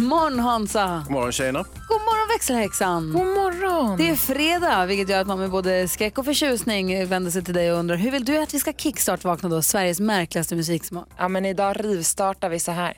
Morgon 0.00 0.38
Hansa. 0.38 1.02
God 1.06 1.12
morgon 1.12 1.32
tjejerna. 1.32 1.58
God 1.58 2.00
morgon 2.00 2.28
växelhäxan. 2.34 3.12
God 3.12 3.26
morgon. 3.26 3.98
Det 3.98 4.10
är 4.10 4.16
fredag, 4.16 4.86
vilket 4.86 5.08
gör 5.08 5.20
att 5.20 5.26
man 5.26 5.38
med 5.38 5.50
både 5.50 5.88
skräck 5.88 6.18
och 6.18 6.24
förtjusning 6.24 7.06
vänder 7.06 7.30
sig 7.30 7.44
till 7.44 7.54
dig 7.54 7.72
och 7.72 7.78
undrar 7.78 7.96
hur 7.96 8.10
vill 8.10 8.24
du 8.24 8.38
att 8.38 8.54
vi 8.54 8.58
ska 8.60 8.72
kickstart-vakna 8.72 9.48
då? 9.48 9.62
Sveriges 9.62 10.00
märkligaste 10.00 10.56
musiksmak. 10.56 11.08
Ja, 11.18 11.28
men 11.28 11.44
idag 11.44 11.84
rivstartar 11.84 12.48
vi 12.48 12.60
så 12.60 12.72
här. 12.72 12.96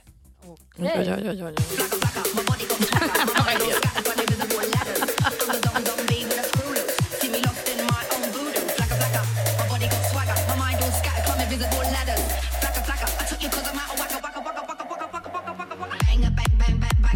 Okay. 0.78 1.18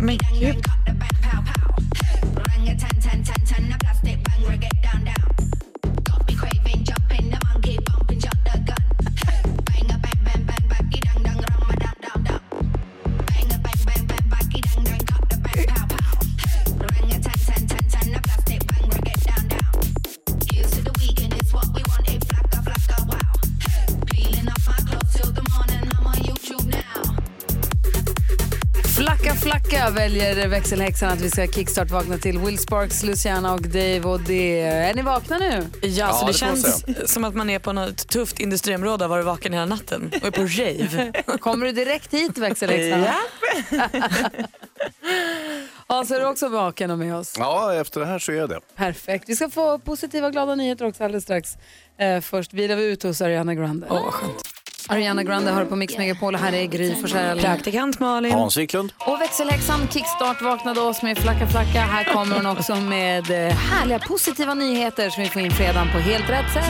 Oj, 0.07 0.19
oj, 0.39 0.76
väljer 29.97 30.49
växelhäxan 30.49 31.13
att 31.13 31.21
vi 31.21 31.31
ska 31.31 31.47
kickstart-vakna 31.47 32.19
till 32.19 32.39
Will 32.39 32.59
Sparks, 32.59 33.03
Luciana 33.03 33.55
och 33.55 33.63
Dave 33.63 34.01
och 34.01 34.21
det. 34.21 34.61
Är 34.61 34.95
ni 34.95 35.03
vakna 35.03 35.39
nu? 35.39 35.67
Ja, 35.83 36.13
så 36.13 36.27
Ja, 36.27 36.27
det, 36.27 36.33
det 36.33 36.47
man 36.47 36.63
känns 36.63 37.13
som 37.13 37.25
att 37.25 37.35
man 37.35 37.51
är 37.51 37.59
på 37.59 37.73
något 37.73 38.09
tufft 38.09 38.41
industriområde 38.41 39.05
och 39.05 39.11
har 39.11 39.17
varit 39.17 39.27
vaken 39.27 39.53
hela 39.53 39.67
natten 39.67 40.11
och 40.21 40.27
är 40.27 40.31
på 40.31 40.43
rave. 40.43 41.13
Kommer 41.39 41.67
du 41.67 41.73
direkt 41.73 42.15
hit 42.15 42.39
växelhäxan? 42.39 43.03
Ja. 43.03 43.89
Hans, 45.87 46.11
är 46.11 46.21
du 46.21 46.27
också 46.27 46.49
vaken 46.49 46.91
och 46.91 46.99
med 46.99 47.17
oss? 47.17 47.35
Ja, 47.39 47.75
efter 47.75 48.01
det 48.01 48.07
här 48.07 48.19
så 48.19 48.33
är 48.33 48.37
jag 48.37 48.49
det. 48.49 48.61
Perfekt. 48.77 49.29
Vi 49.29 49.37
ska 49.37 49.51
få 49.51 49.79
positiva 49.79 50.31
glada 50.31 50.55
nyheter 50.55 50.87
också 50.87 51.05
alldeles 51.05 51.25
strax. 51.25 51.57
Eh, 51.99 52.21
först 52.21 52.53
vilar 52.53 52.77
vi 52.77 52.85
ut 52.85 53.03
hos 53.03 53.21
Ariana 53.21 53.55
Grande. 53.55 53.87
Åh, 53.91 54.05
vad 54.05 54.13
skönt. 54.13 54.56
Ariana 54.89 55.23
Grande 55.23 55.51
hör 55.51 55.65
på 55.65 55.77
Mix 55.77 55.99
Megapol 55.99 56.35
och 56.35 56.41
här 56.41 56.53
är 56.53 56.65
Gry 56.67 56.95
Forssell. 56.95 57.41
Praktikant 57.41 58.01
Malin. 58.01 58.33
Hans 58.33 58.57
Wiklund. 58.57 58.93
Och 58.99 59.21
växelhäxan 59.21 59.89
Kickstart 59.89 60.43
vaknade 60.43 60.81
oss 60.81 61.03
med 61.03 61.19
Flacka 61.19 61.47
Flacka. 61.47 61.81
Här 61.81 62.05
kommer 62.05 62.37
hon 62.37 62.47
också 62.47 62.77
med 62.77 63.31
eh, 63.31 63.55
härliga 63.57 63.99
positiva 63.99 64.55
nyheter 64.55 65.11
som 65.11 65.23
vi 65.23 65.29
får 65.29 65.43
in 65.43 65.51
fredagen 65.51 65.89
på 65.93 65.99
helt 65.99 66.31
rätt 66.31 66.53
sätt. 66.53 66.65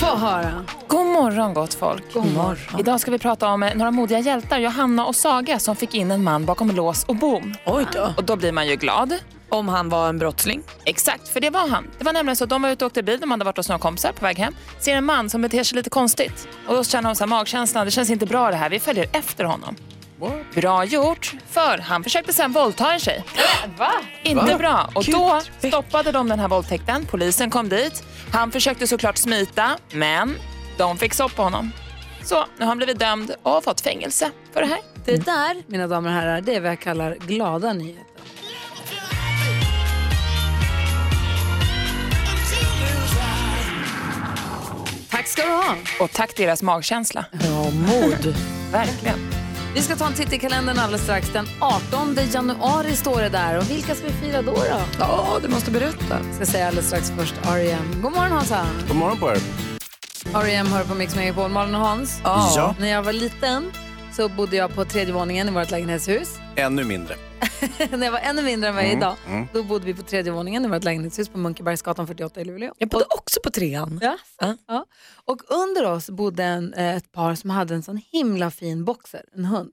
Få 0.00 0.16
höra. 0.16 0.64
God 0.88 1.06
morgon 1.06 1.54
gott 1.54 1.74
folk. 1.74 2.14
God 2.14 2.32
morgon. 2.32 2.80
Idag 2.80 3.00
ska 3.00 3.10
vi 3.10 3.18
prata 3.18 3.48
om 3.48 3.62
eh, 3.62 3.74
några 3.74 3.90
modiga 3.90 4.18
hjältar, 4.18 4.58
Johanna 4.58 5.06
och 5.06 5.16
Saga 5.16 5.58
som 5.58 5.76
fick 5.76 5.94
in 5.94 6.10
en 6.10 6.24
man 6.24 6.44
bakom 6.44 6.70
lås 6.70 7.04
och 7.04 7.16
bom. 7.16 7.54
Oj 7.66 7.86
då. 7.92 8.14
Och 8.16 8.24
då 8.24 8.36
blir 8.36 8.52
man 8.52 8.66
ju 8.68 8.76
glad. 8.76 9.14
Om 9.52 9.68
han 9.68 9.88
var 9.88 10.08
en 10.08 10.18
brottsling. 10.18 10.62
Exakt, 10.84 11.28
för 11.28 11.40
det 11.40 11.50
var 11.50 11.68
han. 11.68 11.90
Det 11.98 12.04
var 12.04 12.12
nämligen 12.12 12.36
så 12.36 12.44
att 12.44 12.50
de 12.50 12.62
var 12.62 12.70
ute 12.70 12.84
och 12.84 12.86
åkte 12.86 13.02
bil, 13.02 13.20
de 13.20 13.30
hade 13.30 13.44
varit 13.44 13.56
hos 13.56 13.68
några 13.68 13.78
kompisar 13.78 14.12
på 14.12 14.24
väg 14.24 14.38
hem. 14.38 14.54
Ser 14.80 14.96
en 14.96 15.04
man 15.04 15.30
som 15.30 15.42
beter 15.42 15.64
sig 15.64 15.76
lite 15.76 15.90
konstigt. 15.90 16.48
Och 16.66 16.74
då 16.74 16.84
känner 16.84 17.08
de 17.08 17.16
så 17.16 17.24
här, 17.24 17.28
magkänslan, 17.28 17.84
det 17.84 17.90
känns 17.90 18.10
inte 18.10 18.26
bra 18.26 18.50
det 18.50 18.56
här, 18.56 18.70
vi 18.70 18.80
följer 18.80 19.08
efter 19.12 19.44
honom. 19.44 19.76
Bra 20.54 20.84
gjort, 20.84 21.32
för 21.50 21.78
han 21.78 22.04
försökte 22.04 22.32
sen 22.32 22.52
våldta 22.52 22.92
en 22.92 22.98
tjej. 23.00 23.24
Va? 23.78 23.92
Inte 24.22 24.54
bra. 24.58 24.90
Och 24.94 25.04
då 25.04 25.40
stoppade 25.68 26.12
de 26.12 26.28
den 26.28 26.38
här 26.38 26.48
våldtäkten. 26.48 27.06
Polisen 27.06 27.50
kom 27.50 27.68
dit. 27.68 28.04
Han 28.32 28.50
försökte 28.52 28.86
såklart 28.86 29.16
smita, 29.16 29.70
men 29.92 30.34
de 30.78 30.98
fick 30.98 31.14
stopp 31.14 31.36
på 31.36 31.42
honom. 31.42 31.72
Så 32.24 32.34
nu 32.36 32.44
har 32.58 32.66
han 32.66 32.76
blivit 32.76 32.98
dömd 32.98 33.34
och 33.42 33.64
fått 33.64 33.80
fängelse 33.80 34.30
för 34.52 34.60
det 34.60 34.66
här. 34.66 34.78
Det 35.04 35.16
där, 35.16 35.62
mina 35.66 35.86
damer 35.86 36.08
och 36.08 36.14
herrar, 36.14 36.40
det 36.40 36.54
är 36.54 36.60
vad 36.60 36.70
jag 36.70 36.80
kallar 36.80 37.14
glada 37.14 37.72
nyheter. 37.72 38.11
Tack 45.12 45.26
ska 45.26 45.42
du 45.42 45.48
ha. 45.48 45.76
Och 46.00 46.12
tack 46.12 46.36
deras 46.36 46.62
magkänsla. 46.62 47.24
Ja, 47.32 47.70
mod. 47.70 48.34
Verkligen. 48.72 49.18
Vi 49.74 49.82
ska 49.82 49.96
ta 49.96 50.06
en 50.06 50.12
titt 50.14 50.32
i 50.32 50.38
kalendern 50.38 50.78
alldeles 50.78 51.02
strax. 51.02 51.32
Den 51.32 51.46
18 51.60 52.16
januari 52.32 52.96
står 52.96 53.20
det 53.20 53.28
där. 53.28 53.58
Och 53.58 53.70
vilka 53.70 53.94
ska 53.94 54.06
vi 54.06 54.12
fira 54.12 54.42
då? 54.42 54.52
då? 54.52 54.64
Ja, 54.98 55.38
du 55.42 55.48
måste 55.48 55.70
berätta. 55.70 56.20
Jag 56.26 56.34
ska 56.34 56.46
säga 56.46 56.66
alldeles 56.66 56.86
strax 56.86 57.12
först 57.18 57.34
R.E.M. 57.44 58.02
God 58.02 58.12
morgon 58.12 58.32
Hansa. 58.32 58.66
God 58.88 58.96
morgon 58.96 59.18
på 59.18 59.30
er. 59.30 59.38
R.E.M. 60.34 60.66
hör 60.66 60.84
på 60.84 60.94
Mix 60.94 61.16
Megapol. 61.16 61.50
Malin 61.50 61.74
och 61.74 61.80
Hans. 61.80 62.20
Ja. 62.24 62.74
När 62.78 62.88
jag 62.88 63.02
var 63.02 63.12
liten 63.12 63.72
så 64.12 64.28
bodde 64.28 64.56
jag 64.56 64.74
på 64.74 64.84
tredje 64.84 65.14
våningen 65.14 65.48
i 65.48 65.50
vårt 65.50 65.70
lägenhetshus. 65.70 66.38
Ännu 66.56 66.84
mindre. 66.84 67.14
När 67.90 68.04
jag 68.04 68.12
var 68.12 68.18
ännu 68.18 68.42
mindre 68.42 68.68
än 68.68 68.74
vad 68.74 68.84
jag 68.84 68.90
är 68.90 68.96
Mm, 68.96 69.02
idag, 69.02 69.16
mm. 69.26 69.46
då 69.52 69.62
bodde 69.62 69.86
vi 69.86 69.94
på 69.94 70.02
tredje 70.02 70.32
våningen 70.32 70.64
i 70.64 70.68
vårt 70.68 70.84
lägenhetshus 70.84 71.28
på 71.28 71.38
Munkebergsgatan 71.38 72.06
48 72.06 72.40
i 72.40 72.44
Luleå. 72.44 72.74
Jag 72.78 72.88
bodde 72.88 73.04
också 73.04 73.40
på 73.44 73.50
trean. 73.50 73.98
Ja. 74.02 74.18
Ja. 74.40 74.56
Ja. 74.66 74.86
Och 75.24 75.40
under 75.48 75.84
oss 75.92 76.10
bodde 76.10 76.44
en, 76.44 76.74
eh, 76.74 76.96
ett 76.96 77.12
par 77.12 77.34
som 77.34 77.50
hade 77.50 77.74
en 77.74 77.82
sån 77.82 78.00
himla 78.12 78.50
fin 78.50 78.84
boxer, 78.84 79.24
en 79.36 79.44
hund. 79.44 79.72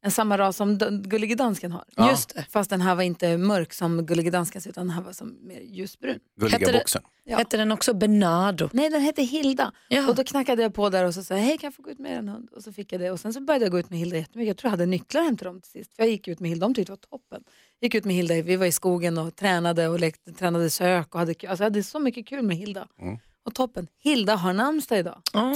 En 0.00 0.10
samma 0.10 0.38
ras 0.38 0.56
som 0.56 0.78
Gullige 1.04 1.34
Dansken 1.34 1.72
har. 1.72 1.84
Ja. 1.96 2.10
Just 2.10 2.34
det. 2.34 2.46
Fast 2.50 2.70
den 2.70 2.80
här 2.80 2.94
var 2.94 3.02
inte 3.02 3.36
mörk 3.36 3.72
som 3.72 4.06
Gullige 4.06 4.30
Danskens 4.30 4.66
utan 4.66 4.86
den 4.86 4.96
här 4.96 5.02
var 5.02 5.12
som 5.12 5.36
mer 5.46 5.60
ljusbrun. 5.60 6.18
Gulliga 6.40 6.58
Hette 6.58 6.72
det- 6.72 6.78
boxen. 6.78 7.02
Ja. 7.24 7.38
Hette 7.38 7.56
den 7.56 7.72
också 7.72 7.94
Bernardo? 7.94 8.68
Nej, 8.72 8.90
den 8.90 9.00
hette 9.02 9.22
Hilda. 9.22 9.72
Ja. 9.88 10.08
Och 10.08 10.14
då 10.14 10.24
knackade 10.24 10.62
jag 10.62 10.74
på 10.74 10.88
där 10.90 11.04
och 11.04 11.14
så 11.14 11.24
sa 11.24 11.34
jag, 11.34 11.42
hej 11.42 11.58
kan 11.58 11.66
jag 11.66 11.74
få 11.74 11.82
gå 11.82 11.90
ut 11.90 11.98
med 11.98 12.18
en 12.18 12.28
hund? 12.28 12.48
Och 12.52 12.62
så 12.62 12.72
fick 12.72 12.92
jag 12.92 13.00
det. 13.00 13.10
Och 13.10 13.20
sen 13.20 13.32
så 13.34 13.40
började 13.40 13.64
jag 13.64 13.72
gå 13.72 13.78
ut 13.78 13.90
med 13.90 13.98
Hilda 13.98 14.16
jättemycket. 14.16 14.48
Jag 14.48 14.56
tror 14.56 14.68
jag 14.68 14.70
hade 14.70 14.86
nycklar 14.86 15.22
hem 15.22 15.36
till 15.36 15.44
dem 15.46 15.60
till 15.60 15.70
sist. 15.70 15.96
För 15.96 16.02
jag 16.02 16.10
gick 16.10 16.28
ut 16.28 16.40
med 16.40 16.50
Hilda, 16.50 16.66
de 16.66 16.74
tyckte 16.74 16.92
det 16.92 16.98
var 17.10 17.18
toppen. 17.18 17.42
Gick 17.80 17.94
ut 17.94 18.04
med 18.04 18.16
Hilda, 18.16 18.42
vi 18.42 18.56
var 18.56 18.66
i 18.66 18.72
skogen 18.72 19.18
och 19.18 19.36
tränade 19.36 19.88
och 19.88 20.00
lekte, 20.00 20.32
tränade 20.32 20.70
sök 20.70 21.14
och 21.14 21.20
hade 21.20 21.34
kul. 21.34 21.50
Alltså 21.50 21.62
jag 21.64 21.70
hade 21.70 21.82
så 21.82 21.98
mycket 21.98 22.26
kul 22.26 22.42
med 22.42 22.56
Hilda. 22.56 22.88
Mm. 23.00 23.18
Och 23.44 23.54
toppen, 23.54 23.86
Hilda 24.02 24.34
har 24.34 24.52
namnsdag 24.52 24.98
idag. 24.98 25.22
Ah. 25.32 25.54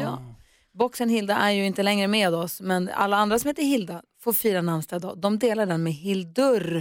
Ja. 0.00 0.33
Boxen 0.74 1.08
Hilda 1.08 1.36
är 1.36 1.50
ju 1.50 1.66
inte 1.66 1.82
längre 1.82 2.08
med 2.08 2.34
oss, 2.34 2.60
men 2.60 2.90
alla 2.94 3.16
andra 3.16 3.38
som 3.38 3.48
heter 3.48 3.62
Hilda 3.62 4.02
får 4.20 4.32
fira 4.32 4.62
namnsdag 4.62 4.96
idag. 4.96 5.18
De 5.18 5.38
delar 5.38 5.66
den 5.66 5.82
med 5.82 5.92
Hildur. 5.92 6.76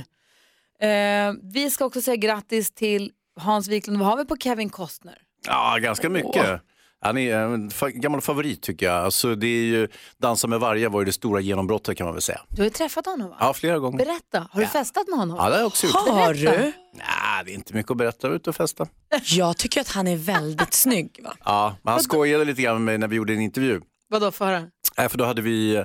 Eh, 0.79 1.33
vi 1.53 1.69
ska 1.69 1.85
också 1.85 2.01
säga 2.01 2.15
grattis 2.15 2.71
till 2.71 3.11
Hans 3.35 3.67
Wiklund. 3.67 3.99
Vad 3.99 4.07
har 4.07 4.17
vi 4.17 4.25
på 4.25 4.37
Kevin 4.37 4.69
Costner? 4.69 5.17
Ja, 5.47 5.77
ganska 5.81 6.09
mycket. 6.09 6.61
Han 7.03 7.18
är 7.18 7.36
en 7.38 7.69
fa- 7.69 7.90
gammal 7.90 8.22
favorit 8.22 8.62
tycker 8.62 8.85
jag. 8.85 8.96
Alltså, 9.05 9.35
det 9.35 9.47
är 9.47 9.64
ju, 9.66 9.88
Dansa 10.22 10.47
med 10.47 10.59
vargar 10.59 10.90
var 10.90 11.02
ju 11.02 11.05
det 11.05 11.11
stora 11.14 11.40
genombrottet 11.40 11.97
kan 11.97 12.05
man 12.05 12.14
väl 12.14 12.22
säga. 12.22 12.41
Du 12.50 12.58
har 12.61 12.64
ju 12.64 12.70
träffat 12.70 13.05
honom 13.05 13.29
va? 13.29 13.35
Ja, 13.40 13.53
flera 13.53 13.79
gånger. 13.79 13.97
Berätta, 13.97 14.47
har 14.52 14.61
du 14.61 14.67
festat 14.67 15.08
med 15.08 15.20
honom? 15.20 15.38
Ja, 15.38 15.44
det 15.46 15.52
har 15.52 15.59
jag 15.59 15.67
också 15.67 15.88
gjort. 15.88 15.96
Har 15.96 16.34
du? 16.34 16.44
Nej, 16.46 16.73
det 17.46 17.52
är 17.52 17.55
inte 17.55 17.73
mycket 17.73 17.91
att 17.91 17.97
berätta. 17.97 18.28
Ut 18.28 18.47
och 18.47 18.55
festa. 18.55 18.88
Jag 19.23 19.58
tycker 19.58 19.82
att 19.82 19.90
han 19.90 20.08
är 20.08 20.16
väldigt 20.17 20.73
snygg. 20.73 21.20
Va? 21.23 21.34
Ja, 21.46 21.76
men 21.84 21.91
han 21.91 22.03
skojade 22.03 22.46
lite 22.46 22.61
grann 22.61 22.76
med 22.76 22.82
mig 22.84 22.97
när 22.97 23.08
vi 23.08 23.16
gjorde 23.16 23.34
en 23.34 23.41
intervju. 23.41 23.82
Vadå, 24.09 24.32
för 24.32 24.46
höra? 24.46 24.67
Nej, 24.97 25.09
för 25.09 25.17
då 25.17 25.26
hade 25.26 25.41
vi, 25.41 25.76
eh, 25.76 25.84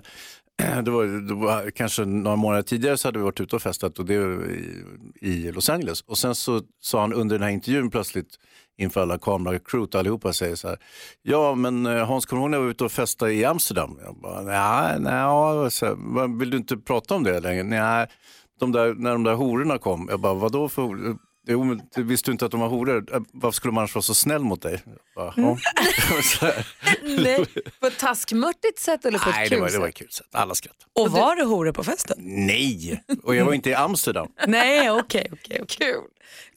det 0.83 0.91
var, 0.91 1.05
det 1.29 1.35
var 1.35 1.71
kanske 1.71 2.05
några 2.05 2.37
månader 2.37 2.63
tidigare 2.63 2.97
så 2.97 3.09
hade 3.09 3.19
vi 3.19 3.25
varit 3.25 3.41
ute 3.41 3.57
och 3.57 3.63
festat 3.63 3.99
och 3.99 4.05
det 4.05 4.15
i, 4.15 4.85
i 5.21 5.53
Los 5.53 5.69
Angeles. 5.71 6.01
Och 6.01 6.19
sen 6.19 6.35
så 6.35 6.63
sa 6.81 7.01
han 7.01 7.13
under 7.13 7.39
den 7.39 7.43
här 7.43 7.51
intervjun 7.53 7.91
plötsligt 7.91 8.29
inför 8.79 9.01
alla 9.01 9.19
kameracrewt 9.19 9.95
och 9.95 10.01
allihopa 10.01 10.33
säger 10.33 10.55
så 10.57 10.69
här. 10.69 10.79
Ja 11.23 11.55
men 11.55 11.87
eh, 11.87 12.07
Hans 12.07 12.27
kommer 12.27 12.41
du 12.41 12.45
ihåg 12.45 12.51
när 12.51 12.59
jag 12.59 12.63
var 12.63 12.71
ute 12.71 12.85
och 12.85 12.93
festade 12.93 13.33
i 13.33 13.45
Amsterdam? 13.45 13.99
Jag 14.05 14.17
bara, 14.17 14.43
nej, 14.43 15.01
nej, 15.01 15.71
så 15.71 15.87
här, 15.87 16.39
vill 16.39 16.51
du 16.51 16.57
inte 16.57 16.77
prata 16.77 17.15
om 17.15 17.25
det 17.25 17.41
längre? 17.41 17.63
Nej, 17.63 18.07
de 18.61 18.73
där, 18.73 18.95
när 18.95 19.13
de 19.13 19.25
där 19.25 19.35
hororna 19.35 19.79
kom. 19.79 20.07
Jag 20.11 20.21
bara, 20.21 20.35
vadå 20.35 20.69
för 20.69 20.83
horor? 20.83 21.19
Jo, 21.51 21.65
men 21.65 21.81
du 21.95 22.03
visste 22.03 22.31
du 22.31 22.33
inte 22.33 22.45
att 22.45 22.51
de 22.51 22.61
var 22.61 22.69
horor? 22.69 23.15
Äh, 23.15 23.21
Varför 23.33 23.55
skulle 23.57 23.73
man 23.73 23.83
annars 23.83 23.95
vara 23.95 24.03
så 24.03 24.15
snäll 24.15 24.43
mot 24.43 24.63
dig? 24.63 24.83
Bara, 25.17 25.33
Mm. 25.37 25.57
ja. 26.41 26.53
Nej, 27.03 27.45
på 27.81 27.87
ett 27.87 27.99
taskmörtigt 27.99 28.79
sätt 28.79 29.05
eller 29.05 29.19
på 29.19 29.31
Nej, 29.31 29.45
ett 29.45 29.51
det 29.51 29.57
kul 29.57 29.61
var, 29.63 29.71
det 29.71 29.79
var 29.79 29.87
sätt? 29.87 29.95
ett 29.95 29.99
kul 29.99 30.11
sätt. 30.11 30.27
Alla 30.33 30.55
skrattade. 30.55 30.85
Och 30.95 31.11
var 31.13 31.37
det 31.37 31.45
horor 31.45 31.73
på 31.73 31.85
festen? 31.85 32.17
Nej, 32.21 33.03
och 33.23 33.35
jag 33.35 33.45
var 33.45 33.53
inte 33.53 33.71
i 33.71 33.75
Amsterdam. 33.75 34.29
Nej, 34.47 34.91
okej. 34.91 35.29
okej. 35.33 35.65
Kul. 35.69 35.95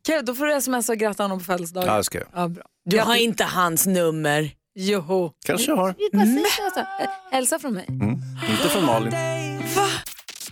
Kul, 0.06 0.26
då 0.26 0.36
får 0.36 0.46
du 0.46 0.62
smsa 0.62 0.94
och 0.94 1.00
gratta 1.00 1.24
honom 1.24 1.40
på 1.40 1.46
födelsedagen. 1.46 1.90
Ja, 1.90 1.98
det 1.98 2.04
ska 2.04 2.18
jag. 2.18 2.28
Ja, 2.34 2.48
bra. 2.48 2.64
Du 2.86 3.00
har 3.00 3.16
inte 3.16 3.44
hans 3.44 3.86
nummer. 3.86 4.52
Joho. 4.76 5.32
Kanske 5.46 5.72
jag 5.72 5.76
har. 5.76 5.88
Alltså. 6.14 6.80
Eh, 6.80 7.10
Hälsa 7.32 7.60
från 7.60 7.74
mig. 7.74 7.86
Inte 8.50 8.70
från 8.70 8.86
Malin. 8.86 9.14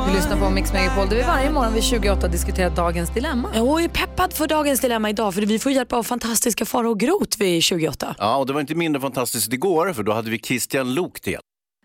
Vi 0.08 0.14
lyssnar 0.14 0.40
på 0.40 0.50
Mix 0.50 0.74
Megapol 0.74 1.10
där 1.10 1.16
vi 1.16 1.22
varje 1.22 1.52
morgon 1.52 1.74
vid 1.74 1.84
28 1.84 2.28
diskuterar 2.28 2.76
dagens 2.76 3.10
dilemma. 3.14 3.50
Jag 3.56 3.84
är 3.84 3.90
peppad 3.90 4.34
för 4.34 4.48
dagens 4.48 4.80
dilemma 4.80 5.10
idag 5.10 5.34
för 5.34 5.42
vi 5.42 5.60
får 5.60 5.72
hjälp 5.72 5.94
av 5.94 6.04
fantastiska 6.04 6.66
Farao 6.66 6.94
Groth 6.94 7.40
vid 7.40 7.64
28. 7.64 8.16
Ja, 8.20 8.38
och 8.38 8.46
det 8.46 8.54
var 8.54 8.62
inte 8.62 8.76
mindre 8.76 9.02
fantastiskt 9.02 9.54
igår, 9.54 9.94
för 9.94 10.04
då 10.04 10.12
hade 10.14 10.30
vi 10.32 10.40
Christian 10.40 10.94
Lok 10.94 11.22
till. 11.22 11.38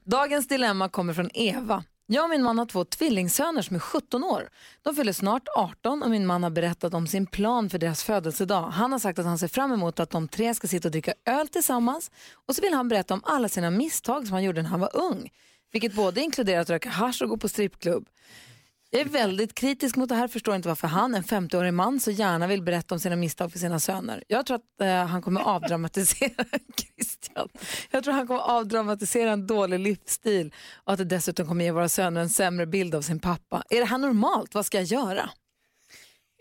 Dagens 0.04 0.48
dilemma 0.48 0.88
kommer 0.88 1.14
från 1.14 1.30
Eva. 1.34 1.84
Jag 2.06 2.24
och 2.24 2.30
min 2.30 2.42
man 2.42 2.58
har 2.58 2.66
två 2.66 2.84
tvillingsöner 2.84 3.62
som 3.62 3.76
är 3.76 3.80
17 3.80 4.24
år. 4.24 4.48
De 4.82 4.94
fyller 4.94 5.12
snart 5.12 5.42
18 5.56 6.02
och 6.02 6.10
min 6.10 6.26
man 6.26 6.42
har 6.42 6.50
berättat 6.50 6.94
om 6.94 7.06
sin 7.06 7.26
plan 7.26 7.70
för 7.70 7.78
deras 7.78 8.02
födelsedag. 8.04 8.62
Han 8.70 8.92
har 8.92 8.98
sagt 8.98 9.18
att 9.18 9.24
han 9.24 9.38
ser 9.38 9.48
fram 9.48 9.72
emot 9.72 10.00
att 10.00 10.10
de 10.10 10.28
tre 10.28 10.54
ska 10.54 10.66
sitta 10.68 10.88
och 10.88 10.92
dricka 10.92 11.14
öl 11.26 11.48
tillsammans 11.48 12.10
och 12.48 12.56
så 12.56 12.62
vill 12.62 12.74
han 12.74 12.88
berätta 12.88 13.14
om 13.14 13.20
alla 13.24 13.48
sina 13.48 13.70
misstag 13.70 14.26
som 14.26 14.32
han 14.32 14.42
gjorde 14.42 14.62
när 14.62 14.70
han 14.70 14.80
var 14.80 14.96
ung. 14.96 15.30
Vilket 15.74 15.94
både 15.94 16.20
inkluderar 16.20 16.60
att 16.60 16.70
röka 16.70 16.88
hasch 16.88 17.22
och 17.22 17.28
gå 17.28 17.36
på 17.36 17.48
strippklubb. 17.48 18.08
Jag 18.90 19.00
är 19.00 19.04
väldigt 19.04 19.54
kritisk 19.54 19.96
mot 19.96 20.08
det 20.08 20.14
här, 20.14 20.28
förstår 20.28 20.54
inte 20.54 20.68
varför 20.68 20.88
han, 20.88 21.14
en 21.14 21.22
50-årig 21.22 21.74
man, 21.74 22.00
så 22.00 22.10
gärna 22.10 22.46
vill 22.46 22.62
berätta 22.62 22.94
om 22.94 23.00
sina 23.00 23.16
misstag 23.16 23.52
för 23.52 23.58
sina 23.58 23.80
söner. 23.80 24.24
Jag 24.28 24.46
tror 24.46 24.56
att 24.56 24.80
eh, 24.80 25.06
han 25.06 25.22
kommer 25.22 25.40
avdramatisera 25.54 26.44
Christian. 26.76 27.48
Jag 27.90 28.04
tror 28.04 28.14
han 28.14 28.26
kommer 28.26 28.40
avdramatisera 28.40 29.32
en 29.32 29.46
dålig 29.46 29.78
livsstil 29.78 30.54
och 30.84 30.92
att 30.92 30.98
det 30.98 31.04
dessutom 31.04 31.46
kommer 31.46 31.64
ge 31.64 31.70
våra 31.70 31.88
söner 31.88 32.20
en 32.20 32.30
sämre 32.30 32.66
bild 32.66 32.94
av 32.94 33.02
sin 33.02 33.20
pappa. 33.20 33.62
Är 33.70 33.80
det 33.80 33.86
här 33.86 33.98
normalt? 33.98 34.54
Vad 34.54 34.66
ska 34.66 34.78
jag 34.78 34.84
göra? 34.84 35.30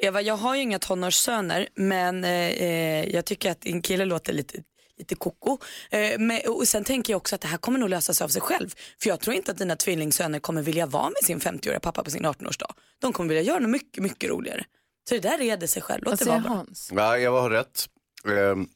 Eva, 0.01 0.21
jag 0.21 0.38
har 0.38 0.56
ju 0.56 0.62
inga 0.62 0.79
tonårssöner 0.79 1.68
men 1.75 2.24
eh, 2.24 2.31
eh, 2.31 3.09
jag 3.09 3.25
tycker 3.25 3.51
att 3.51 3.62
din 3.62 3.81
kille 3.81 4.06
låter 4.06 4.33
lite 4.33 4.63
lite 4.99 5.15
koko. 5.15 5.57
Eh, 5.89 6.19
men, 6.19 6.41
och 6.47 6.67
sen 6.67 6.83
tänker 6.83 7.13
jag 7.13 7.17
också 7.17 7.35
att 7.35 7.41
det 7.41 7.47
här 7.47 7.57
kommer 7.57 7.79
nog 7.79 7.89
lösa 7.89 8.13
sig 8.13 8.25
av 8.25 8.29
sig 8.29 8.41
själv. 8.41 8.69
För 9.01 9.09
jag 9.09 9.19
tror 9.19 9.35
inte 9.35 9.51
att 9.51 9.57
dina 9.57 9.75
tvillingsöner 9.75 10.39
kommer 10.39 10.61
vilja 10.61 10.85
vara 10.85 11.09
med 11.09 11.23
sin 11.23 11.39
50-åriga 11.39 11.79
pappa 11.79 12.03
på 12.03 12.11
sin 12.11 12.25
18-årsdag. 12.25 12.71
De 12.99 13.13
kommer 13.13 13.29
vilja 13.29 13.43
göra 13.43 13.59
något 13.59 13.69
mycket, 13.69 14.03
mycket 14.03 14.29
roligare. 14.29 14.65
Så 15.09 15.15
det 15.15 15.21
där 15.21 15.37
reder 15.37 15.67
sig 15.67 15.81
själv. 15.81 16.03
Låt 16.05 16.11
Vad 16.11 16.19
det 16.19 16.25
vara 16.25 16.37
säger 16.41 16.49
bra. 16.49 16.57
Hans? 16.57 16.89
Ja, 16.93 17.17
jag 17.17 17.41
har 17.41 17.49
rätt. 17.49 17.85
Ehm, 18.27 18.67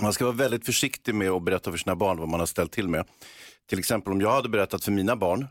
Man 0.00 0.12
ska 0.12 0.24
vara 0.24 0.36
väldigt 0.36 0.66
försiktig 0.66 1.14
med 1.14 1.30
att 1.30 1.42
berätta 1.44 1.70
för 1.70 1.78
sina 1.78 1.96
barn 1.96 2.18
vad 2.18 2.28
man 2.28 2.40
har 2.40 2.46
ställt 2.46 2.72
till 2.72 2.88
med. 2.88 3.06
Till 3.68 3.78
exempel 3.78 4.12
om 4.12 4.20
jag 4.20 4.30
hade 4.30 4.48
berättat 4.48 4.84
för 4.84 4.92
mina 4.92 5.16
barn 5.16 5.46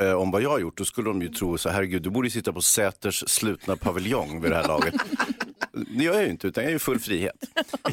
eh, 0.00 0.12
om 0.12 0.30
vad 0.30 0.42
jag 0.42 0.50
har 0.50 0.58
gjort, 0.58 0.76
då 0.78 0.84
skulle 0.84 1.08
de 1.10 1.22
ju 1.22 1.28
tro 1.28 1.58
så 1.58 1.68
herregud, 1.68 2.02
du 2.02 2.10
borde 2.10 2.30
sitta 2.30 2.52
på 2.52 2.62
Säters 2.62 3.24
slutna 3.28 3.76
paviljong 3.76 4.40
vid 4.42 4.50
det 4.50 4.56
här 4.56 4.68
laget. 4.68 4.94
Det 5.72 6.04
gör 6.04 6.14
jag 6.14 6.24
ju 6.24 6.30
inte, 6.30 6.46
utan 6.46 6.64
jag 6.64 6.68
är 6.68 6.72
ju 6.74 6.78
full 6.78 6.98
frihet. 6.98 7.36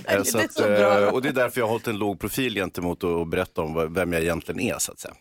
Eh, 0.06 0.24
så 0.24 0.40
att, 0.40 0.60
eh, 0.60 1.08
och 1.08 1.22
det 1.22 1.30
är 1.30 1.34
därför 1.34 1.60
jag 1.62 1.66
har 1.66 1.72
hållit 1.72 1.88
en 1.88 1.98
låg 1.98 2.20
profil 2.20 2.56
gentemot 2.56 3.04
att 3.04 3.28
berätta 3.28 3.62
om 3.62 3.94
vem 3.94 4.14
jag 4.14 4.22
egentligen 4.22 4.60
är, 4.62 4.80
så 4.80 4.92
att 4.92 5.00
säga. 5.00 5.14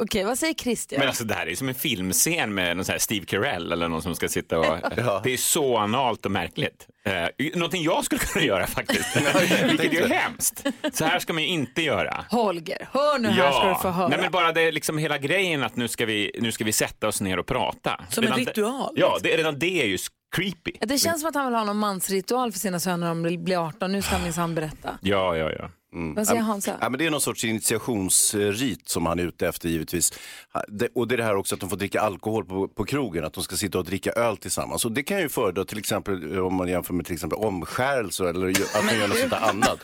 Okej, 0.00 0.24
vad 0.24 0.38
säger 0.38 0.54
Christian? 0.54 0.98
Men 0.98 1.08
alltså 1.08 1.24
det 1.24 1.34
här 1.34 1.46
är 1.46 1.54
som 1.54 1.68
en 1.68 1.74
filmscen 1.74 2.54
med 2.54 2.76
någon 2.76 2.84
sån 2.84 2.92
här 2.92 2.98
Steve 2.98 3.26
Carell 3.26 3.72
eller 3.72 3.88
någon 3.88 4.02
som 4.02 4.14
ska 4.14 4.28
sitta 4.28 4.58
och... 4.58 4.64
Det 5.24 5.32
är 5.32 5.36
så 5.36 5.76
analt 5.76 6.24
och 6.24 6.30
märkligt. 6.30 6.86
Eh, 7.04 7.48
någonting 7.54 7.82
jag 7.82 8.04
skulle 8.04 8.18
kunna 8.32 8.44
göra 8.44 8.66
faktiskt. 8.66 9.16
Vilket 9.64 9.92
är 9.92 10.00
ju 10.00 10.06
hemskt. 10.06 10.66
Så 10.92 11.04
här 11.04 11.18
ska 11.18 11.32
man 11.32 11.42
ju 11.42 11.48
inte 11.48 11.82
göra. 11.82 12.24
Holger, 12.30 12.88
hör 12.92 13.18
nu 13.18 13.28
här 13.28 13.52
ska 13.52 13.68
du 13.68 13.74
få 13.74 13.88
höra. 13.88 14.08
Nej, 14.08 14.18
men 14.20 14.30
bara 14.30 14.52
det 14.52 14.60
är 14.62 14.72
liksom 14.72 14.98
hela 14.98 15.18
grejen 15.18 15.62
att 15.62 15.76
nu 15.76 15.88
ska 15.88 16.06
vi, 16.06 16.30
nu 16.40 16.52
ska 16.52 16.64
vi 16.64 16.72
sätta 16.72 17.08
oss 17.08 17.20
ner 17.20 17.38
och 17.38 17.46
prata. 17.46 18.04
Som 18.10 18.24
en 18.24 18.30
Redan- 18.30 18.38
ritual, 18.46 18.92
Ja, 18.96 19.18
det, 19.22 19.36
redan 19.36 19.58
det 19.58 19.82
är 19.82 19.86
ju 19.86 19.98
creepy. 20.36 20.72
Ja, 20.80 20.86
Det 20.86 20.98
känns 20.98 21.20
som 21.20 21.28
att 21.28 21.34
han 21.34 21.46
vill 21.46 21.54
ha 21.54 21.64
någon 21.64 21.76
mansritual 21.78 22.52
för 22.52 22.58
sina 22.58 22.80
söner 22.80 23.10
om 23.10 23.22
de 23.22 23.36
blir 23.38 23.66
18. 23.66 23.92
Nu 23.92 24.02
ska 24.02 24.14
han 24.14 24.22
minsann 24.22 24.54
berätta. 24.54 24.98
Ja, 25.02 25.36
ja, 25.36 25.50
ja. 25.58 25.70
Vad 26.16 26.26
säger 26.26 26.40
Hansa? 26.40 26.76
Ja, 26.80 26.88
men 26.90 26.98
det 26.98 27.06
är 27.06 27.10
någon 27.10 27.20
sorts 27.20 27.44
initiationsrit 27.44 28.88
som 28.88 29.06
han 29.06 29.18
är 29.18 29.22
ute 29.22 29.48
efter 29.48 29.68
givetvis. 29.68 30.12
Och 30.94 31.08
det 31.08 31.14
är 31.14 31.16
det 31.16 31.24
här 31.24 31.36
också 31.36 31.54
att 31.54 31.60
de 31.60 31.70
får 31.70 31.76
dricka 31.76 32.00
alkohol 32.00 32.44
på, 32.44 32.68
på 32.68 32.84
krogen, 32.84 33.24
att 33.24 33.32
de 33.32 33.44
ska 33.44 33.56
sitta 33.56 33.78
och 33.78 33.84
dricka 33.84 34.12
öl 34.12 34.36
tillsammans. 34.36 34.84
Och 34.84 34.92
det 34.92 35.02
kan 35.02 35.20
ju 35.20 35.28
föredra 35.28 35.64
till 35.64 35.78
exempel 35.78 36.38
om 36.38 36.54
man 36.54 36.68
jämför 36.68 36.94
med 36.94 37.06
till 37.06 37.14
exempel 37.14 37.38
omskärelse 37.38 38.28
eller 38.28 38.48
att 38.50 38.84
man 38.84 38.98
gör 38.98 39.08
något 39.08 39.18
sånt 39.18 39.32
annat. 39.32 39.78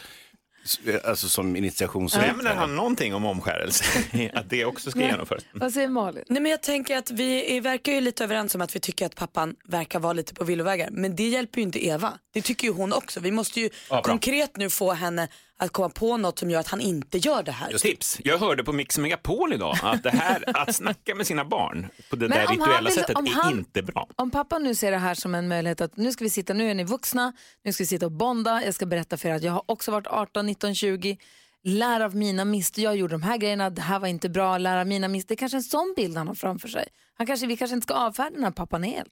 Eh, 0.86 0.94
Alltså 1.04 1.28
som 1.28 1.56
initiationsrit. 1.56 2.26
Nämner 2.26 2.54
han 2.54 2.76
någonting 2.76 3.14
om 3.14 3.24
omskärelse? 3.24 3.84
att 4.34 4.50
det 4.50 4.64
också 4.64 4.90
ska 4.90 5.00
genomföras? 5.00 5.44
Vad 5.52 5.72
säger 5.72 5.88
Malin? 5.88 6.24
Nej, 6.28 6.42
men 6.42 6.50
jag 6.50 6.62
tänker 6.62 6.96
att 6.96 7.10
vi 7.10 7.56
är, 7.56 7.60
verkar 7.60 7.92
ju 7.92 8.00
lite 8.00 8.24
överens 8.24 8.54
om 8.54 8.60
att 8.60 8.76
vi 8.76 8.80
tycker 8.80 9.06
att 9.06 9.14
pappan 9.14 9.56
verkar 9.64 9.98
vara 9.98 10.12
lite 10.12 10.34
på 10.34 10.44
villovägar. 10.44 10.88
Men 10.90 11.16
det 11.16 11.28
hjälper 11.28 11.58
ju 11.58 11.62
inte 11.62 11.86
Eva. 11.86 12.12
Det 12.34 12.42
tycker 12.42 12.66
ju 12.68 12.72
hon 12.74 12.92
också. 12.92 13.20
Vi 13.20 13.30
måste 13.30 13.60
ju 13.60 13.70
Ja, 13.90 14.02
konkret 14.02 14.56
nu 14.56 14.70
få 14.70 14.92
henne 14.92 15.28
att 15.58 15.72
komma 15.72 15.88
på 15.88 16.16
något 16.16 16.38
som 16.38 16.50
gör 16.50 16.60
att 16.60 16.68
han 16.68 16.80
inte 16.80 17.18
gör 17.18 17.42
det 17.42 17.52
här. 17.52 17.78
Tips. 17.78 18.18
Jag 18.24 18.38
hörde 18.38 18.64
på 18.64 18.72
Mix 18.72 18.98
Megapol 18.98 19.52
idag 19.52 19.76
att 19.82 20.02
det 20.02 20.10
här 20.10 20.56
att 20.56 20.74
snacka 20.74 21.14
med 21.14 21.26
sina 21.26 21.44
barn 21.44 21.86
på 22.10 22.16
det 22.16 22.28
Men 22.28 22.38
där 22.38 22.46
rituella 22.46 22.80
vill- 22.90 22.92
sättet 22.92 23.18
är 23.18 23.34
han- 23.42 23.52
inte 23.52 23.82
bra. 23.82 24.08
Om 24.16 24.30
pappa 24.30 24.58
nu 24.58 24.74
ser 24.74 24.90
det 24.90 24.98
här 24.98 25.14
som 25.14 25.34
en 25.34 25.48
möjlighet 25.48 25.80
att 25.80 25.96
nu 25.96 26.12
ska 26.12 26.24
vi 26.24 26.30
sitta, 26.30 26.52
nu 26.54 26.70
är 26.70 26.74
ni 26.74 26.84
vuxna, 26.84 27.32
nu 27.64 27.72
ska 27.72 27.82
vi 27.82 27.86
sitta 27.86 28.06
och 28.06 28.12
bonda, 28.12 28.64
jag 28.64 28.74
ska 28.74 28.86
berätta 28.86 29.16
för 29.16 29.28
er 29.28 29.34
att 29.34 29.42
jag 29.42 29.52
har 29.52 29.62
också 29.66 29.90
varit 29.90 30.06
18, 30.06 30.46
19, 30.46 30.74
20, 30.74 31.16
lära 31.64 32.04
av 32.04 32.16
mina 32.16 32.44
misstag, 32.44 32.84
jag 32.84 32.96
gjorde 32.96 33.14
de 33.14 33.22
här 33.22 33.36
grejerna, 33.36 33.70
det 33.70 33.82
här 33.82 33.98
var 33.98 34.08
inte 34.08 34.28
bra, 34.28 34.58
lär 34.58 34.76
av 34.80 34.86
mina 34.86 35.08
misstag. 35.08 35.28
Det 35.28 35.34
är 35.34 35.36
kanske 35.36 35.56
är 35.56 35.58
en 35.58 35.62
sån 35.62 35.94
bild 35.96 36.16
han 36.16 36.28
har 36.28 36.34
framför 36.34 36.68
sig. 36.68 36.88
Han 37.16 37.26
kanske, 37.26 37.46
vi 37.46 37.56
kanske 37.56 37.74
inte 37.74 37.84
ska 37.84 37.94
avfärda 37.94 38.30
den 38.30 38.44
här 38.44 38.50
pappan 38.50 38.82
helt. 38.82 39.08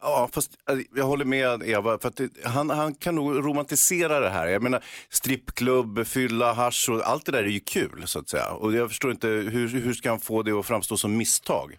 Ja, 0.00 0.28
fast 0.32 0.50
eh, 0.70 0.78
jag 0.94 1.04
håller 1.04 1.24
med 1.24 1.62
Eva, 1.62 1.98
för 1.98 2.08
att 2.08 2.16
det, 2.16 2.30
han, 2.44 2.70
han 2.70 2.94
kan 2.94 3.14
nog 3.14 3.36
romantisera 3.36 4.20
det 4.20 4.30
här. 4.30 4.46
Jag 4.46 4.62
menar, 4.62 4.84
strippklubb, 5.10 6.06
fylla, 6.06 6.52
hasch 6.52 6.88
och 6.88 7.08
allt 7.08 7.26
det 7.26 7.32
där 7.32 7.44
är 7.44 7.48
ju 7.48 7.60
kul 7.60 8.02
så 8.06 8.18
att 8.18 8.28
säga. 8.28 8.50
Och 8.50 8.72
jag 8.72 8.88
förstår 8.88 9.10
inte, 9.10 9.28
hur, 9.28 9.68
hur 9.68 9.94
ska 9.94 10.10
han 10.10 10.20
få 10.20 10.42
det 10.42 10.52
att 10.52 10.66
framstå 10.66 10.96
som 10.96 11.16
misstag? 11.16 11.78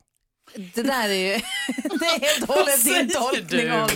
Det 0.75 0.83
där 0.83 1.09
är 1.09 1.13
ju, 1.13 1.41
det 1.77 2.05
är 2.05 2.19
helt 2.19 2.49
och 2.49 2.55
hållet 2.55 2.83
din 2.85 3.09
tolkning 3.09 3.71
av. 3.71 3.89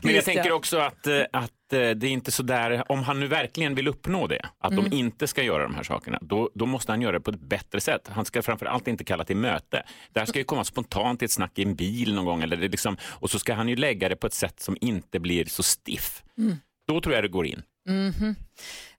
Men 0.02 0.14
jag 0.14 0.24
tänker 0.24 0.52
också 0.52 0.78
att, 0.78 1.06
eh, 1.06 1.20
att 1.32 1.72
eh, 1.72 1.90
det 1.90 2.06
är 2.06 2.10
inte 2.10 2.32
så 2.32 2.42
där, 2.42 2.92
om 2.92 3.02
han 3.02 3.20
nu 3.20 3.26
verkligen 3.26 3.74
vill 3.74 3.88
uppnå 3.88 4.26
det, 4.26 4.46
att 4.58 4.72
Mm. 4.72 4.90
de 4.90 4.96
inte 4.96 5.26
ska 5.26 5.42
göra 5.42 5.62
de 5.62 5.74
här 5.74 5.82
sakerna, 5.82 6.18
då, 6.22 6.50
då 6.54 6.66
måste 6.66 6.92
han 6.92 7.02
göra 7.02 7.12
det 7.12 7.20
på 7.20 7.30
ett 7.30 7.40
bättre 7.40 7.80
sätt. 7.80 8.08
Han 8.08 8.24
ska 8.24 8.42
framför 8.42 8.66
allt 8.66 8.88
inte 8.88 9.04
kalla 9.04 9.24
till 9.24 9.36
möte. 9.36 9.82
Det 10.12 10.20
här 10.20 10.26
ska 10.26 10.38
ju 10.38 10.44
komma 10.44 10.64
spontant 10.64 11.22
i 11.22 11.24
ett 11.24 11.30
snack 11.32 11.58
i 11.58 11.62
en 11.62 11.74
bil 11.74 12.14
någon 12.14 12.24
gång, 12.24 12.42
eller 12.42 12.56
det 12.56 12.68
liksom, 12.68 12.96
och 13.04 13.30
så 13.30 13.38
ska 13.38 13.54
han 13.54 13.68
ju 13.68 13.76
lägga 13.76 14.08
det 14.08 14.16
på 14.16 14.26
ett 14.26 14.34
sätt 14.34 14.60
som 14.60 14.76
inte 14.80 15.20
blir 15.20 15.44
så 15.44 15.62
stiff. 15.62 16.22
Mm. 16.38 16.56
Då 16.88 17.00
tror 17.00 17.14
jag 17.14 17.24
det 17.24 17.28
går 17.28 17.46
in. 17.46 17.62
Mhm. 17.88 18.34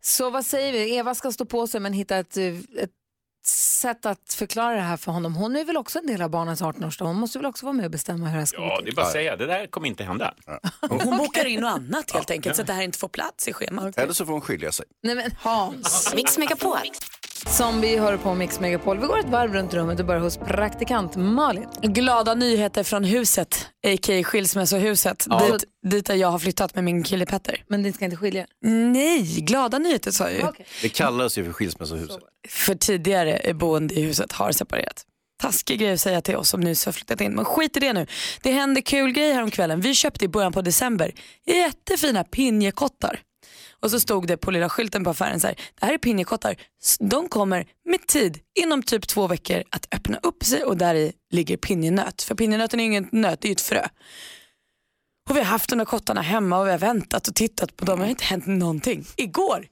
Så 0.01 0.29
vad 0.29 0.45
säger 0.45 0.71
vi? 0.71 0.95
Eva 0.95 1.15
ska 1.15 1.31
stå 1.31 1.45
på 1.45 1.67
sig 1.67 1.79
men 1.81 1.93
hitta 1.93 2.17
ett, 2.17 2.37
eh, 2.37 2.43
ett 2.83 2.91
sätt 3.45 4.05
att 4.05 4.33
förklara 4.33 4.75
det 4.75 4.81
här 4.81 4.97
för 4.97 5.11
honom. 5.11 5.35
Hon 5.35 5.55
är 5.55 5.63
väl 5.65 5.77
också 5.77 5.99
en 5.99 6.07
del 6.07 6.21
av 6.21 6.29
barnens 6.29 6.61
18-årsdag. 6.61 7.05
Hon 7.05 7.15
måste 7.15 7.37
väl 7.39 7.45
också 7.45 7.65
vara 7.65 7.73
med 7.73 7.85
och 7.85 7.91
bestämma 7.91 8.25
hur 8.25 8.33
det 8.33 8.39
här 8.39 8.45
ska 8.45 8.57
gå 8.57 8.63
Ja, 8.67 8.75
till. 8.77 8.85
det 8.85 8.91
är 8.91 8.95
bara 8.95 9.05
att 9.05 9.11
säga, 9.11 9.35
det 9.35 9.45
där 9.45 9.67
kommer 9.67 9.87
inte 9.87 10.03
hända. 10.03 10.33
Hon 10.89 11.17
bokar 11.17 11.45
in 11.45 11.59
något 11.61 11.71
annat 11.73 12.11
helt 12.11 12.31
enkelt 12.31 12.55
så 12.55 12.61
att 12.61 12.67
det 12.67 12.73
här 12.73 12.83
inte 12.83 12.97
får 12.97 13.07
plats 13.07 13.47
i 13.47 13.53
schemat. 13.53 13.97
Eller 13.97 14.13
så 14.13 14.25
får 14.25 14.33
hon 14.33 14.41
skilja 14.41 14.71
sig. 14.71 14.85
Nej 15.03 15.15
men 15.15 15.31
Hans. 15.39 16.13
Mix 16.15 16.37
Megapol. 16.37 16.77
Som 17.47 17.81
vi 17.81 17.97
hör 17.97 18.17
på 18.17 18.35
Mix 18.35 18.59
Megapol. 18.59 18.99
Vi 18.99 19.07
går 19.07 19.19
ett 19.19 19.29
varv 19.29 19.53
runt 19.53 19.73
rummet 19.73 19.99
och 19.99 20.05
börjar 20.05 20.21
hos 20.21 20.37
praktikant 20.37 21.15
Malin. 21.15 21.67
Glada 21.81 22.33
nyheter 22.33 22.83
från 22.83 23.03
huset, 23.03 23.67
a.k.a. 23.87 24.23
skilsmässohuset, 24.23 25.27
dit, 25.49 25.63
dit 25.91 26.05
där 26.05 26.15
jag 26.15 26.27
har 26.27 26.39
flyttat 26.39 26.75
med 26.75 26.83
min 26.83 27.03
kille 27.03 27.25
Petter. 27.25 27.63
Men 27.67 27.81
ni 27.81 27.93
ska 27.93 28.05
inte 28.05 28.17
skilja? 28.17 28.45
Nej, 28.65 29.21
glada 29.23 29.77
nyheter 29.77 30.11
sa 30.11 30.23
jag 30.23 30.33
ju. 30.33 30.47
Okej. 30.47 30.65
Det 30.81 30.89
kallas 30.89 31.37
ju 31.37 31.45
för 31.45 31.51
skilsmässohuset. 31.51 32.19
För 32.49 32.75
tidigare 32.75 33.53
boende 33.53 33.93
i 33.93 34.01
huset 34.01 34.31
har 34.31 34.51
separerat. 34.51 35.05
Taskig 35.41 35.79
grej 35.79 35.93
att 35.93 36.01
säga 36.01 36.21
till 36.21 36.35
oss 36.35 36.49
som 36.49 36.61
nyss 36.61 36.85
har 36.85 36.93
flyttat 36.93 37.21
in. 37.21 37.33
Men 37.33 37.45
skit 37.45 37.77
i 37.77 37.79
det 37.79 37.93
nu. 37.93 38.07
Det 38.41 38.51
hände 38.51 38.81
kul 38.81 39.11
grejer 39.11 39.33
här 39.33 39.43
om 39.43 39.51
kvällen. 39.51 39.81
Vi 39.81 39.95
köpte 39.95 40.25
i 40.25 40.27
början 40.27 40.51
på 40.53 40.61
december 40.61 41.11
jättefina 41.45 42.23
pinjekottar. 42.23 43.19
Och 43.81 43.91
så 43.91 43.99
stod 43.99 44.27
det 44.27 44.37
på 44.37 44.51
lilla 44.51 44.69
skylten 44.69 45.03
på 45.03 45.09
affären 45.09 45.39
så 45.39 45.47
här, 45.47 45.55
det 45.79 45.85
här 45.85 45.93
är 45.93 45.97
pinjekottar. 45.97 46.55
De 46.99 47.29
kommer 47.29 47.67
med 47.85 48.07
tid, 48.07 48.39
inom 48.59 48.83
typ 48.83 49.07
två 49.07 49.27
veckor, 49.27 49.63
att 49.69 49.87
öppna 49.95 50.17
upp 50.23 50.43
sig 50.43 50.63
och 50.63 50.77
där 50.77 50.95
i 50.95 51.13
ligger 51.31 51.57
pinjenöt. 51.57 52.21
För 52.21 52.35
pinjenöten 52.35 52.79
är 52.79 52.83
ingen 52.83 53.09
nöt, 53.11 53.41
det 53.41 53.45
är 53.45 53.49
ju 53.49 53.53
ett 53.53 53.61
frö. 53.61 53.87
Och 55.29 55.35
vi 55.35 55.39
har 55.39 55.47
haft 55.47 55.69
de 55.69 55.77
där 55.77 55.85
kottarna 55.85 56.21
hemma 56.21 56.59
och 56.59 56.67
vi 56.67 56.71
har 56.71 56.77
väntat 56.77 57.27
och 57.27 57.35
tittat 57.35 57.75
på 57.75 57.85
dem. 57.85 57.99
Det 57.99 58.05
har 58.05 58.09
inte 58.09 58.23
hänt 58.23 58.47
någonting. 58.47 59.05
Igår, 59.17 59.67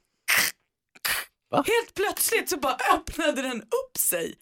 helt 1.56 1.94
plötsligt 1.96 2.50
så 2.50 2.58
bara 2.58 2.78
öppnade 2.94 3.42
den 3.42 3.62
upp 3.62 3.98
sig. 3.98 4.36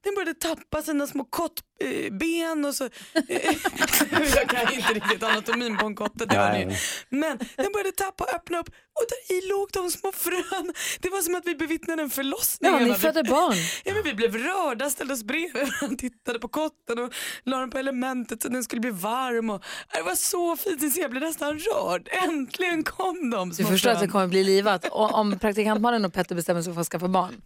Den 0.00 0.14
började 0.14 0.34
tappa 0.34 0.82
sina 0.82 1.06
små 1.06 1.24
kottben 1.24 2.64
och 2.64 2.74
så... 2.74 2.84
jag 4.36 4.48
kan 4.48 4.72
inte 4.74 4.92
riktigt 4.92 5.22
anatomin 5.22 5.76
på 5.76 5.86
en 5.86 5.94
kotte, 5.94 6.26
det 6.26 6.52
ni. 6.52 6.76
Men 7.08 7.38
den 7.56 7.72
började 7.72 7.92
tappa, 7.92 8.24
öppna 8.24 8.58
upp 8.58 8.68
och 8.68 9.04
där 9.08 9.36
i 9.36 9.48
låg 9.48 9.68
de 9.72 9.90
små 9.90 10.12
frön. 10.12 10.72
Det 11.00 11.08
var 11.08 11.20
som 11.22 11.34
att 11.34 11.46
vi 11.46 11.54
bevittnade 11.54 12.02
en 12.02 12.10
förlossning. 12.10 12.72
Ja, 12.72 12.78
ni 12.78 12.94
födde 12.94 13.24
barn. 13.24 13.56
Ja, 13.84 13.94
men 13.94 14.02
vi 14.02 14.14
blev 14.14 14.36
rörda, 14.36 14.90
ställde 14.90 15.14
oss 15.14 15.24
bredvid 15.24 15.52
varandra, 15.52 15.96
tittade 15.98 16.38
på 16.38 16.48
kotten 16.48 16.98
och 16.98 17.14
la 17.44 17.58
den 17.58 17.70
på 17.70 17.78
elementet 17.78 18.42
så 18.42 18.48
den 18.48 18.64
skulle 18.64 18.80
bli 18.80 18.90
varm. 18.90 19.50
Och, 19.50 19.64
det 19.94 20.02
var 20.02 20.14
så 20.14 20.56
fint, 20.56 20.94
så 20.94 21.00
jag 21.00 21.10
blev 21.10 21.22
nästan 21.22 21.58
rörd. 21.58 22.08
Äntligen 22.28 22.84
kom 22.84 23.30
de 23.30 23.48
Du 23.48 23.54
små 23.54 23.66
förstår 23.68 23.90
att 23.90 23.96
det 23.96 24.00
frön. 24.00 24.10
kommer 24.10 24.26
bli 24.26 24.44
livat. 24.44 24.84
Och 24.90 25.14
om 25.14 25.38
praktikantmannen 25.38 26.04
och 26.04 26.12
Petter 26.12 26.34
bestämmer 26.34 26.62
sig 26.62 26.74
för 26.74 26.80
att 26.80 26.86
skaffa 26.86 27.08
barn, 27.08 27.42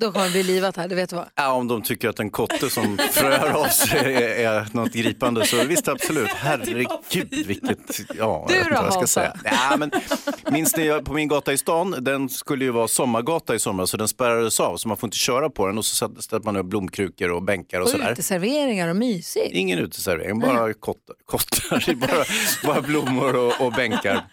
då 0.00 0.12
kommer 0.12 0.24
det 0.26 0.32
bli 0.32 0.42
livat 0.42 0.76
här, 0.76 0.88
det 0.88 0.94
vet 0.94 1.10
du 1.10 1.16
vad. 1.16 1.26
Ja, 1.34 1.52
om 1.52 1.68
de 1.68 1.82
tycker 1.82 2.08
att 2.08 2.20
en 2.20 2.30
kotte 2.30 2.70
som 2.70 2.98
fröar 3.12 3.52
av 3.52 3.64
sig 3.68 4.14
är, 4.14 4.52
är 4.52 4.66
något 4.72 4.92
gripande 4.92 5.46
så 5.46 5.64
visst 5.64 5.88
absolut. 5.88 6.28
Herregud 6.36 7.46
vilket, 7.46 8.00
ja, 8.18 8.44
Du 8.48 8.54
jag 8.54 8.58
vet 8.58 8.66
inte 8.66 8.74
vad 8.74 8.86
jag 8.86 8.92
ska 8.92 9.06
säga. 9.06 9.36
Ja, 9.44 9.76
men, 9.76 9.90
minns 10.50 10.76
ni 10.76 11.00
på 11.04 11.12
min 11.12 11.28
gata 11.28 11.52
i 11.52 11.58
stan, 11.58 11.96
den 12.00 12.28
skulle 12.28 12.64
ju 12.64 12.70
vara 12.70 12.88
sommargata 12.88 13.54
i 13.54 13.58
sommar 13.58 13.86
så 13.86 13.96
den 13.96 14.08
spärrades 14.08 14.60
av 14.60 14.76
så 14.76 14.88
man 14.88 14.96
får 14.96 15.06
inte 15.06 15.16
köra 15.16 15.50
på 15.50 15.66
den 15.66 15.78
och 15.78 15.84
så 15.84 16.10
ställde 16.18 16.44
man 16.44 16.56
upp 16.56 16.66
blomkrukor 16.66 17.30
och 17.30 17.42
bänkar 17.42 17.78
och 17.80 17.84
Och 17.84 17.90
sådär. 17.90 18.12
uteserveringar 18.12 18.88
och 18.88 18.96
mysigt. 18.96 19.50
Ingen 19.52 19.78
uteservering, 19.78 20.40
bara 20.40 20.74
kottar, 20.74 21.16
kottar 21.26 21.94
bara, 21.94 22.24
bara 22.64 22.82
blommor 22.82 23.36
och, 23.36 23.60
och 23.66 23.72
bänkar. 23.72 24.24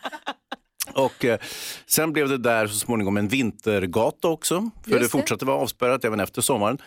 Och 0.94 1.26
eh, 1.26 1.40
sen 1.86 2.14
blev 2.14 2.30
det 2.30 2.38
där 2.38 2.68
så 2.68 2.76
småningom 2.76 3.18
en 3.18 3.28
vintergata 3.28 4.28
också, 4.28 4.56
för 4.84 4.92
Just 4.92 5.00
det 5.00 5.06
det. 5.06 5.10
fortsatte 5.10 5.46
vara 5.46 5.58
avspärrat 5.58 6.06
även 6.06 6.20
efter 6.20 6.42
sommaren. 6.42 6.78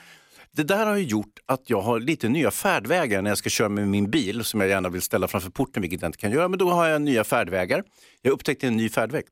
Det 0.52 0.62
där 0.62 0.86
har 0.86 0.96
ju 0.96 1.04
gjort 1.04 1.38
att 1.46 1.70
jag 1.70 1.80
har 1.80 2.00
lite 2.00 2.28
nya 2.28 2.50
färdvägar 2.50 3.22
när 3.22 3.30
jag 3.30 3.38
ska 3.38 3.48
köra 3.50 3.68
med 3.68 3.88
min 3.88 4.10
bil 4.10 4.44
som 4.44 4.60
jag 4.60 4.68
gärna 4.70 4.88
vill 4.88 5.02
ställa 5.02 5.28
framför 5.28 5.50
porten, 5.50 5.82
vilket 5.82 6.02
jag 6.02 6.08
inte 6.08 6.18
kan 6.18 6.30
göra. 6.30 6.48
Men 6.48 6.58
då 6.58 6.70
har 6.70 6.86
jag 6.88 7.02
nya 7.02 7.24
färdvägar. 7.24 7.82
Jag 8.22 8.32
upptäckte 8.32 8.66
en 8.66 8.76
ny 8.76 8.88
färdväg. 8.88 9.24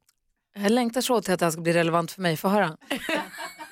Jag 0.59 0.73
längtar 0.73 1.01
så 1.01 1.21
till 1.23 1.33
att 1.35 1.41
det 1.41 1.47
här 1.47 1.51
ska 1.51 1.61
bli 1.61 1.73
relevant 1.73 2.13
för 2.13 2.23
mig. 2.23 2.37
Få 2.37 2.49
höra. 2.49 2.77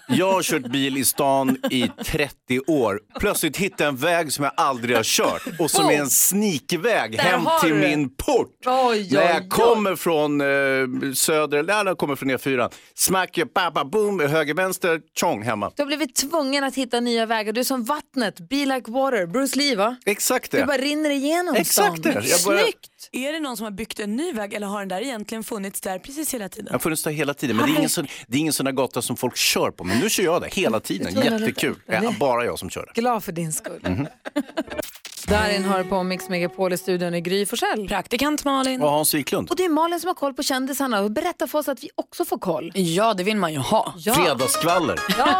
Jag 0.09 0.33
har 0.33 0.43
kört 0.43 0.63
bil 0.67 0.97
i 0.97 1.05
stan 1.05 1.57
i 1.71 1.91
30 2.05 2.61
år. 2.67 3.01
Plötsligt 3.21 3.57
hittade 3.57 3.85
jag 3.85 3.89
en 3.89 3.97
väg 3.97 4.33
som 4.33 4.45
jag 4.45 4.53
aldrig 4.57 4.97
har 4.97 5.03
kört 5.05 5.43
och 5.59 5.71
som 5.71 5.87
är 5.89 5.93
en 5.93 6.11
snikväg 6.11 7.13
Där 7.17 7.19
hem 7.19 7.47
har 7.47 7.59
till 7.61 7.69
du 7.71 7.75
min 7.75 8.15
port. 8.17 8.49
Oj, 8.67 9.09
När 9.13 9.21
oj, 9.21 9.27
jag 9.35 9.49
kommer 9.51 9.97
från 9.97 10.41
eh, 10.41 11.13
söder, 11.15 11.59
eller 11.59 11.75
när 11.85 11.91
jag 11.91 11.99
kommer 11.99 12.17
från 12.17 12.31
E4, 12.31 12.73
smack, 12.95 13.39
pappa, 13.55 13.85
boom, 13.85 14.21
höger, 14.21 14.55
vänster, 14.55 15.01
tjong 15.21 15.43
hemma. 15.43 15.73
Du 15.77 15.83
har 15.83 15.87
blivit 15.87 16.15
tvungen 16.15 16.65
att 16.65 16.75
hitta 16.75 17.01
nya 17.01 17.27
vägar. 17.27 17.53
Du 17.53 17.61
är 17.61 17.65
som 17.65 17.85
vattnet, 17.85 18.49
be 18.49 18.57
like 18.67 18.91
water. 18.91 19.27
Bruce 19.27 19.59
Lee 19.59 19.77
va? 19.77 19.97
Exakt 20.07 20.51
Du 20.51 20.59
det. 20.59 20.67
bara 20.67 20.79
rinner 20.79 21.11
igenom 21.11 21.55
Exakt 21.55 21.99
stan. 21.99 22.13
det. 22.15 22.25
Jag 22.29 22.41
börjar- 22.45 22.63
Snyggt! 22.63 22.89
Är 23.13 23.33
det 23.33 23.41
någon 23.41 23.57
som 23.57 23.65
har 23.65 23.71
byggt 23.71 24.01
en 24.01 24.17
ny 24.17 24.33
väg 24.33 24.55
eller 24.55 24.67
har 24.67 24.79
den 24.79 24.89
där 24.89 25.01
egentligen 25.01 25.45
funnits 25.45 25.81
där 25.81 25.99
precis 25.99 26.35
hela 26.35 26.49
tiden? 26.49 26.67
Jag 26.67 26.75
har 26.75 26.79
funnits 26.79 27.03
där 27.03 27.11
hela 27.11 27.35
tiden, 27.35 27.57
men 27.57 27.67
det 27.67 27.73
är 27.73 27.79
ingen, 27.79 27.91
sån, 27.91 28.07
det 28.27 28.37
är 28.37 28.41
ingen 28.41 28.53
sån 28.53 28.65
där 28.67 28.73
gata 28.73 29.03
som 29.03 29.17
folk 29.17 29.37
kör 29.37 29.71
på. 29.71 29.85
Men 29.85 29.99
nu 29.99 30.11
kör 30.11 30.25
jag 30.25 30.43
där 30.43 30.49
hela 30.49 30.81
tiden, 30.81 31.15
jättekul. 31.15 31.75
Ja, 31.87 32.15
bara 32.21 32.45
jag 32.45 32.59
som 32.59 32.71
kör. 32.71 32.93
Glad 32.95 33.25
för 33.25 33.33
din 33.33 33.53
skull. 33.53 33.81
Mhm. 33.89 34.07
Darin 35.27 35.65
har 35.65 35.85
på 35.85 36.03
Mix 36.03 36.29
Megapol 36.29 36.73
i 36.73 36.77
studion 36.79 37.15
i 37.15 37.21
Gry 37.21 37.47
Forssell. 37.47 37.89
Praktikant 37.89 38.45
Malin. 38.45 38.83
Och 38.83 38.91
Hans 38.91 39.15
Wiklund. 39.15 39.51
Och 39.51 39.57
det 39.57 39.65
är 39.65 39.69
Malin 39.69 40.01
som 40.01 40.09
har 40.09 40.15
koll 40.15 40.35
på 40.35 40.43
kändisarna 40.43 41.01
och 41.01 41.11
berätta 41.11 41.47
för 41.47 41.59
oss 41.59 41.69
att 41.69 41.85
vi 41.85 41.91
också 41.95 42.25
får 42.25 42.39
koll. 42.39 42.73
Ja, 42.75 43.15
det 43.15 43.23
vill 43.25 43.37
man 43.37 43.53
ju 43.53 43.59
ha. 43.59 43.95
Ja. 43.97 44.15
Fredagsskvaller. 44.15 44.99
Ja. 45.19 45.35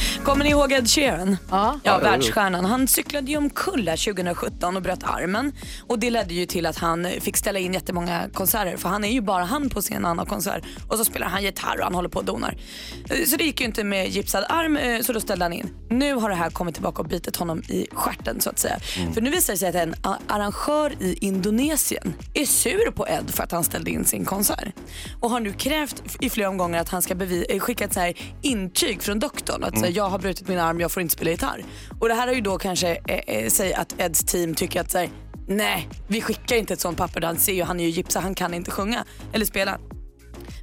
Kommer 0.24 0.44
ni 0.44 0.50
ihåg 0.50 0.72
Ed 0.72 0.88
Sheeran? 0.90 1.36
Ja. 1.50 1.78
Ja, 1.82 1.98
världsstjärnan. 1.98 2.64
Han 2.64 2.88
cyklade 2.88 3.30
ju 3.30 3.36
omkull 3.36 3.88
här 3.88 4.12
2017 4.12 4.76
och 4.76 4.82
bröt 4.82 5.04
armen. 5.04 5.52
Och 5.88 5.98
det 5.98 6.10
ledde 6.10 6.34
ju 6.34 6.46
till 6.46 6.66
att 6.66 6.76
han 6.78 7.08
fick 7.20 7.36
ställa 7.36 7.58
in 7.58 7.74
jättemånga 7.74 8.22
konserter. 8.34 8.76
För 8.76 8.88
han 8.88 9.04
är 9.04 9.12
ju 9.12 9.20
bara 9.20 9.44
han 9.44 9.70
på 9.70 9.80
scen 9.80 10.02
när 10.02 10.08
han 10.08 10.18
har 10.18 10.26
konsert. 10.26 10.62
Och 10.88 10.98
så 10.98 11.04
spelar 11.04 11.26
han 11.26 11.42
gitarr 11.42 11.78
och 11.78 11.84
han 11.84 11.94
håller 11.94 12.08
på 12.08 12.18
och 12.18 12.24
donar. 12.24 12.56
Eh, 13.10 13.24
Så 13.26 13.36
det 13.36 13.44
gick 13.44 13.60
ju 13.60 13.66
inte 13.66 13.84
med 13.84 14.08
gipsad 14.08 14.44
arm 14.48 14.76
eh, 14.76 15.00
så 15.00 15.12
då 15.12 15.20
ställde 15.20 15.44
han 15.44 15.52
in. 15.52 15.74
Nu 15.90 16.14
har 16.14 16.28
det 16.30 16.36
här 16.36 16.50
kommit 16.50 16.74
tillbaka 16.74 17.02
och 17.02 17.08
bitit 17.08 17.36
honom 17.36 17.58
i 17.58 17.86
stjärten 17.92 18.40
så 18.40 18.50
att 18.50 18.58
säga. 18.58 18.76
För 19.20 19.24
nu 19.24 19.30
visar 19.30 19.52
det 19.52 19.58
sig 19.58 19.68
att 19.68 19.74
en 19.74 19.94
arrangör 20.26 20.92
i 21.00 21.18
Indonesien 21.20 22.14
är 22.34 22.44
sur 22.44 22.90
på 22.90 23.08
Ed 23.08 23.30
för 23.30 23.42
att 23.42 23.52
han 23.52 23.64
ställde 23.64 23.90
in 23.90 24.04
sin 24.04 24.24
konsert. 24.24 24.74
Och 25.20 25.30
har 25.30 25.40
nu 25.40 25.52
krävt 25.52 26.02
i 26.20 26.30
flera 26.30 26.48
omgångar 26.48 26.80
att 26.80 26.88
han 26.88 27.02
ska 27.02 27.14
eh, 27.14 27.58
skicka 27.58 27.84
ett 27.84 27.92
så 27.92 28.00
här 28.00 28.14
intyg 28.42 29.02
från 29.02 29.18
doktorn. 29.18 29.64
Att 29.64 29.78
säga, 29.78 29.90
jag 29.90 30.08
har 30.08 30.18
brutit 30.18 30.48
min 30.48 30.58
arm, 30.58 30.80
jag 30.80 30.92
får 30.92 31.00
inte 31.02 31.14
spela 31.14 31.30
gitarr. 31.30 31.64
Och 32.00 32.08
det 32.08 32.14
här 32.14 32.26
har 32.26 32.34
ju 32.34 32.40
då 32.40 32.58
kanske, 32.58 33.00
eh, 33.06 33.36
eh, 33.36 33.48
säg 33.48 33.74
att 33.74 33.94
Eds 34.00 34.24
team 34.24 34.54
tycker 34.54 34.80
att 34.80 34.90
så 34.90 34.98
här, 34.98 35.08
nej, 35.48 35.88
vi 36.08 36.20
skickar 36.20 36.56
inte 36.56 36.72
ett 36.72 36.80
sånt 36.80 36.98
papper 36.98 37.20
han 37.20 37.36
ser 37.36 37.52
ju, 37.52 37.62
han 37.62 37.80
är 37.80 37.84
ju 37.84 37.90
gipsad, 37.90 38.22
han 38.22 38.34
kan 38.34 38.54
inte 38.54 38.70
sjunga 38.70 39.04
eller 39.32 39.46
spela. 39.46 39.78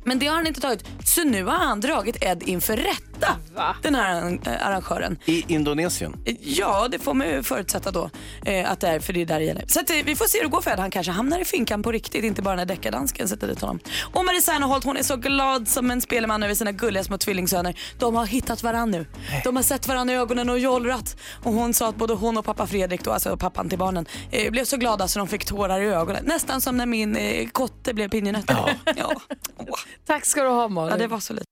Men 0.08 0.20
det 0.20 0.28
har 0.28 0.36
han 0.36 0.48
inte 0.48 0.62
tagit. 0.62 0.84
Så 1.06 1.24
nu 1.24 1.44
har 1.44 1.58
han 1.58 1.80
dragit 1.82 2.24
Ed 2.24 2.44
inför 2.44 2.78
rätta. 2.78 3.36
Den 3.84 3.96
här 3.96 4.40
eh, 4.46 4.68
arrangören. 4.68 5.18
I 5.26 5.54
Indonesien. 5.54 6.16
Ja, 6.42 6.88
det 6.92 7.00
får 7.00 7.14
man 7.14 7.28
ju 7.28 7.44
förutsätta 7.44 7.92
då. 7.92 8.10
Eh, 8.46 8.72
att 8.72 8.80
det 8.80 8.88
är, 8.88 9.00
för 9.00 9.14
det 9.14 9.22
är 9.22 9.26
där 9.26 9.40
det 9.40 9.46
gäller. 9.46 9.64
Så 9.68 9.80
att, 9.80 9.90
eh, 9.90 9.96
vi 10.06 10.16
får 10.16 10.26
se 10.26 10.38
hur 10.38 10.44
det 10.46 10.50
går 10.52 10.62
för 10.62 10.72
Ed. 10.72 10.80
Han 10.80 10.92
kanske 10.92 11.12
hamnar 11.12 11.40
i 11.40 11.46
finkan 11.46 11.84
på 11.84 11.92
riktigt, 11.92 12.24
inte 12.24 12.42
bara 12.42 12.56
när 12.56 12.66
deckardansken 12.66 13.28
sätter 13.28 13.48
dit 13.48 13.62
honom. 13.62 13.80
Och 14.14 14.26
Marie 14.26 14.42
Serneholt, 14.42 14.84
hon 14.84 14.98
är 14.98 15.04
så 15.04 15.16
glad 15.16 15.68
som 15.68 15.92
en 15.92 16.02
spelman 16.02 16.44
över 16.44 16.54
sina 16.56 16.72
gulliga 16.72 17.04
små 17.04 17.18
tvillingsöner. 17.18 17.80
De 18.00 18.16
har 18.16 18.26
hittat 18.26 18.64
varandra 18.64 18.98
nu. 19.00 19.06
De 19.44 19.56
har 19.56 19.64
sett 19.64 19.88
varandra 19.88 20.14
i 20.14 20.18
ögonen 20.18 20.50
och 20.50 20.60
jollrat. 20.60 21.18
Och 21.44 21.54
hon 21.54 21.74
sa 21.74 21.90
att 21.90 21.96
både 21.96 22.14
hon 22.14 22.38
och 22.38 22.46
pappa 22.46 22.68
Fredrik, 22.68 23.04
då, 23.04 23.12
alltså 23.12 23.38
pappan 23.38 23.70
till 23.70 23.78
barnen, 23.80 24.06
eh, 24.32 24.52
blev 24.52 24.66
så 24.66 24.78
glada 24.78 25.08
så 25.08 25.20
de 25.20 25.28
fick 25.28 25.46
tårar 25.46 25.82
i 25.82 25.86
ögonen. 25.86 26.24
Nästan 26.26 26.62
som 26.62 26.78
när 26.78 26.86
min 26.86 27.16
eh, 27.16 27.48
kotte 27.50 27.94
blev 27.94 28.10
pinjenötter. 28.10 28.58
Ja. 28.96 29.12
Åh. 29.58 29.80
Tack 30.06 30.26
ska 30.26 30.44
du 30.44 30.50
ha 30.50 30.68
Malin. 30.68 30.92
ja, 30.92 30.98
det 30.98 31.08
var 31.08 31.20
så 31.20 31.34
lite. 31.34 31.46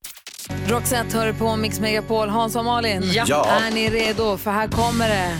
Roxette 0.69 1.17
hör 1.17 1.33
på 1.33 1.55
Mix 1.55 1.79
Megapol. 1.79 2.29
Hans 2.29 2.55
och 2.55 2.65
Malin, 2.65 3.01
Ja. 3.27 3.45
är 3.45 3.71
ni 3.71 3.89
redo? 3.89 4.37
För 4.37 4.51
här 4.51 4.67
kommer 4.67 5.09
det. 5.09 5.31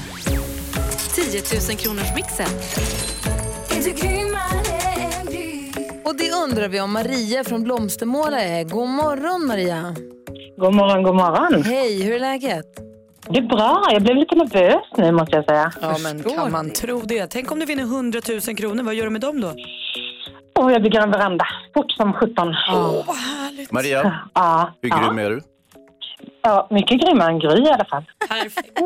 10 1.16 1.42
000 1.70 1.78
kronors 1.78 2.16
mixen. 2.16 2.48
Och 6.04 6.16
det 6.18 6.32
undrar 6.32 6.68
vi 6.68 6.82
om 6.82 6.92
Maria 6.94 7.44
från 7.44 7.64
Blomstermåla 7.64 8.40
är. 8.42 8.64
God 8.64 8.90
morgon 8.90 9.48
Maria. 9.48 9.96
God 10.58 10.76
morgon, 10.76 11.04
god 11.04 11.16
morgon. 11.16 11.64
Hej, 11.64 12.04
hur 12.04 12.14
är 12.16 12.20
läget? 12.20 12.66
Det 13.30 13.38
är 13.40 13.48
bra. 13.48 13.88
Jag 13.92 14.02
blev 14.04 14.16
lite 14.16 14.36
nervös 14.36 14.82
nu 14.98 15.12
måste 15.12 15.36
jag 15.36 15.46
säga. 15.46 15.72
Ja, 15.82 15.98
men 16.04 16.24
kan 16.24 16.52
man 16.52 16.70
tro 16.70 17.02
det? 17.02 17.28
Tänk 17.28 17.52
om 17.52 17.60
du 17.60 17.66
vinner 17.66 17.84
100 17.84 18.22
000 18.48 18.56
kronor, 18.58 18.84
vad 18.84 18.96
gör 18.96 19.04
du 19.04 19.10
med 19.10 19.22
dem 19.22 19.42
då? 19.42 19.54
Och 20.60 20.72
jag 20.72 20.84
bygger 20.84 21.00
en 21.02 21.12
veranda. 21.12 21.46
Fort 21.74 21.92
som 21.92 22.14
sjutton. 22.14 22.48
vad 23.08 23.16
härligt. 23.16 23.72
Maria, 23.72 24.20
Ja, 24.34 24.74
hur 24.82 24.90
ja. 24.90 24.98
grym 25.08 25.20
är 25.20 25.30
du? 25.30 25.42
ja, 26.42 26.68
mycket 26.72 27.02
grymmare 27.02 27.30
än 27.32 27.40
Gry 27.40 27.64
i 27.64 27.70
alla 27.70 27.86
fall. 27.86 28.04
Perfekt. 28.30 28.80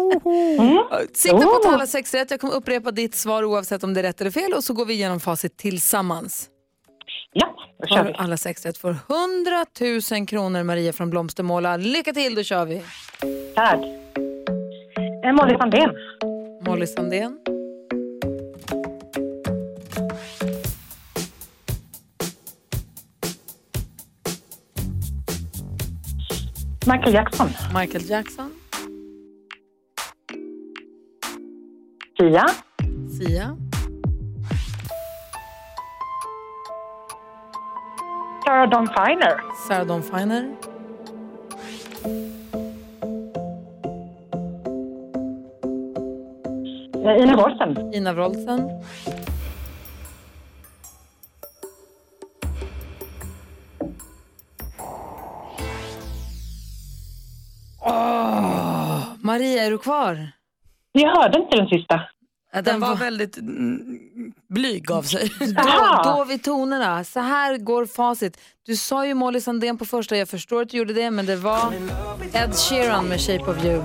Mm. 0.60 0.78
Sikta 1.14 1.38
på 1.38 1.56
att 1.56 1.64
tala 1.64 1.88
sex 1.88 2.14
rätt. 2.14 2.32
Jag 2.32 2.40
kommer 2.40 2.54
upprepa 2.54 2.92
ditt 2.92 3.16
svar 3.16 3.44
oavsett 3.44 3.84
om 3.84 3.94
det 3.94 4.00
är 4.02 4.04
rätt 4.04 4.22
eller 4.22 4.32
fel 4.32 4.54
och 4.54 4.64
så 4.64 4.74
går 4.74 4.86
vi 4.86 4.94
igenom 4.94 5.20
facit 5.20 5.58
tillsammans. 5.58 6.50
Ja, 7.34 7.48
då 7.82 7.88
kör 7.88 7.98
Har 7.98 8.04
vi. 8.06 8.12
du 8.12 8.18
alla 8.18 8.38
sex 8.38 8.66
rätt 8.66 8.78
får 8.78 8.90
100 8.90 9.66
000 10.18 10.28
kronor 10.28 10.64
Maria 10.64 10.94
från 10.94 11.10
Blomstermåla. 11.10 11.78
Lycka 11.78 12.14
till, 12.14 12.36
då 12.36 12.44
kör 12.44 12.66
vi. 12.66 12.82
Tack. 13.56 13.80
Eh, 15.26 15.34
Molly 15.34 15.58
Sandén. 15.58 15.90
Molly 16.66 16.88
Sandén. 16.88 17.38
Michael 26.90 27.12
Jackson. 27.12 27.54
Michael 27.72 28.02
Jackson. 28.02 28.50
Sia. 32.18 32.46
Sia. 33.06 33.56
Sarah 38.44 38.68
Dawn 38.68 38.88
Finer. 38.88 39.38
Sarah 39.68 39.86
Dawn 39.86 40.02
Finer. 40.02 40.50
Ina 47.06 47.38
Wroldsen. 47.38 47.94
Ina 47.94 48.16
Wroldsen. 48.18 48.66
Maria, 59.40 59.64
är 59.64 59.72
du 59.72 59.78
kvar? 59.78 60.32
Jag 60.92 61.16
hörde 61.16 61.40
inte 61.40 61.56
den 61.56 61.68
sista. 61.68 62.02
Den 62.64 62.80
var 62.80 62.96
väldigt 62.96 63.38
mm, 63.38 64.00
blyg 64.50 64.92
av 64.92 65.02
sig. 65.04 65.32
Då, 65.40 66.02
då 66.04 66.24
vi 66.24 66.40
tonerna. 66.40 67.04
Så 67.04 67.20
här 67.20 67.58
går 67.58 67.86
facit. 67.86 68.38
Du 68.66 68.76
sa 68.76 69.06
ju 69.06 69.14
Molly 69.14 69.42
Sandén 69.42 69.78
på 69.78 69.86
första. 69.86 70.18
Jag 70.18 70.30
förstår 70.30 70.62
att 70.62 70.70
du 70.70 70.78
gjorde 70.78 70.94
det, 70.94 71.12
men 71.12 71.26
det 71.26 71.36
var 71.36 71.74
Ed 72.34 72.56
Sheeran 72.56 73.06
med 73.06 73.22
Shape 73.22 73.52
of 73.52 73.66
You. 73.66 73.82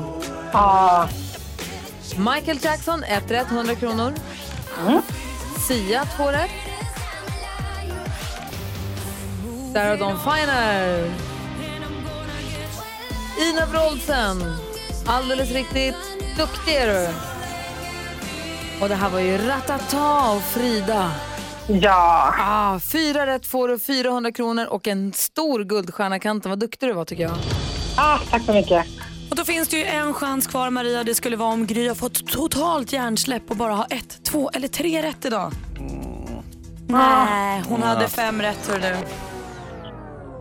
Ja. 0.52 1.08
Michael 2.18 2.58
Jackson, 2.62 3.02
ett 3.04 3.30
rätt, 3.30 3.50
100 3.50 3.74
kronor. 3.74 4.12
Sia, 5.68 6.04
två 6.04 6.24
rätt. 6.24 6.50
Sarah 9.72 9.98
Dawn 9.98 10.18
Finer. 10.20 11.10
Ina 13.50 13.66
Wroldsen. 13.66 14.63
Alldeles 15.06 15.50
riktigt. 15.50 15.96
Duktig 16.36 16.74
är 16.74 16.86
du. 16.86 17.08
Och 18.82 18.88
det 18.88 18.94
här 18.94 19.10
var 19.10 19.20
ju 19.20 19.38
Ratata 19.38 20.30
och 20.36 20.42
Frida. 20.42 21.10
Ja. 21.68 22.34
Ah, 22.40 22.80
fyra 22.92 23.26
rätt 23.26 23.46
får 23.46 23.68
du, 23.68 23.78
400 23.78 24.32
kronor 24.32 24.66
och 24.66 24.88
en 24.88 25.12
stor 25.12 25.64
guldstjärna 25.64 26.16
i 26.16 26.20
kanten. 26.20 26.50
Vad 26.50 26.58
duktig 26.58 26.88
du 26.88 26.92
var 26.92 27.04
tycker 27.04 27.22
jag. 27.22 27.36
Ah, 27.98 28.18
tack 28.30 28.42
så 28.42 28.52
mycket. 28.52 28.86
Och 29.30 29.36
då 29.36 29.44
finns 29.44 29.68
det 29.68 29.76
ju 29.76 29.84
en 29.84 30.14
chans 30.14 30.46
kvar 30.46 30.70
Maria. 30.70 31.04
Det 31.04 31.14
skulle 31.14 31.36
vara 31.36 31.52
om 31.52 31.66
Gry 31.66 31.88
har 31.88 31.94
fått 31.94 32.26
totalt 32.26 32.92
hjärnsläpp 32.92 33.50
och 33.50 33.56
bara 33.56 33.74
ha 33.74 33.84
ett, 33.84 34.24
två 34.24 34.50
eller 34.54 34.68
tre 34.68 35.02
rätt 35.02 35.24
idag. 35.24 35.52
Nej, 36.88 37.62
hon 37.68 37.82
hade 37.82 38.08
fem 38.08 38.42
rätt 38.42 38.68
hör 38.70 38.78
du. 38.78 38.96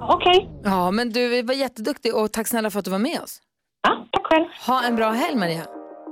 Okej. 0.01 0.49
Ja, 0.63 0.91
men 0.91 1.09
du 1.09 1.41
var 1.41 1.53
jätteduktig 1.53 2.15
och 2.15 2.31
tack 2.31 2.47
snälla 2.47 2.69
för 2.71 2.79
att 2.79 2.85
du 2.85 2.91
var 2.91 2.99
med 2.99 3.19
oss. 3.21 3.39
Ja, 3.87 4.12
själv. 4.33 4.45
Ha 4.67 4.83
en 4.83 4.95
bra 4.95 5.09
helg 5.09 5.35
Maria. 5.37 5.65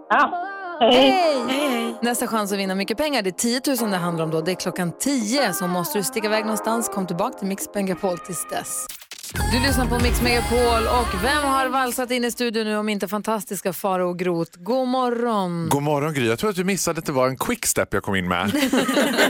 Ja. 0.09 0.47
Hej! 0.79 1.95
Nästa 2.01 2.27
chans 2.27 2.51
att 2.51 2.59
vinna 2.59 2.75
mycket 2.75 2.97
pengar, 2.97 3.21
det 3.21 3.29
är 3.29 3.61
10 3.61 3.61
000 3.81 3.91
det 3.91 3.97
handlar 3.97 4.25
om 4.25 4.31
då. 4.31 4.41
Det 4.41 4.51
är 4.51 4.55
klockan 4.55 4.91
10, 4.99 5.53
så 5.53 5.67
måste 5.67 5.97
du 5.97 6.03
sticka 6.03 6.27
iväg 6.27 6.43
någonstans. 6.45 6.89
Kom 6.89 7.07
tillbaka 7.07 7.37
till 7.37 7.47
Mix 7.47 7.63
Megapol 7.75 8.17
tills 8.17 8.49
dess. 8.49 8.87
Du 9.33 9.59
lyssnar 9.59 9.85
på 9.85 9.99
Mix 9.99 10.21
Megapol 10.21 10.87
och 10.87 11.23
vem 11.23 11.43
har 11.43 11.69
valsat 11.69 12.11
in 12.11 12.25
i 12.25 12.31
studion 12.31 12.63
nu 12.63 12.77
om 12.77 12.89
inte 12.89 13.07
fantastiska 13.07 13.73
Faro 13.73 14.09
och 14.09 14.19
Groth? 14.19 14.51
God 14.59 14.87
morgon! 14.87 15.69
God 15.69 15.83
morgon 15.83 16.13
Gry. 16.13 16.27
Jag 16.27 16.39
tror 16.39 16.49
att 16.49 16.55
du 16.55 16.63
missade 16.63 16.99
att 16.99 17.05
det 17.05 17.11
var 17.11 17.27
en 17.27 17.37
quickstep 17.37 17.93
jag 17.93 18.03
kom 18.03 18.15
in 18.15 18.27
med. 18.27 18.51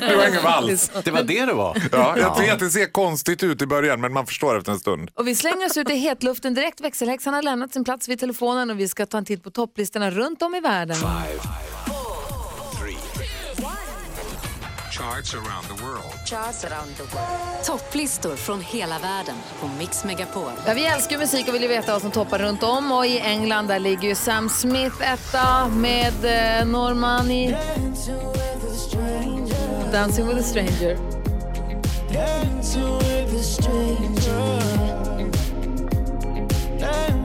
det 0.01 0.15
var 0.15 0.27
ingen 0.27 0.43
vals. 0.43 0.91
Det 1.03 1.11
var 1.11 1.23
det 1.23 1.45
det 1.45 1.53
var. 1.53 1.77
Ja, 1.91 2.17
jag 2.17 2.39
vet, 2.39 2.59
det 2.59 2.69
ser 2.69 2.91
konstigt 2.91 3.43
ut 3.43 3.61
i 3.61 3.65
början 3.65 4.01
men 4.01 4.13
man 4.13 4.25
förstår 4.25 4.57
efter 4.57 4.71
en 4.71 4.79
stund. 4.79 5.11
Och 5.13 5.27
vi 5.27 5.35
slänger 5.35 5.65
oss 5.65 5.77
ut 5.77 5.89
i 5.89 5.95
hetluften 5.95 6.53
direkt. 6.53 6.81
Växelhäxan 6.81 7.33
har 7.33 7.41
lämnat 7.41 7.73
sin 7.73 7.83
plats 7.83 8.09
vid 8.09 8.19
telefonen 8.19 8.69
och 8.69 8.79
vi 8.79 8.87
ska 8.87 9.05
ta 9.05 9.17
en 9.17 9.25
titt 9.25 9.43
på 9.43 9.51
topplistorna 9.51 10.11
runt 10.11 10.41
om 10.41 10.55
i 10.55 10.59
världen. 10.59 10.97
Charts 15.01 15.33
around 16.65 16.95
the 16.95 17.03
world. 17.03 17.65
Topplistor 17.65 18.35
från 18.35 18.61
hela 18.61 18.99
världen 18.99 19.35
på 19.59 19.67
Mix 19.67 20.03
Megapol. 20.03 20.51
Ja, 20.67 20.73
vi 20.73 20.85
älskar 20.85 21.17
musik 21.17 21.47
och 21.47 21.55
vill 21.55 21.61
ju 21.61 21.67
veta 21.67 21.93
vad 21.93 22.01
som 22.01 22.11
toppar 22.11 22.39
runt 22.39 22.63
om. 22.63 22.91
Och 22.91 23.05
i 23.05 23.19
England 23.19 23.67
där 23.67 23.79
ligger 23.79 24.07
ju 24.07 24.15
Sam 24.15 24.49
Smith 24.49 25.11
etta 25.11 25.67
med 25.67 26.13
eh, 26.59 26.67
Normani. 26.67 27.55
Dancing 29.91 30.27
with 30.27 30.39
a 30.39 30.43
stranger. 30.43 30.97
Look 36.91 37.20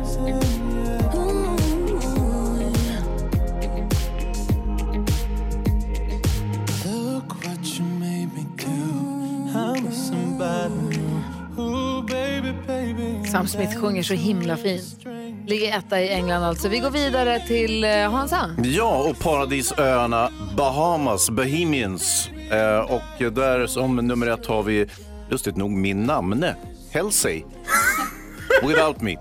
Sam 13.33 13.47
Smith 13.47 13.81
sjunger 13.81 14.03
så 14.03 14.15
himla 14.15 14.57
fint. 14.57 15.07
Ligger 15.47 15.79
etta 15.79 16.01
i 16.01 16.09
England 16.09 16.45
alltså. 16.45 16.69
Vi 16.69 16.79
går 16.79 16.91
vidare 16.91 17.41
till 17.47 17.85
eh, 17.85 17.91
Hansa. 17.91 18.51
Ja, 18.65 19.09
och 19.11 19.19
paradisöarna 19.19 20.31
Bahamas, 20.57 21.31
Bahamians. 21.31 22.31
Eh, 22.51 22.79
och 22.79 23.33
där 23.33 23.67
som 23.67 23.97
nummer 23.97 24.27
ett 24.27 24.47
har 24.47 24.63
vi, 24.63 24.87
lustigt 25.31 25.57
nog, 25.57 25.71
min 25.71 26.05
namne, 26.05 26.57
Halsey. 26.95 27.43
Without 28.63 29.01
me. 29.01 29.17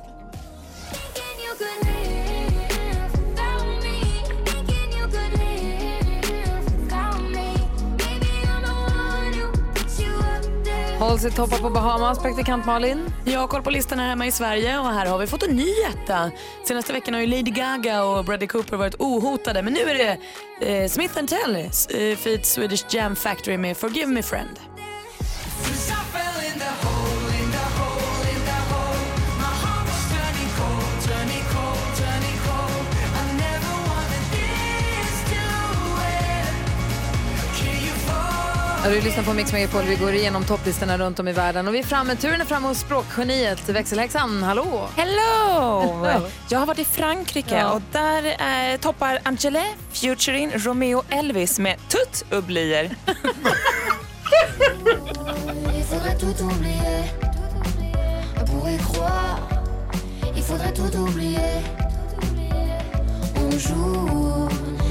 Halsey 11.05 11.31
toppar 11.31 11.57
på 11.57 11.70
Bahamas. 11.70 12.20
Praktikant 12.20 12.65
Malin. 12.65 13.05
Jag 13.25 13.39
har 13.39 13.48
koll 13.48 13.61
på 13.61 13.70
listan 13.70 14.00
här 14.00 14.09
hemma 14.09 14.27
i 14.27 14.31
Sverige 14.31 14.79
och 14.79 14.85
här 14.85 15.05
har 15.05 15.18
vi 15.18 15.27
fått 15.27 15.44
en 15.44 15.55
ny 15.55 15.70
etta. 15.94 16.31
Senaste 16.63 16.94
veckan 16.94 17.13
har 17.13 17.22
ju 17.22 17.27
Lady 17.27 17.51
Gaga 17.51 18.03
och 18.03 18.25
Bradley 18.25 18.48
Cooper 18.48 18.77
varit 18.77 18.96
ohotade 19.00 19.61
men 19.61 19.74
nu 19.74 19.79
är 19.79 19.96
det 19.96 20.18
eh, 20.68 20.89
Smith 20.89 21.13
Tell, 21.13 21.55
eh, 21.55 22.18
feat 22.18 22.46
Swedish 22.46 22.85
Jam 22.89 23.15
Factory 23.15 23.57
med 23.57 23.77
Forgive 23.77 24.07
Me 24.07 24.24
Friend. 24.24 24.75
Du 38.89 39.01
lyssnar 39.01 39.24
på 39.24 39.33
Mix 39.33 39.53
Megapol. 39.53 39.83
Vi 39.83 39.95
går 39.95 40.13
igenom 40.13 40.43
topplistorna 40.43 40.98
runt 40.98 41.19
om 41.19 41.27
i 41.27 41.31
världen. 41.31 41.67
Och 41.67 41.74
vi 41.74 41.79
är 41.79 41.83
framme, 41.83 42.15
turen 42.15 42.41
är 42.41 42.45
framme 42.45 42.67
hos 42.67 42.79
språkgeniet 42.79 43.69
växelhäxan. 43.69 44.43
Hallå! 44.43 44.89
Hello! 44.95 46.17
Jag 46.50 46.59
har 46.59 46.65
varit 46.65 46.79
i 46.79 46.85
Frankrike 46.85 47.55
Ja. 47.59 47.71
och 47.71 47.81
där 47.91 48.25
eh, 48.25 48.77
toppar 48.79 49.19
Angele 49.24 49.63
featuring 49.91 50.51
Romeo 50.55 51.03
Elvis 51.09 51.59
med 51.59 51.75
tout 51.89 52.33
oublier 52.33 52.95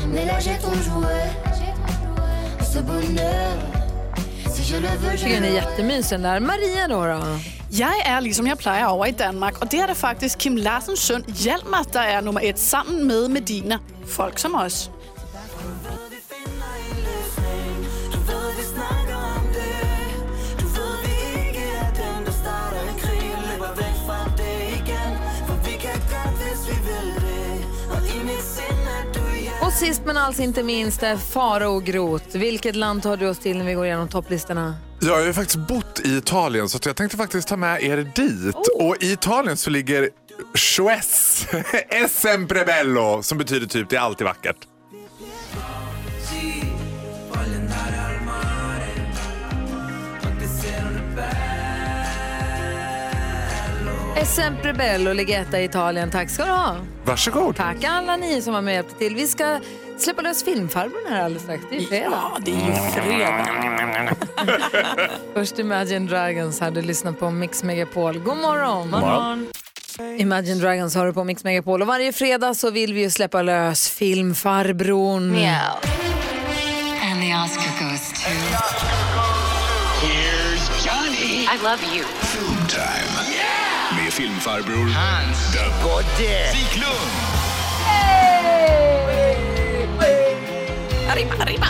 mais 0.09 0.27
là 0.27 0.39
j'ai 0.41 0.59
trop 0.59 0.75
joué. 0.75 1.21
Ce 2.63 2.79
bonheur, 2.79 3.57
tycker 4.57 5.35
den 5.35 5.45
är 5.45 5.55
jättemysig 5.55 6.21
där. 6.21 6.41
Maria 6.41 6.89
då? 6.89 7.05
då? 7.07 7.39
Jeg 7.71 7.95
er, 8.07 8.21
ligesom 8.21 8.47
jeg 8.47 8.59
plejer, 8.59 8.87
over 8.87 9.07
i 9.07 9.11
Danmark, 9.11 9.63
og 9.63 9.71
det 9.73 9.81
er 9.81 9.87
der 9.87 9.95
faktisk 9.95 10.39
Kim 10.39 10.57
Larsens 10.57 10.99
søn 11.01 11.25
Hjalmar, 11.29 11.83
der 11.93 12.01
er 12.01 12.21
nummer 12.21 12.41
et 12.45 12.59
sammen 12.59 13.07
med 13.07 13.29
Medina. 13.29 13.79
Folk 14.07 14.39
som 14.39 14.55
os. 14.55 14.91
Sist 29.75 30.03
men 30.05 30.17
alls 30.17 30.41
inte 30.41 30.63
minst 30.63 31.03
är 31.03 31.17
Faro 31.17 31.77
och 31.77 31.85
Groth. 31.85 32.37
Vilket 32.37 32.77
land 32.77 33.03
tar 33.03 33.17
du 33.17 33.29
oss 33.29 33.39
till 33.39 33.59
när 33.59 33.65
vi 33.65 33.75
går 33.75 33.87
igenom 33.87 34.09
topplistorna? 34.09 34.77
Jag 35.01 35.15
har 35.15 35.27
ju 35.27 35.33
faktiskt 35.33 35.69
bott 35.69 36.01
i 36.05 36.17
Italien 36.17 36.69
så 36.69 36.79
jag 36.85 36.97
tänkte 36.97 37.17
faktiskt 37.17 37.49
ta 37.49 37.57
med 37.57 37.83
er 37.83 37.97
dit. 38.15 38.69
Och 38.75 38.97
i 39.03 39.13
Italien 39.13 39.57
så 39.57 39.71
ligger 39.71 40.11
Suez, 40.55 41.47
sempre 42.09 42.65
bello, 42.65 43.23
som 43.23 43.39
betyder 43.39 43.67
typ 43.67 43.89
det 43.91 43.97
är 43.97 44.01
alltid 44.01 44.25
vackert. 44.25 44.57
Sempre 54.23 54.73
bello 54.73 55.13
ligger 55.13 55.41
etta 55.41 55.61
i 55.61 55.65
Italien. 55.65 56.11
Tack 56.11 56.31
ska 56.31 56.45
du 56.45 56.51
ha. 56.51 56.77
Varsågod. 57.05 57.57
Tack 57.57 57.85
alla 57.85 58.17
ni 58.17 58.43
som 58.43 58.55
var 58.55 58.61
med 58.61 58.71
och 58.73 58.75
hjälpte 58.77 58.99
till. 58.99 59.15
Vi 59.15 59.27
ska 59.27 59.61
släppa 59.99 60.23
lös 60.23 60.45
filmfarbrorn 60.45 61.13
här 61.13 61.25
alldeles 61.25 61.43
strax. 61.43 61.65
Det 61.71 61.77
är 61.77 61.81
ju 61.81 61.87
fredag. 61.87 62.11
Ja, 62.11 62.39
det 62.45 62.51
är 62.51 62.55
ju 62.55 62.73
fredag. 63.03 64.17
Först 65.35 65.59
Imagine 65.59 66.07
Dragons 66.07 66.61
här. 66.61 66.71
Du 66.71 66.83
lyssnar 66.83 67.13
på 67.13 67.31
Mix 67.31 67.63
Megapol. 67.63 68.19
God 68.19 68.37
morgon. 68.37 68.91
God 68.91 69.01
morgon. 69.01 69.47
Imagine 70.19 70.59
Dragons 70.59 70.95
har 70.95 71.07
du 71.07 71.13
på 71.13 71.25
Mix 71.25 71.45
Megapol. 71.45 71.83
Och 71.83 71.89
varje 71.89 72.13
fredag 72.13 72.55
så 72.55 72.71
vill 72.71 72.95
vi 72.95 73.01
ju 73.01 73.11
släppa 73.11 73.43
lös 73.43 73.89
filmfarbrorn. 73.91 75.33
Meow. 75.33 75.79
And 77.03 77.21
the 77.23 77.35
Oscar 77.45 77.91
goes 77.91 78.13
to... 78.13 78.31
Here's 80.07 80.87
Johnny. 80.87 81.45
I 81.45 81.57
love 81.63 81.83
you. 81.97 82.05
Film 82.05 82.67
time. 82.69 83.04
Filmfarbror 84.15 84.89
Hans 84.95 85.57
Godde 85.83 86.53
Wiklund. 86.53 87.15
Arriba, 91.11 91.35
arriba. 91.41 91.67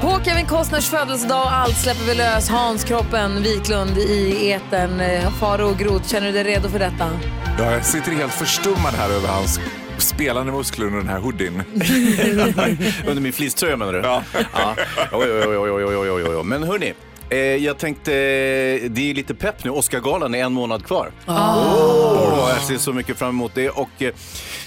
På 0.00 0.24
Kevin 0.24 0.46
Costners 0.46 0.88
födelsedag 0.88 1.42
och 1.42 1.52
allt 1.52 1.76
släpper 1.76 2.04
vi 2.04 2.14
lös 2.14 2.48
Hans 2.48 2.84
Kroppen 2.84 3.42
Wiklund 3.42 3.98
i 3.98 4.46
eten. 4.48 5.02
Faro 5.40 5.70
och 5.70 5.78
Groth, 5.78 6.08
känner 6.08 6.26
du 6.26 6.32
dig 6.32 6.44
redo 6.44 6.68
för 6.68 6.78
detta? 6.78 7.10
Ja, 7.58 7.72
jag 7.72 7.84
sitter 7.84 8.12
helt 8.12 8.32
förstummad 8.32 8.94
här 8.94 9.10
över 9.10 9.28
hans 9.28 9.60
spelande 9.98 10.52
muskler 10.52 10.86
under 10.86 10.98
den 10.98 11.08
här 11.08 11.20
hoodien. 11.20 11.62
Under 13.06 13.22
min 13.22 13.32
fleecetröja 13.32 13.76
menar 13.76 13.92
du? 13.92 13.98
Ja. 13.98 14.22
ja. 14.52 14.74
Oj, 15.12 15.32
oj, 15.32 15.46
oj, 15.46 15.58
oj, 15.58 15.84
oj, 15.84 15.96
oj, 15.96 16.10
oj, 16.10 16.36
oj. 16.36 16.44
Men 16.44 16.62
hörni, 16.62 16.94
eh, 17.34 17.64
jag 17.64 17.78
tänkte, 17.78 18.10
det 18.88 19.10
är 19.10 19.14
lite 19.14 19.34
pepp 19.34 19.64
nu. 19.64 19.70
Oscargalan 19.70 20.34
är 20.34 20.44
en 20.44 20.52
månad 20.52 20.84
kvar. 20.86 21.10
Åh, 21.26 22.50
jag 22.54 22.62
ser 22.62 22.76
så 22.76 22.92
mycket 22.92 23.18
fram 23.18 23.28
emot 23.28 23.52
det. 23.54 23.70
Och 23.70 24.02
eh, 24.02 24.14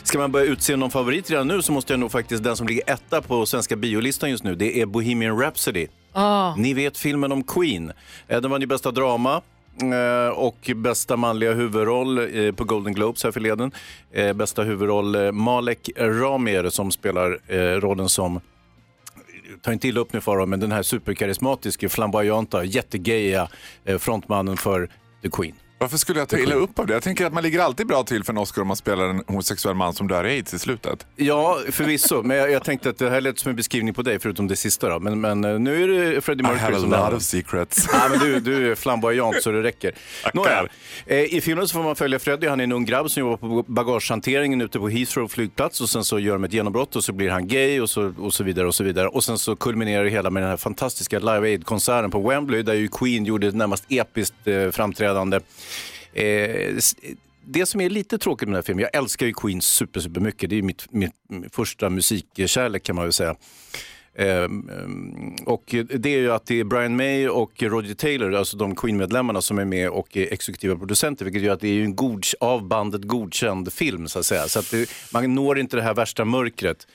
ska 0.04 0.18
man 0.18 0.32
börja 0.32 0.46
utse 0.46 0.76
någon 0.76 0.92
favorit 0.92 1.30
redan 1.32 1.48
nu 1.48 1.62
så 1.62 1.72
måste 1.72 1.94
jag 1.94 2.00
nog 2.00 2.12
faktiskt, 2.12 2.44
den 2.44 2.56
som 2.58 2.68
ligger 2.68 2.84
etta 2.88 3.22
på 3.22 3.46
svenska 3.46 3.76
biolistan 3.76 4.30
just 4.30 4.44
nu, 4.44 4.56
det 4.56 4.82
är 4.82 4.86
Bohemian 4.86 5.40
Rhapsody. 5.40 5.88
Ah. 6.14 6.56
Ni 6.56 6.74
vet 6.74 6.98
filmen 6.98 7.32
om 7.32 7.44
Queen. 7.44 7.92
Eh, 8.28 8.42
Den 8.42 8.52
vann 8.52 8.62
ju 8.62 8.68
bästa 8.68 8.92
drama 8.92 9.42
eh, 9.82 10.30
och 10.38 10.72
bästa 10.76 11.18
manliga 11.18 11.54
huvudroll 11.54 12.18
eh, 12.46 12.52
på 12.52 12.64
Golden 12.64 12.94
Globes 12.94 13.24
här 13.24 13.32
förleden. 13.32 13.72
Bästa 14.36 14.64
huvudroll 14.64 15.32
Malek 15.32 15.90
Rami 15.98 16.56
är 16.56 16.64
det 16.64 16.72
som 16.72 16.92
spelar 16.92 17.40
rollen 17.80 18.10
som 18.10 18.40
ta 19.62 19.74
inte 19.74 19.88
illa 19.88 20.00
upp 20.00 20.14
nu 20.14 20.22
Farao, 20.22 20.46
men 20.46 20.60
den 20.60 20.72
här 20.72 20.84
superkarismatiske, 20.84 21.90
flamboyanta, 21.90 22.64
jättegaya 22.64 23.50
eh, 23.86 23.98
frontmannen 23.98 24.58
för 24.58 24.90
The 25.22 25.30
Queen. 25.30 25.56
Varför 25.80 25.98
skulle 25.98 26.20
jag 26.20 26.30
ta 26.30 26.38
illa 26.38 26.56
upp 26.56 26.80
av 26.80 26.88
det? 26.88 26.94
Jag 26.94 27.04
tänker 27.04 27.26
att 27.26 27.34
man 27.34 27.44
ligger 27.44 27.60
alltid 27.60 27.88
bra 27.88 28.04
till 28.04 28.24
för 28.24 28.34
en 28.34 28.38
Oscar 28.38 28.62
om 28.62 28.68
man 28.68 28.78
spelar 28.78 29.10
en 29.10 29.24
homosexuell 29.28 29.76
man 29.76 29.94
som 29.94 30.08
dör 30.08 30.26
i 30.26 30.30
aids 30.30 30.54
i 30.54 30.60
slutet. 30.60 31.06
Ja, 31.16 31.60
förvisso. 31.72 32.22
Men 32.24 32.38
jag, 32.38 32.52
jag 32.52 32.64
tänkte 32.64 32.90
att 32.90 32.98
det 32.98 33.10
här 33.10 33.22
lät 33.22 33.40
som 33.40 33.50
en 33.50 33.56
beskrivning 33.56 33.94
på 33.94 34.02
dig, 34.02 34.20
förutom 34.20 34.48
det 34.48 34.56
sista. 34.56 34.90
Då. 34.90 35.00
Men, 35.00 35.22
men 35.22 35.44
eh, 35.44 35.60
nu 35.60 35.84
är 35.84 35.88
det 35.88 36.22
Freddie 36.22 36.40
I 36.40 36.44
Mercury 36.44 36.60
have 36.60 36.76
a 36.76 36.80
som 36.80 36.90
lot 36.90 37.10
det 37.10 37.16
of 37.16 37.24
secrets. 37.24 37.90
Ja, 37.94 38.08
men 38.10 38.20
du, 38.20 38.40
du 38.40 38.72
är 38.72 38.76
flamboyant 38.76 39.42
så 39.44 39.52
det 39.52 39.64
räcker. 39.64 39.92
Nåja, 40.34 40.68
eh, 41.06 41.18
I 41.18 41.42
filmen 41.42 41.68
så 41.68 41.74
får 41.74 41.84
man 41.84 41.96
följa 41.96 42.20
Freddie. 42.20 42.48
Han 42.48 42.60
är 42.60 42.64
en 42.64 42.72
ung 42.72 42.86
grabb 42.86 43.12
som 43.12 43.20
jobbar 43.20 43.38
på 43.38 43.64
bagagehanteringen 43.68 44.62
ute 44.62 44.80
på 44.80 44.90
Heathrow 44.90 45.28
flygplats 45.28 45.82
och 45.82 45.90
sen 45.90 46.04
så 46.04 46.20
gör 46.20 46.34
de 46.34 46.44
ett 46.44 46.54
genombrott 46.54 46.96
och 46.96 47.04
så 47.04 47.14
blir 47.14 47.30
han 47.30 47.48
gay 47.48 47.82
och 47.82 47.90
så, 47.90 48.14
och 48.20 48.34
så 48.34 48.44
vidare 48.44 48.68
och 48.68 48.76
så 48.76 48.84
vidare. 48.84 49.08
Och 49.08 49.24
sen 49.24 49.38
så 49.38 49.56
kulminerar 49.56 50.04
det 50.04 50.10
hela 50.10 50.30
med 50.30 50.44
den 50.44 50.50
här 50.50 50.58
fantastiska 50.58 51.20
Live 51.20 51.48
Aid-konserten 51.48 52.12
på 52.12 52.30
Wembley 52.30 52.64
där 52.64 52.74
ju 52.74 52.88
Queen 52.88 53.26
gjorde 53.26 53.48
ett 53.48 53.56
närmast 53.56 53.86
episkt 53.90 54.48
eh, 54.48 54.70
framträdande. 54.70 55.40
Eh, 56.14 56.76
det 57.46 57.66
som 57.66 57.82
är 57.82 57.90
lite 57.90 58.18
tråkigt 58.18 58.48
med 58.48 58.54
den 58.54 58.58
här 58.58 58.66
filmen, 58.66 58.88
jag 58.92 59.02
älskar 59.02 59.26
ju 59.26 59.34
Queen 59.34 59.62
super, 59.62 60.00
super 60.00 60.22
mycket. 60.22 60.50
Det 60.50 60.58
är 60.58 60.62
mitt, 60.62 60.94
mitt 60.94 61.14
första 61.52 61.90
musikkärlek 61.90 62.84
kan 62.84 62.96
man 62.96 63.06
väl 63.06 63.14
säga. 63.14 63.36
Eh, 64.20 64.44
mm, 64.44 65.36
och 65.46 65.76
det 65.94 66.14
är 66.14 66.20
ju 66.20 66.32
att 66.32 66.46
det 66.46 66.60
är 66.60 66.64
Brian 66.64 66.96
May 66.96 67.28
och 67.28 67.64
Roger 67.64 67.94
Taylor, 67.94 68.36
alltså 68.36 68.58
de 68.58 68.76
Queen-medlemmarna 68.76 69.42
som 69.42 69.60
är 69.60 69.66
med 69.66 69.90
och 69.90 70.18
är 70.18 70.34
exekutiva 70.34 70.76
producenter, 70.76 71.26
vilket 71.26 71.44
gör 71.44 71.54
att 71.54 71.60
det 71.60 71.68
är 71.68 71.84
en 71.84 71.96
god, 71.96 72.26
av 72.40 72.68
bandet 72.68 73.02
godkänd 73.02 73.74
film 73.74 74.08
så 74.08 74.20
att 74.20 74.26
säga. 74.26 74.48
Så 74.48 74.60
att 74.60 74.72
det, 74.72 74.90
man 75.14 75.36
når 75.36 75.60
inte 75.60 75.76
det 75.76 75.84
här 75.84 75.94
värsta 75.94 76.26
mörkret. 76.26 76.88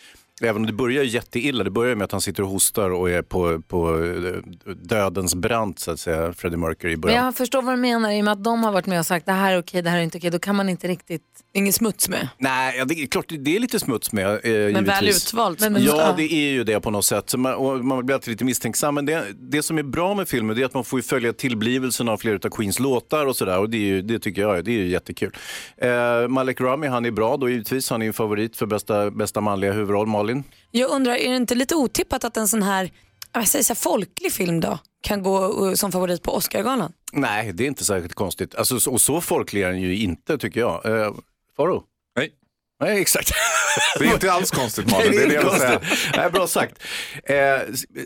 Även 0.42 0.56
om 0.56 0.66
det 0.66 0.72
börjar 0.72 1.04
jätteilla, 1.04 1.64
det 1.64 1.70
börjar 1.70 1.94
med 1.94 2.04
att 2.04 2.12
han 2.12 2.20
sitter 2.20 2.42
och 2.42 2.48
hostar 2.48 2.90
och 2.90 3.10
är 3.10 3.22
på, 3.22 3.62
på 3.68 4.04
eh, 4.04 4.72
dödens 4.74 5.34
brant 5.34 5.78
så 5.78 5.90
att 5.90 6.00
säga, 6.00 6.32
Freddie 6.32 6.56
Mercury 6.56 6.92
i 6.92 6.96
Men 6.96 7.00
början. 7.00 7.24
jag 7.24 7.36
förstår 7.36 7.62
vad 7.62 7.72
du 7.74 7.80
menar, 7.80 8.10
i 8.12 8.20
och 8.20 8.24
med 8.24 8.32
att 8.32 8.44
de 8.44 8.64
har 8.64 8.72
varit 8.72 8.86
med 8.86 8.98
och 8.98 9.06
sagt 9.06 9.26
det 9.26 9.32
här 9.32 9.52
är 9.52 9.58
okej, 9.58 9.82
det 9.82 9.90
här 9.90 9.98
är 9.98 10.02
inte 10.02 10.18
okej, 10.18 10.30
då 10.30 10.38
kan 10.38 10.56
man 10.56 10.68
inte 10.68 10.88
riktigt... 10.88 11.22
Ingen 11.54 11.72
smuts 11.72 12.08
med? 12.08 12.28
Nej, 12.38 12.78
ja, 12.78 12.84
det 12.84 12.94
är 12.94 13.06
klart 13.06 13.24
det 13.38 13.56
är 13.56 13.60
lite 13.60 13.78
smuts 13.80 14.12
med. 14.12 14.26
Eh, 14.26 14.32
Men 14.42 14.72
väl 14.72 14.84
givetvis. 14.84 15.26
utvalt 15.28 15.60
Men- 15.60 15.72
smuts. 15.74 15.86
Ja, 15.86 16.14
det 16.16 16.32
är 16.32 16.50
ju 16.50 16.64
det 16.64 16.80
på 16.80 16.90
något 16.90 17.04
sätt. 17.04 17.30
Så 17.30 17.38
man, 17.38 17.54
och 17.54 17.84
man 17.84 18.06
blir 18.06 18.14
alltid 18.14 18.30
lite 18.32 18.44
misstänksam. 18.44 18.94
Men 18.94 19.06
det, 19.06 19.24
det 19.38 19.62
som 19.62 19.78
är 19.78 19.82
bra 19.82 20.14
med 20.14 20.28
filmen 20.28 20.58
är 20.58 20.64
att 20.64 20.74
man 20.74 20.84
får 20.84 20.98
ju 20.98 21.02
följa 21.02 21.32
tillblivelsen 21.32 22.08
av 22.08 22.16
flera 22.16 22.34
av 22.44 22.48
Queens 22.50 22.78
låtar 22.78 23.26
och 23.26 23.36
sådär. 23.36 23.58
Och 23.58 23.70
det, 23.70 23.76
är 23.76 23.80
ju, 23.80 24.02
det 24.02 24.18
tycker 24.18 24.42
jag 24.42 24.64
det 24.64 24.70
är 24.70 24.76
ju 24.76 24.88
jättekul. 24.88 25.36
Eh, 25.76 26.28
Malek 26.28 26.60
Rami, 26.60 26.86
han 26.86 27.04
är 27.04 27.10
bra 27.10 27.36
då 27.36 27.48
givetvis. 27.48 27.90
Han 27.90 28.02
är 28.02 28.06
ju 28.06 28.12
favorit 28.12 28.56
för 28.56 28.66
bästa, 28.66 29.10
bästa 29.10 29.40
manliga 29.40 29.72
huvudroll. 29.72 30.06
Malin? 30.06 30.31
Jag 30.70 30.90
undrar, 30.90 31.14
är 31.16 31.30
det 31.30 31.36
inte 31.36 31.54
lite 31.54 31.74
otippat 31.74 32.24
att 32.24 32.36
en 32.36 32.48
sån 32.48 32.62
här, 32.62 32.90
jag 33.32 33.48
säger 33.48 33.62
så 33.64 33.70
här 33.72 33.80
folklig 33.80 34.32
film 34.32 34.60
då 34.60 34.78
kan 35.02 35.22
gå 35.22 35.66
uh, 35.68 35.74
som 35.74 35.92
favorit 35.92 36.22
på 36.22 36.34
Oscargalan? 36.34 36.92
Nej, 37.12 37.52
det 37.52 37.64
är 37.64 37.68
inte 37.68 37.84
särskilt 37.84 38.14
konstigt. 38.14 38.54
Alltså, 38.54 38.80
så- 38.80 38.92
och 38.92 39.00
så 39.00 39.20
folklig 39.20 39.62
är 39.62 39.68
den 39.70 39.80
ju 39.80 39.96
inte 39.96 40.38
tycker 40.38 40.60
jag. 40.60 40.86
Eh, 40.86 41.14
Faro? 41.56 41.82
Nej. 42.82 43.00
Exakt. 43.00 43.30
Det 43.98 44.04
är 44.04 44.12
inte 44.12 44.32
alls 44.32 44.50
konstigt 44.50 44.90
Malin, 44.90 45.10
det 45.12 45.22
är 45.22 45.28
det 45.28 45.34
jag 45.34 45.50
vill 45.50 45.60
säga. 45.60 45.80
Nej, 46.16 46.30
bra 46.30 46.46
sagt. 46.46 46.82
Eh, 47.24 47.36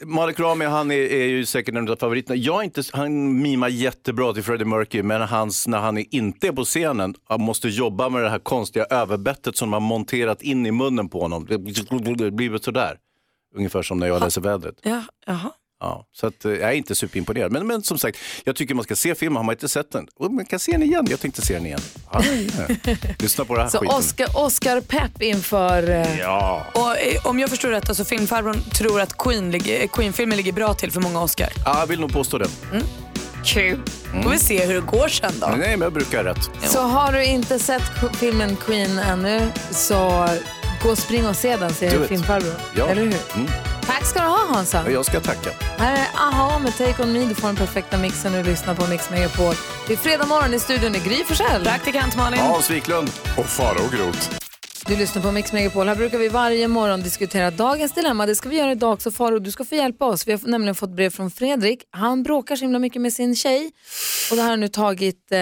Malik 0.04 0.40
Rami, 0.40 0.64
han 0.64 0.90
är, 0.90 0.96
är 0.96 1.26
ju 1.26 1.46
säkert 1.46 1.74
en 1.74 1.88
av 1.88 1.96
favoriterna. 1.96 2.36
Jag 2.36 2.60
är 2.60 2.62
inte, 2.64 2.82
han 2.92 3.42
mimar 3.42 3.68
jättebra 3.68 4.32
till 4.32 4.42
Freddie 4.42 4.64
Mercury, 4.64 5.02
men 5.02 5.20
hans, 5.20 5.66
när 5.66 5.78
han 5.78 5.98
är 5.98 6.04
inte 6.10 6.48
är 6.48 6.52
på 6.52 6.64
scenen, 6.64 7.14
han 7.28 7.40
måste 7.40 7.68
jobba 7.68 8.08
med 8.08 8.22
det 8.22 8.30
här 8.30 8.38
konstiga 8.38 8.84
överbettet 8.84 9.56
som 9.56 9.68
man 9.68 9.82
monterat 9.82 10.42
in 10.42 10.66
i 10.66 10.70
munnen 10.70 11.08
på 11.08 11.20
honom. 11.20 11.46
Det 11.48 11.58
blir 12.30 12.58
sådär. 12.64 12.96
Ungefär 13.56 13.82
som 13.82 13.98
när 13.98 14.06
jag 14.06 14.20
läser 14.20 14.40
vädret. 14.40 14.74
Ja, 14.82 15.02
jaha. 15.26 15.50
Ja, 15.86 16.06
så 16.12 16.26
att, 16.26 16.44
eh, 16.44 16.50
jag 16.52 16.70
är 16.70 16.72
inte 16.74 16.94
superimponerad. 16.94 17.52
Men, 17.52 17.66
men 17.66 17.82
som 17.82 17.98
sagt, 17.98 18.18
jag 18.44 18.56
tycker 18.56 18.74
man 18.74 18.84
ska 18.84 18.96
se 18.96 19.14
filmen. 19.14 19.36
Har 19.36 19.44
man 19.44 19.52
inte 19.52 19.68
sett 19.68 19.92
den, 19.92 20.06
och 20.18 20.32
man 20.32 20.46
kan 20.46 20.58
se 20.58 20.72
den 20.72 20.82
igen. 20.82 21.06
Jag 21.10 21.20
tänkte 21.20 21.42
se 21.42 21.54
den 21.54 21.66
igen. 21.66 21.80
Ja. 22.12 22.22
Lyssna 23.18 23.44
på 23.44 23.56
det 23.56 23.62
här 23.62 23.68
Så 23.68 23.78
skiten. 23.78 23.96
Oscar, 23.96 24.26
Oscar 24.34 24.80
Pepp 24.80 25.22
inför... 25.22 25.90
eh, 25.90 26.18
Ja. 26.18 26.66
Och 26.74 26.98
eh, 26.98 27.26
om 27.26 27.38
jag 27.38 27.50
förstår 27.50 27.68
rätt, 27.68 27.88
alltså 27.88 28.04
filmfarbrorn 28.04 28.62
tror 28.62 29.00
att 29.00 29.18
Queen 29.18 29.50
ligger, 29.50 29.80
eh, 29.82 29.88
Queen-filmen 29.88 30.36
ligger 30.36 30.52
bra 30.52 30.74
till 30.74 30.92
för 30.92 31.00
många 31.00 31.22
Oscar. 31.22 31.48
ja, 31.64 31.78
jag 31.80 31.86
vill 31.86 32.00
nog 32.00 32.12
påstå 32.12 32.38
det. 32.38 32.48
Kul. 33.44 33.80
Får 34.22 34.30
vi 34.30 34.38
se 34.38 34.66
hur 34.66 34.74
det 34.74 34.80
går 34.80 35.08
sen 35.08 35.32
då. 35.40 35.46
Nej, 35.46 35.58
men 35.58 35.80
jag 35.80 35.92
brukar 35.92 36.24
ha 36.24 36.30
rätt. 36.30 36.50
Så 36.64 36.80
har 36.80 37.12
du 37.12 37.24
inte 37.24 37.58
sett 37.58 37.82
k- 38.00 38.08
filmen 38.12 38.56
Queen 38.56 38.98
ännu 38.98 39.48
så 39.70 40.28
gå 40.82 40.90
och 40.90 40.98
spring 40.98 41.26
och 41.26 41.36
se 41.36 41.56
den, 41.56 41.68
Do 41.68 41.74
säger 41.74 42.02
it. 42.02 42.08
filmfarbror. 42.08 42.54
Ja. 42.76 42.86
Eller 42.88 43.02
hur? 43.02 43.14
Mm. 43.34 43.46
Ska 44.10 44.20
du 44.20 44.26
ha 44.26 44.54
Hansa. 44.54 44.82
Ja, 44.84 44.90
Jag 44.90 45.04
ska 45.04 45.20
tacka. 45.20 45.50
Här 45.78 45.92
är 45.92 46.06
Aha 46.16 46.58
med 46.58 46.76
Take 46.78 47.02
On 47.02 47.12
Me. 47.12 47.24
Du 47.24 47.34
får 47.34 47.48
den 47.48 47.56
perfekta 47.56 47.98
mixen 47.98 48.34
och 48.34 48.44
lyssnar 48.44 48.74
på 48.74 48.86
Mix 48.86 49.10
Megapol. 49.10 49.54
Det 49.86 49.92
är 49.92 49.96
fredag 49.96 50.26
morgon 50.26 50.54
i 50.54 50.58
studion 50.58 50.94
i 50.94 50.98
Gry 50.98 51.24
Forssell. 51.24 51.62
Praktikant 51.64 52.16
Malin. 52.16 52.40
Hans 52.40 52.70
Wiklund. 52.70 53.10
Och 53.38 53.46
Farao 53.46 53.88
Groth. 53.90 54.30
Du 54.86 54.96
lyssnar 54.96 55.22
på 55.22 55.32
Mix 55.32 55.52
Megapol. 55.52 55.88
Här 55.88 55.96
brukar 55.96 56.18
vi 56.18 56.28
varje 56.28 56.68
morgon 56.68 57.00
diskutera 57.00 57.50
dagens 57.50 57.92
dilemma. 57.92 58.26
Det 58.26 58.34
ska 58.34 58.48
vi 58.48 58.56
göra 58.56 58.72
idag 58.72 58.92
också. 58.92 59.10
Faro, 59.10 59.38
du 59.38 59.50
ska 59.50 59.64
få 59.64 59.74
hjälpa 59.74 60.04
oss. 60.04 60.26
Vi 60.28 60.32
har 60.32 60.40
nämligen 60.48 60.74
fått 60.74 60.90
brev 60.90 61.10
från 61.10 61.30
Fredrik. 61.30 61.82
Han 61.90 62.22
bråkar 62.22 62.56
så 62.56 62.64
himla 62.64 62.78
mycket 62.78 63.02
med 63.02 63.12
sin 63.12 63.36
tjej. 63.36 63.72
Och 64.30 64.36
det 64.36 64.42
här 64.42 64.50
har 64.50 64.56
nu 64.56 64.68
tagit 64.68 65.32
eh, 65.32 65.38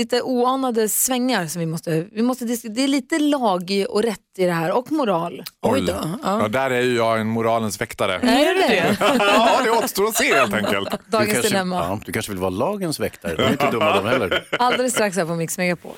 lite 0.00 0.22
oanade 0.22 0.88
svängar 0.88 1.46
som 1.46 1.60
vi 1.60 1.66
måste, 1.66 2.06
vi 2.12 2.22
måste 2.22 2.44
diskutera. 2.44 2.74
Det 2.74 2.84
är 2.84 2.88
lite 2.88 3.18
lag 3.18 3.70
och 3.88 4.02
rätt 4.02 4.18
i 4.38 4.44
det 4.46 4.52
här 4.52 4.72
och 4.72 4.92
moral. 4.92 5.42
Oj 5.62 5.80
då. 5.86 5.94
Ja, 6.22 6.48
där 6.48 6.70
är 6.70 6.80
ju 6.80 6.96
jag 6.96 7.20
en 7.20 7.26
moralens 7.26 7.80
väktare. 7.80 8.14
Är 8.14 8.54
du 8.54 8.60
det? 8.60 8.96
ja, 9.18 9.60
det 9.64 9.70
återstår 9.70 10.04
att 10.08 10.16
se 10.16 10.34
helt 10.34 10.54
enkelt. 10.54 10.88
Du 11.10 11.10
Dagens 11.10 11.32
kanske, 11.32 11.48
dilemma. 11.48 11.76
ja, 11.76 12.00
du 12.06 12.12
kanske 12.12 12.32
vill 12.32 12.40
vara 12.40 12.50
lagens 12.50 13.00
väktare. 13.00 13.34
De 13.36 13.42
är 13.42 13.50
inte 13.50 13.70
dumma 13.70 13.96
de 14.00 14.06
heller. 14.08 14.44
Alldeles 14.58 14.92
strax 14.92 15.16
här 15.16 15.24
på 15.24 15.34
Mix 15.34 15.58
Megapol. 15.58 15.92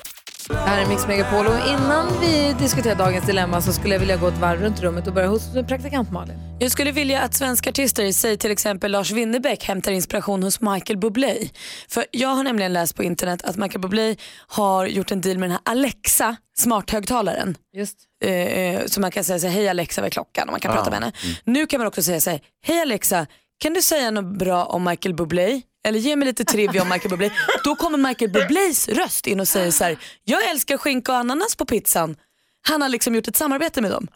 Det 0.47 0.53
här 0.55 0.81
är 0.81 0.87
Mix 0.89 1.07
Megapol 1.07 1.45
och 1.47 1.67
innan 1.67 2.07
vi 2.21 2.55
diskuterar 2.59 2.95
dagens 2.95 3.25
dilemma 3.25 3.61
så 3.61 3.73
skulle 3.73 3.93
jag 3.95 3.99
vilja 3.99 4.17
gå 4.17 4.27
ett 4.27 4.37
varv 4.37 4.61
runt 4.61 4.81
rummet 4.81 5.07
och 5.07 5.13
börja 5.13 5.27
hos 5.27 5.53
praktikant 5.67 6.11
Malin. 6.11 6.35
Jag 6.59 6.71
skulle 6.71 6.91
vilja 6.91 7.21
att 7.21 7.33
svenska 7.33 7.69
artister, 7.69 8.11
säg 8.11 8.37
till 8.37 8.51
exempel 8.51 8.91
Lars 8.91 9.11
Winnerbäck, 9.11 9.63
hämtar 9.63 9.91
inspiration 9.91 10.43
hos 10.43 10.61
Michael 10.61 10.99
Bublé. 10.99 11.49
För 11.89 12.05
jag 12.11 12.29
har 12.29 12.43
nämligen 12.43 12.73
läst 12.73 12.95
på 12.95 13.03
internet 13.03 13.43
att 13.43 13.55
Michael 13.55 13.81
Bublé 13.81 14.15
har 14.47 14.85
gjort 14.85 15.11
en 15.11 15.21
deal 15.21 15.37
med 15.37 15.49
den 15.49 15.51
här 15.65 15.71
Alexa, 15.73 16.35
smarthögtalaren. 16.57 17.57
Just. 17.75 17.97
Eh, 18.25 18.85
så 18.85 19.01
man 19.01 19.11
kan 19.11 19.23
säga 19.23 19.39
så 19.39 19.47
hej 19.47 19.69
Alexa 19.69 20.01
vad 20.01 20.07
är 20.07 20.11
klockan 20.11 20.47
och 20.47 20.51
man 20.53 20.59
kan 20.59 20.71
Ja. 20.71 20.75
prata 20.77 20.89
med 20.91 20.99
henne. 20.99 21.11
Nu 21.43 21.65
kan 21.65 21.79
man 21.79 21.87
också 21.87 22.01
säga 22.03 22.21
så 22.21 22.39
hej 22.65 22.81
Alexa, 22.81 23.25
kan 23.59 23.73
du 23.73 23.81
säga 23.81 24.11
något 24.11 24.37
bra 24.39 24.65
om 24.65 24.83
Michael 24.83 25.15
Bublé? 25.15 25.61
Eller 25.83 25.99
ge 25.99 26.15
mig 26.15 26.25
lite 26.25 26.45
trivia 26.45 26.81
om 26.81 26.89
Michael 26.89 27.09
Bublé. 27.09 27.31
Då 27.63 27.75
kommer 27.75 27.97
Michael 27.97 28.31
Bublés 28.31 28.87
röst 28.87 29.27
in 29.27 29.39
och 29.39 29.47
säger 29.47 29.71
så 29.71 29.83
här, 29.83 29.97
jag 30.23 30.49
älskar 30.49 30.77
skinka 30.77 31.11
och 31.11 31.17
ananas 31.17 31.55
på 31.55 31.65
pizzan. 31.65 32.15
Han 32.61 32.81
har 32.81 32.89
liksom 32.89 33.15
gjort 33.15 33.27
ett 33.27 33.35
samarbete 33.35 33.81
med 33.81 33.91
dem. 33.91 34.07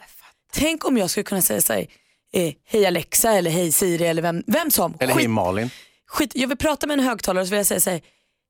Tänk 0.53 0.86
om 0.86 0.97
jag 0.97 1.10
skulle 1.10 1.23
kunna 1.23 1.41
säga 1.41 1.62
så 1.62 1.73
här, 1.73 1.88
eh, 2.34 2.53
hej 2.65 2.86
Alexa 2.86 3.32
eller 3.32 3.51
hej 3.51 3.71
Siri 3.71 4.06
eller 4.06 4.21
vem, 4.21 4.43
vem 4.47 4.71
som. 4.71 4.97
Eller 4.99 5.13
hej 5.13 5.27
Malin. 5.27 5.69
skit, 6.08 6.32
jag 6.36 6.47
vill 6.47 6.58
prata 6.58 6.88
med 6.88 6.99
en 6.99 7.06
högtalare 7.06 7.41
och 7.41 7.47
så 7.47 7.51
vill 7.51 7.58
jag 7.58 7.67
säga 7.67 7.80
så 7.80 7.89
här, 7.89 8.01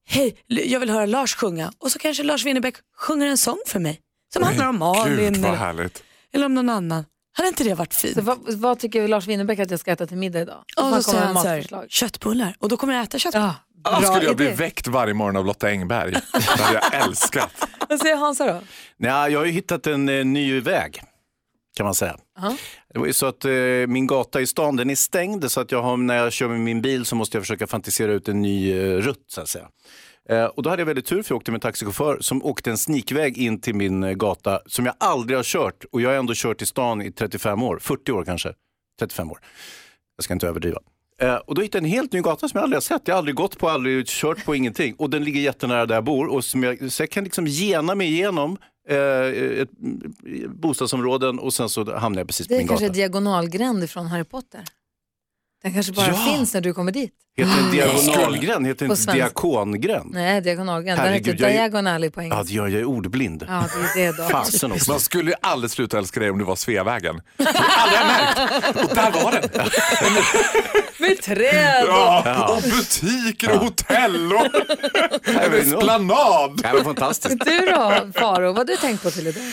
hej, 0.08 0.36
jag 0.48 0.80
vill 0.80 0.90
höra 0.90 1.06
Lars 1.06 1.36
sjunga 1.36 1.72
och 1.78 1.92
så 1.92 2.00
kanske 2.00 2.24
Lars 2.24 2.46
Winnerbäck 2.46 2.76
sjunger 2.98 3.28
en 3.28 3.38
sång 3.38 3.60
för 3.68 3.80
mig. 3.80 4.00
Som 4.34 4.44
handlar 4.44 4.68
om 4.68 4.80
Malin 4.80 5.18
Gud 5.18 5.38
vad 5.38 5.50
eller, 5.50 5.58
härligt. 5.58 6.04
eller 6.34 6.46
om 6.46 6.54
någon 6.54 6.70
annan. 6.70 7.06
Hade 7.38 7.50
inte 7.50 7.64
det 7.64 7.74
varit 7.74 7.94
fint? 7.94 8.16
Så 8.16 8.22
vad, 8.22 8.38
vad 8.54 8.80
tycker 8.80 9.08
Lars 9.08 9.28
Winnerbäck 9.28 9.60
att 9.60 9.72
jag 9.72 9.80
ska 9.80 9.92
äta 9.92 10.08
till 10.08 10.18
middag 10.18 10.42
idag? 10.42 10.58
Och 10.78 10.84
kommer 10.84 11.02
säger 11.02 11.26
han 11.26 11.36
så 11.36 11.48
här, 11.48 11.86
köttbullar 11.90 12.56
och 12.60 12.70
då 12.70 12.78
kommer 12.78 12.94
jag 12.94 13.04
äta 13.04 13.20
köttbullar. 13.20 13.54
Ja, 13.84 14.00
bra 14.00 14.02
skulle 14.02 14.26
jag 14.26 14.36
bli 14.36 14.46
idé. 14.46 14.56
väckt 14.56 14.88
varje 14.88 15.14
morgon 15.14 15.36
av 15.38 15.46
Lotta 15.46 15.68
Engberg. 15.68 16.12
Det 16.34 16.62
hade 16.62 16.80
jag 16.92 17.04
älskat. 17.08 17.68
Vad 17.90 18.00
säger 18.00 18.16
Hansa 18.16 18.46
då? 18.54 18.62
Nej, 18.98 19.32
jag 19.32 19.40
har 19.40 19.46
ju 19.46 19.52
hittat 19.52 19.88
en 19.88 20.10
eh, 20.10 20.26
ny 20.26 20.60
väg, 20.60 21.02
kan 21.78 21.86
man 21.86 21.96
säga. 21.96 22.18
Ja. 22.42 22.56
Det 22.94 23.00
var 23.00 23.06
ju 23.08 23.14
så 23.14 23.26
att 23.26 23.46
eh, 23.46 23.52
min 23.88 24.08
gata 24.08 24.42
i 24.42 24.48
stan 24.48 24.76
den 24.76 24.90
är 24.90 24.96
stängd 24.96 25.52
så 25.52 25.62
att 25.62 25.72
jag 25.72 25.82
har, 25.82 25.98
när 25.98 26.16
jag 26.18 26.34
kör 26.34 26.48
med 26.48 26.60
min 26.60 26.82
bil 26.82 27.06
så 27.06 27.16
måste 27.16 27.38
jag 27.38 27.44
försöka 27.44 27.68
fantisera 27.68 28.12
ut 28.12 28.28
en 28.28 28.42
ny 28.42 28.72
eh, 28.80 28.98
rutt 28.98 29.26
så 29.28 29.42
att 29.42 29.50
säga. 29.50 29.68
Eh, 30.30 30.46
och 30.46 30.64
då 30.64 30.70
hade 30.70 30.82
jag 30.82 30.86
väldigt 30.86 31.06
tur 31.06 31.24
för 31.24 31.32
jag 31.34 31.38
åkte 31.38 31.52
med 31.52 31.58
en 31.58 31.62
taxichaufför 31.62 32.18
som 32.22 32.46
åkte 32.46 32.70
en 32.70 32.78
snikväg 32.78 33.38
in 33.38 33.62
till 33.62 33.76
min 33.76 34.04
eh, 34.04 34.12
gata 34.14 34.60
som 34.66 34.86
jag 34.86 34.96
aldrig 34.98 35.38
har 35.38 35.44
kört. 35.44 35.86
Och 35.92 36.02
jag 36.02 36.10
har 36.10 36.16
ändå 36.16 36.34
kört 36.36 36.62
i 36.62 36.66
stan 36.66 37.02
i 37.02 37.12
35 37.12 37.64
år, 37.64 37.80
40 37.82 38.12
år 38.12 38.26
kanske. 38.26 38.54
35 39.00 39.32
år. 39.32 39.40
Jag 40.16 40.24
ska 40.24 40.34
inte 40.34 40.48
överdriva. 40.48 40.80
Eh, 41.22 41.36
och 41.36 41.56
då 41.56 41.62
hittade 41.62 41.78
jag 41.78 41.90
en 41.90 41.92
helt 41.98 42.14
ny 42.14 42.22
gata 42.22 42.48
som 42.50 42.58
jag 42.58 42.64
aldrig 42.64 42.76
har 42.76 42.82
sett. 42.82 43.02
Jag 43.06 43.16
har 43.16 43.18
aldrig 43.18 43.36
gått 43.36 43.58
på, 43.58 43.70
aldrig 43.70 44.08
kört 44.08 44.46
på, 44.46 44.56
ingenting. 44.56 44.96
Och 44.96 45.10
den 45.10 45.24
ligger 45.24 45.42
jättenära 45.42 45.86
där 45.86 45.96
jag 45.96 46.04
bor. 46.04 46.28
Och 46.28 46.46
som 46.46 46.64
jag, 46.64 46.92
så 46.92 47.02
jag 47.04 47.10
kan 47.10 47.24
liksom 47.24 47.46
gena 47.48 47.96
mig 47.96 48.08
igenom 48.08 48.58
ett, 48.90 49.70
bostadsområden 50.50 51.40
och 51.40 51.54
sen 51.54 51.70
så 51.70 51.96
hamnar 51.98 52.20
jag 52.20 52.28
precis 52.28 52.48
på 52.48 52.52
Det 52.54 52.58
är 52.58 52.60
min 52.60 52.68
kanske 52.68 52.86
gata. 52.86 52.94
är 52.94 52.96
diagonalgränd 52.96 53.90
från 53.90 54.06
Harry 54.08 54.24
Potter. 54.24 54.64
Den 55.64 55.74
kanske 55.74 55.94
bara 55.94 56.08
Ja. 56.08 56.14
finns 56.36 56.54
när 56.54 56.62
du 56.62 56.74
kommer 56.74 56.92
dit. 56.92 57.14
Heter 57.38 57.56
den 57.62 57.72
diagonalgränd? 57.72 58.68
Heter 58.68 58.88
den 58.88 58.98
inte 58.98 59.12
diakongränd? 59.14 60.10
Nej, 60.14 60.42
diagonalgränd. 60.42 61.00
Den 61.00 61.06
Herregud, 61.08 61.28
heter 61.34 61.44
jag 61.46 61.52
är- 61.54 61.58
diagon 61.58 61.88
alley 61.88 62.10
på 62.10 62.22
Ja, 62.22 62.24
engelska. 62.24 62.44
det 62.44 62.54
gör 62.54 62.68
jag 62.68 62.80
är 62.82 62.86
ordblind. 62.86 63.46
Ja, 63.48 63.64
det 63.96 64.04
är 64.04 64.12
det 64.12 64.18
då. 64.18 64.24
Fasen 64.30 64.72
också. 64.72 64.92
Man 64.92 65.00
skulle 65.00 65.32
ju 65.32 65.36
aldrig 65.42 65.72
sluta 65.72 65.98
älska 65.98 66.20
dig 66.20 66.30
om 66.32 66.38
du 66.38 66.46
var 66.46 66.56
Sveavägen. 66.56 67.22
Det 67.38 67.44
har 67.46 67.54
jag 67.54 67.72
aldrig 67.78 68.02
märkt. 68.08 68.90
Och 68.90 68.96
där 68.96 69.12
var 69.24 69.32
den. 69.32 69.50
Med 71.00 71.22
träd! 71.22 71.84
Ja, 71.88 72.56
och 72.58 72.62
butiker 72.64 73.52
och 73.52 73.60
hotell 73.60 74.34
och 74.34 74.46
en 75.28 75.54
esplanad. 75.54 76.62
Det 76.64 76.74
var 76.74 76.84
fantastiskt. 76.84 77.46
Du 77.46 77.60
då, 77.60 78.12
Faro, 78.20 78.48
vad 78.48 78.58
har 78.58 78.66
du 78.66 78.76
tänkt 78.76 79.04
på 79.04 79.12
till 79.12 79.28
idag? 79.28 79.44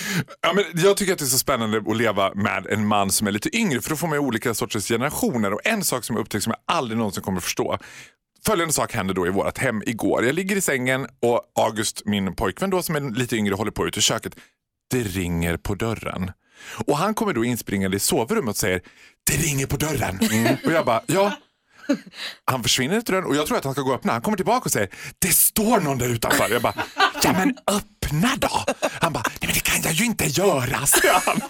Ja, 0.41 0.53
men 0.53 0.65
jag 0.75 0.97
tycker 0.97 1.13
att 1.13 1.19
det 1.19 1.25
är 1.25 1.27
så 1.27 1.39
spännande 1.39 1.83
att 1.91 1.97
leva 1.97 2.35
med 2.35 2.67
en 2.67 2.87
man 2.87 3.11
som 3.11 3.27
är 3.27 3.33
lite 3.33 3.57
yngre 3.57 3.81
för 3.81 3.91
då 3.91 3.97
får 3.97 4.07
man 4.07 4.17
ju 4.19 4.25
olika 4.25 4.55
sorters 4.55 4.89
generationer 4.89 5.53
och 5.53 5.61
en 5.65 5.85
sak 5.85 6.05
som 6.05 6.17
jag 6.17 6.21
upptäckt 6.23 6.45
som 6.45 6.51
jag 6.67 6.77
aldrig 6.77 6.99
någonsin 6.99 7.23
kommer 7.23 7.39
att 7.39 7.45
förstå. 7.45 7.74
Följande 8.47 8.75
sak 8.75 8.93
hände 8.93 9.15
då 9.15 9.27
i 9.27 9.31
vårt 9.31 9.59
hem 9.59 9.83
igår. 9.87 10.25
Jag 10.25 10.35
ligger 10.35 10.57
i 10.57 10.61
sängen 10.61 11.07
och 11.23 11.43
August, 11.55 12.03
min 12.05 12.37
pojkvän 12.37 12.71
då 12.71 12.83
som 12.83 12.97
är 12.97 13.01
lite 13.01 13.37
yngre, 13.37 13.55
håller 13.55 13.71
på 13.71 13.87
ute 13.87 13.99
i 13.99 14.03
köket. 14.03 14.37
Det 14.91 15.03
ringer 15.03 15.57
på 15.57 15.75
dörren. 15.75 16.33
Och 16.87 16.97
han 16.97 17.15
kommer 17.15 17.33
då 17.33 17.45
inspringande 17.45 17.97
i 17.97 18.01
sovrummet 18.01 18.51
och 18.51 18.57
säger 18.57 18.81
det 19.31 19.37
ringer 19.37 19.67
på 19.67 19.77
dörren. 19.77 20.19
Mm. 20.33 20.57
Och 20.65 20.73
jag 20.73 20.85
bara 20.85 21.03
ja. 21.07 21.33
Han 22.45 22.63
försvinner 22.63 22.97
ut 22.97 23.07
dörren 23.07 23.25
och 23.25 23.37
jag 23.37 23.47
tror 23.47 23.59
att 23.59 23.65
han 23.65 23.73
ska 23.73 23.83
gå 23.83 23.89
och 23.89 23.95
öppna. 23.95 24.13
Han 24.13 24.23
kommer 24.23 24.37
tillbaka 24.37 24.65
och 24.65 24.73
säger 24.73 24.89
det 25.19 25.29
står 25.29 25.81
någon 25.81 25.99
där 25.99 26.09
utanför. 26.09 26.49
Jag 26.51 26.63
bara 26.63 26.75
ja 27.23 27.33
men 27.33 27.57
öppna 27.67 27.94
då. 28.21 28.65
Han 29.01 29.13
bara 29.13 29.23
nej 29.27 29.39
men 29.41 29.53
det 29.55 29.61
kan 29.61 29.83
jag 29.83 29.93
ju 29.93 30.05
inte 30.05 30.25
göra. 30.25 30.87
säger 30.87 31.15
han. 31.27 31.41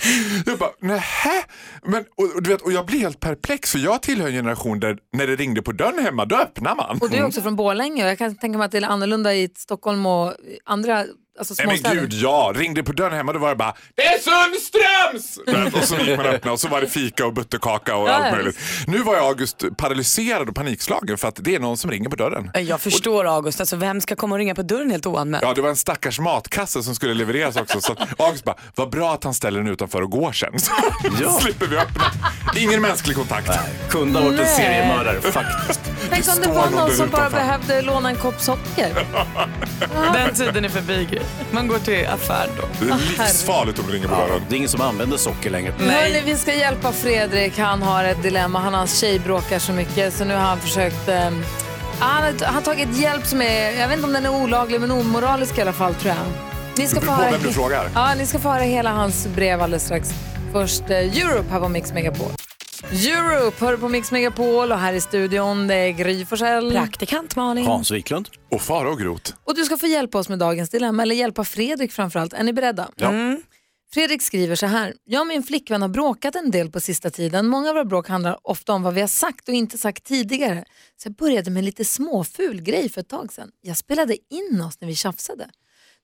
Jag 0.46 0.59
bara 0.59 0.70
nähä. 0.81 1.42
Men, 1.87 2.05
och, 2.16 2.37
och, 2.37 2.42
du 2.42 2.50
vet, 2.50 2.61
och 2.62 2.72
jag 2.72 2.87
blir 2.87 2.98
helt 2.98 3.20
perplex 3.20 3.72
för 3.72 3.79
jag 3.79 4.03
tillhör 4.03 4.27
en 4.27 4.33
generation 4.33 4.81
där 4.81 4.98
när 5.12 5.27
det 5.27 5.37
ringde 5.37 5.62
på 5.62 5.72
dörren 5.72 6.05
hemma 6.05 6.24
då 6.24 6.37
öppnar 6.37 6.74
man. 6.74 6.98
Och 7.00 7.11
du 7.11 7.16
är 7.16 7.24
också 7.27 7.42
från 7.42 7.57
Borlänge 7.57 8.05
och 8.05 8.11
jag 8.11 8.18
kan 8.18 8.37
tänka 8.37 8.59
mig 8.59 8.64
att 8.64 8.72
det 8.72 8.79
är 8.79 8.83
annorlunda 8.83 9.35
i 9.35 9.48
Stockholm 9.57 10.07
och 10.07 10.35
andra 10.64 11.05
alltså 11.38 11.55
Nej 11.64 11.81
men 11.83 11.92
gud 11.97 12.12
ja, 12.12 12.53
ringde 12.55 12.83
på 12.83 12.92
dörren 12.92 13.12
hemma 13.16 13.33
då 13.33 13.38
var 13.38 13.49
det 13.51 13.57
bara 13.57 13.75
Det 13.94 14.03
är 14.03 14.18
Sundströms! 14.18 15.38
Och 15.75 15.85
så 15.85 15.97
gick 15.97 16.16
man 16.16 16.27
och 16.27 16.33
öppnade 16.33 16.53
och 16.53 16.61
så 16.61 16.68
var 16.68 16.81
det 16.81 16.87
fika 16.87 17.27
och 17.27 17.33
butterkaka 17.33 17.97
och 17.97 18.09
Ja, 18.09 18.12
allt 18.12 18.35
möjligt. 18.37 18.59
Nu 18.87 18.99
var 18.99 19.14
jag 19.14 19.25
August 19.25 19.64
paralyserad 19.77 20.49
och 20.49 20.55
panikslagen 20.55 21.18
för 21.18 21.29
att 21.29 21.38
det 21.44 21.55
är 21.55 21.59
någon 21.61 21.77
som 21.77 21.90
ringer 21.90 22.09
på 22.09 22.16
dörren. 22.16 22.51
Jag 22.66 22.81
förstår 22.81 23.25
August, 23.37 23.61
alltså, 23.61 23.77
vem 23.77 24.01
ska 24.01 24.16
komma 24.16 24.35
och 24.35 24.38
ringa 24.38 24.55
på 24.55 24.62
dörren 24.62 24.90
helt 24.90 25.07
oanmält? 25.07 25.42
Ja, 25.44 25.55
det 25.55 25.61
var 25.61 25.68
en 25.68 25.77
stackars 25.77 26.20
matkasse 26.20 26.83
som 26.83 26.94
skulle 26.94 27.14
levereras 27.14 27.57
också. 27.57 27.81
Så 27.81 27.97
August 28.18 28.44
bara, 28.44 28.57
vad 28.75 28.90
bra 28.90 29.14
att 29.14 29.25
han 29.25 29.35
ställer 29.35 29.59
den 29.61 29.68
utanför 29.68 30.03
och 30.03 30.11
går 30.11 30.33
sen. 30.33 30.61
Så 30.61 30.73
Ja. 31.23 31.38
slipper 31.40 31.66
vi 31.66 31.77
öppna. 31.77 32.05
Ingen 32.57 32.83
mänsklig 32.83 33.16
kontakt. 33.16 33.51
Kunde 33.88 34.18
ha 34.18 34.27
varit 34.27 34.40
en 34.40 34.47
seriemördare, 34.47 35.20
faktiskt. 35.20 35.81
Tänk 36.11 36.29
om 36.29 36.35
det 36.42 36.49
var 36.49 36.70
någon 36.70 36.90
som 36.90 37.09
bara 37.11 37.27
utanför. 37.27 37.38
behövde 37.38 37.83
låna 37.83 38.09
en 38.09 38.16
kopp 38.16 38.40
socker. 38.40 39.07
Den 40.12 40.35
tiden 40.35 40.64
är 40.64 40.68
förbi 40.68 41.09
Gry. 41.11 41.20
Man 41.51 41.69
går 41.69 41.79
till 41.79 42.07
affär 42.07 42.49
då. 42.61 42.87
Det 42.87 42.93
är 42.93 42.97
livsfarligt 43.09 43.79
om 43.79 43.85
det 43.87 43.93
ringer 43.93 44.09
på 44.09 44.15
dörren. 44.15 44.43
Det 44.49 44.55
är 44.55 44.57
ingen 44.57 44.69
som 44.69 44.81
använder 44.81 45.17
socker 45.17 45.51
längre. 45.51 45.73
Hörrni, 45.79 46.23
vi 46.25 46.37
ska 46.37 46.55
hjälpa 46.55 46.93
Fredrik. 46.93 47.59
Han 47.59 47.83
har 47.83 48.05
ett 48.05 48.23
dilemma. 48.23 48.59
Han 48.59 48.73
och 48.75 48.79
hans 48.79 48.99
tjej 49.01 49.19
bråkar 49.19 49.59
så 49.59 49.73
mycket 49.73 50.15
så 50.15 50.25
nu 50.25 50.35
har 50.35 50.41
han 50.43 50.59
försökt... 50.61 51.09
Eh, 51.09 51.31
han, 51.99 52.23
har, 52.23 52.45
han 52.45 52.55
har 52.55 52.61
tagit 52.63 52.97
hjälp 52.99 53.27
som 53.27 53.43
är, 53.43 53.81
jag 53.81 53.89
vet 53.89 53.97
inte 53.97 54.07
om 54.07 54.13
den 54.13 54.25
är 54.27 54.31
olaglig 54.43 54.81
men 54.81 54.91
omoralisk 54.91 55.59
i 55.59 55.61
alla 55.63 55.73
fall 55.73 55.95
tror 55.95 56.15
jag. 56.15 56.27
Ni 56.77 56.87
ska 56.87 57.01
Det 57.01 57.07
få 57.07 57.13
beror 57.13 57.17
på 57.17 57.23
höra, 57.23 57.33
vem 57.33 57.43
du 57.43 57.49
he- 57.49 57.53
frågar. 57.53 57.89
Ja, 57.95 58.15
ni 58.15 58.27
ska 58.27 58.39
få 58.39 58.49
höra 58.49 58.63
hela 58.63 58.91
hans 58.91 59.27
brev 59.27 59.63
alldeles 59.63 59.85
strax. 59.85 60.11
Först 60.53 60.91
eh, 60.91 60.97
Europe 60.99 61.45
här 61.51 61.61
på 61.61 61.69
Mix 61.69 61.93
Megapol. 61.93 62.29
Europe 62.92 63.64
hör 63.64 63.77
på 63.77 63.88
Mix 63.88 64.12
Megapol 64.12 64.73
och 64.73 64.79
här 64.79 64.92
i 64.92 65.01
studion 65.01 65.66
det 65.66 65.75
är 65.75 65.90
Gry 65.90 66.25
Forssell. 66.25 66.73
Praktikant 66.73 67.37
Malin. 67.37 67.66
Hans 67.66 67.90
Wiklund. 67.90 68.29
Och 68.51 68.62
Fara 68.62 68.90
och 68.90 68.99
Grot. 68.99 69.35
Och 69.44 69.55
du 69.55 69.64
ska 69.64 69.77
få 69.77 69.87
hjälpa 69.87 70.18
oss 70.18 70.29
med 70.29 70.38
dagens 70.38 70.70
dilemma, 70.70 71.03
eller 71.03 71.14
hjälpa 71.14 71.44
Fredrik 71.44 71.92
framförallt. 71.92 72.33
Är 72.33 72.42
ni 72.42 72.53
beredda? 72.53 72.88
Ja. 72.97 73.12
Fredrik 73.94 74.23
skriver 74.23 74.57
så 74.57 74.66
här. 74.66 74.94
Jag 75.05 75.20
och 75.20 75.27
min 75.27 75.42
flickvän 75.42 75.83
har 75.83 75.88
bråkat 75.88 76.35
en 76.35 76.51
del 76.51 76.70
på 76.70 76.81
sista 76.81 77.11
tiden. 77.11 77.47
Många 77.47 77.68
av 77.68 77.75
våra 77.75 77.85
bråk 77.85 78.09
handlar 78.09 78.38
ofta 78.42 78.73
om 78.73 78.83
vad 78.83 78.94
vi 78.94 79.01
har 79.01 79.09
sagt 79.09 79.49
och 79.49 79.55
inte 79.55 79.79
sagt 79.79 80.05
tidigare. 80.05 80.64
Så 80.97 81.09
jag 81.09 81.14
började 81.14 81.51
med 81.51 81.59
en 81.61 81.64
lite 81.64 81.85
småful 81.85 82.62
grej 82.62 82.88
för 82.88 83.01
ett 83.01 83.09
tag 83.09 83.33
sedan. 83.33 83.49
Jag 83.61 83.77
spelade 83.77 84.16
in 84.31 84.61
oss 84.61 84.81
när 84.81 84.88
vi 84.88 84.94
tjafsade. 84.94 85.49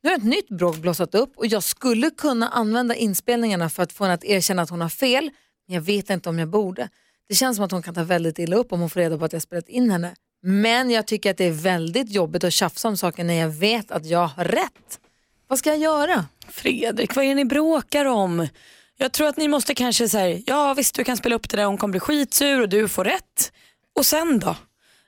Nu 0.02 0.10
har 0.10 0.16
ett 0.16 0.24
nytt 0.24 0.48
bråk 0.48 0.76
blossat 0.76 1.14
upp 1.14 1.32
och 1.36 1.46
jag 1.46 1.62
skulle 1.62 2.10
kunna 2.10 2.48
använda 2.48 2.94
inspelningarna 2.94 3.70
för 3.70 3.82
att 3.82 3.92
få 3.92 4.04
henne 4.04 4.14
att 4.14 4.24
erkänna 4.24 4.62
att 4.62 4.70
hon 4.70 4.80
har 4.80 4.88
fel. 4.88 5.30
Men 5.70 5.74
jag 5.74 5.82
vet 5.82 6.10
inte 6.10 6.28
om 6.28 6.38
jag 6.38 6.48
borde. 6.48 6.88
Det 7.28 7.34
känns 7.34 7.56
som 7.56 7.64
att 7.64 7.72
hon 7.72 7.82
kan 7.82 7.94
ta 7.94 8.04
väldigt 8.04 8.38
illa 8.38 8.56
upp 8.56 8.72
om 8.72 8.80
hon 8.80 8.90
får 8.90 9.00
reda 9.00 9.18
på 9.18 9.24
att 9.24 9.32
jag 9.32 9.42
spelat 9.42 9.68
in 9.68 9.90
henne. 9.90 10.14
Men 10.42 10.90
jag 10.90 11.06
tycker 11.06 11.30
att 11.30 11.36
det 11.36 11.44
är 11.44 11.50
väldigt 11.50 12.10
jobbigt 12.10 12.44
att 12.44 12.52
tjafsa 12.52 12.88
om 12.88 12.96
saker 12.96 13.24
när 13.24 13.34
jag 13.34 13.48
vet 13.48 13.90
att 13.90 14.06
jag 14.06 14.26
har 14.26 14.44
rätt. 14.44 15.00
Vad 15.46 15.58
ska 15.58 15.70
jag 15.70 15.78
göra? 15.78 16.26
Fredrik, 16.48 17.16
vad 17.16 17.24
är 17.24 17.28
det 17.28 17.34
ni 17.34 17.44
bråkar 17.44 18.04
om? 18.04 18.48
Jag 18.96 19.12
tror 19.12 19.28
att 19.28 19.36
ni 19.36 19.48
måste 19.48 19.74
kanske 19.74 20.08
säga, 20.08 20.42
ja 20.46 20.74
visst 20.74 20.94
du 20.94 21.04
kan 21.04 21.16
spela 21.16 21.34
upp 21.34 21.50
det 21.50 21.56
där, 21.56 21.64
hon 21.64 21.78
kommer 21.78 21.92
bli 21.92 22.00
skitsur 22.00 22.60
och 22.60 22.68
du 22.68 22.88
får 22.88 23.04
rätt. 23.04 23.52
Och 23.96 24.06
sen 24.06 24.38
då? 24.38 24.56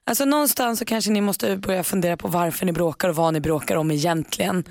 Alltså 0.06 0.24
någonstans 0.24 0.78
så 0.78 0.84
kanske 0.84 1.10
ni 1.10 1.20
måste 1.20 1.56
börja 1.56 1.84
fundera 1.84 2.16
på 2.16 2.28
varför 2.28 2.66
ni 2.66 2.72
bråkar 2.72 3.08
och 3.08 3.16
vad 3.16 3.32
ni 3.32 3.40
bråkar 3.40 3.76
om 3.76 3.90
egentligen. 3.90 4.64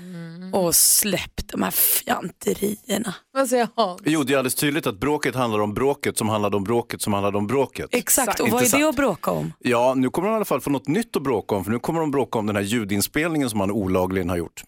Och 0.52 0.74
släpp 0.74 1.48
de 1.52 1.62
här 1.62 1.70
fjanterierna. 1.70 3.14
Vad 3.32 3.48
säger 3.48 3.68
Hans? 3.74 4.00
Jo, 4.04 4.22
det 4.22 4.32
är 4.32 4.36
alldeles 4.38 4.54
tydligt 4.54 4.86
att 4.86 5.00
bråket 5.00 5.34
handlar 5.34 5.60
om 5.60 5.74
bråket 5.74 6.18
som 6.18 6.28
handlade 6.28 6.56
om 6.56 6.64
bråket 6.64 7.02
som 7.02 7.12
handlade 7.12 7.38
om 7.38 7.46
bråket. 7.46 7.88
Exakt, 7.92 8.40
och 8.40 8.46
Inte 8.46 8.54
vad 8.54 8.74
är 8.74 8.78
det 8.78 8.88
att 8.88 8.96
bråka 8.96 9.30
om? 9.30 9.52
Ja, 9.58 9.94
nu 9.96 10.10
kommer 10.10 10.28
de 10.28 10.32
i 10.32 10.36
alla 10.36 10.44
fall 10.44 10.60
få 10.60 10.70
något 10.70 10.88
nytt 10.88 11.16
att 11.16 11.22
bråka 11.22 11.54
om, 11.54 11.64
för 11.64 11.72
nu 11.72 11.78
kommer 11.78 12.00
de 12.00 12.10
bråka 12.10 12.38
om 12.38 12.46
den 12.46 12.56
här 12.56 12.62
ljudinspelningen 12.62 13.50
som 13.50 13.60
han 13.60 13.70
olagligen 13.70 14.28
har 14.28 14.36
gjort. 14.36 14.62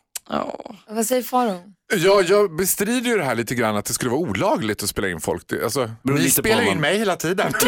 Vad 0.89 1.07
säger 1.07 1.23
Faro? 1.23 1.59
Ja, 1.97 2.23
jag 2.23 2.57
bestrider 2.57 3.11
ju 3.11 3.17
det 3.19 3.25
här 3.25 3.35
lite 3.35 3.55
grann 3.55 3.77
att 3.77 3.85
det 3.85 3.95
skulle 3.95 4.11
vara 4.11 4.21
olagligt 4.21 4.83
att 4.83 4.89
spela 4.89 5.09
in 5.09 5.21
folk. 5.21 5.49
Det- 5.49 5.65
Alltså, 5.65 5.91
ni 6.03 6.31
spelar 6.31 6.63
om 6.63 6.69
in 6.69 6.81
mig 6.81 6.99
hela 6.99 7.17
tiden. 7.17 7.53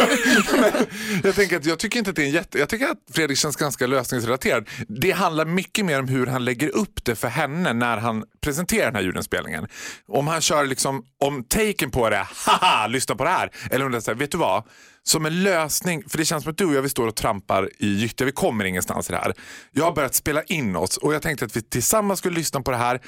Jag, 1.24 1.35
tänker 1.35 1.57
att 1.57 1.64
jag 1.64 1.79
tycker 1.79 1.98
inte 1.98 2.11
att 2.11 2.16
det 2.16 2.22
är 2.22 2.26
en 2.26 2.33
jätte... 2.33 2.59
Jag 2.59 2.68
tycker 2.68 2.87
att 2.87 2.98
Fredrik 3.12 3.38
känns 3.38 3.57
ganska 3.57 3.87
lösningsrelaterad. 3.87 4.68
Det 4.88 5.11
handlar 5.11 5.44
mycket 5.44 5.85
mer 5.85 6.00
om 6.00 6.09
hur 6.09 6.26
han 6.26 6.44
lägger 6.44 6.68
upp 6.76 7.05
det 7.05 7.14
för 7.14 7.29
henne 7.29 7.72
när 7.72 7.96
han 7.96 8.24
presenterar 8.40 8.85
den 8.87 8.94
här 8.94 9.02
ljudinspelningen. 9.02 9.66
Om 10.09 10.26
han 10.26 10.40
kör 10.40 10.66
liksom, 10.66 11.05
om 11.20 11.44
taken 11.44 11.90
på 11.90 12.11
det, 12.11 12.26
haha, 12.46 12.87
lyssna 12.87 13.14
på 13.14 13.24
det 13.24 13.31
här. 13.31 13.50
Eller 13.70 13.85
om 13.87 13.92
det 13.92 13.98
är 13.98 14.00
så 14.00 14.11
här, 14.11 14.18
vet 14.18 14.31
du 14.31 14.38
vad? 14.38 14.62
Som 15.02 15.26
en 15.26 15.42
lösning, 15.42 16.02
för 16.09 16.18
det 16.18 16.24
känns 16.24 16.42
som 16.42 16.50
att 16.52 16.59
du 16.59 16.64
och 16.64 16.74
jag 16.74 16.83
vi 16.83 16.88
står 16.88 17.07
och 17.07 17.14
trampar 17.16 17.70
i 17.79 17.87
gyttja, 17.94 18.24
vi 18.24 18.33
kommer 18.33 18.64
ingenstans 18.64 19.09
i 19.11 19.12
det 19.12 19.18
här. 19.18 19.35
Jag 19.72 19.85
har 19.85 19.92
börjat 19.92 20.14
spela 20.14 20.42
in 20.42 20.76
oss 20.76 20.96
och 20.96 21.14
jag 21.14 21.22
tänkte 21.22 21.44
att 21.44 21.57
vi 21.57 21.62
tillsammans 21.62 22.18
skulle 22.18 22.37
lyssna 22.37 22.61
på 22.62 22.70
det 22.70 22.76
här 22.76 23.00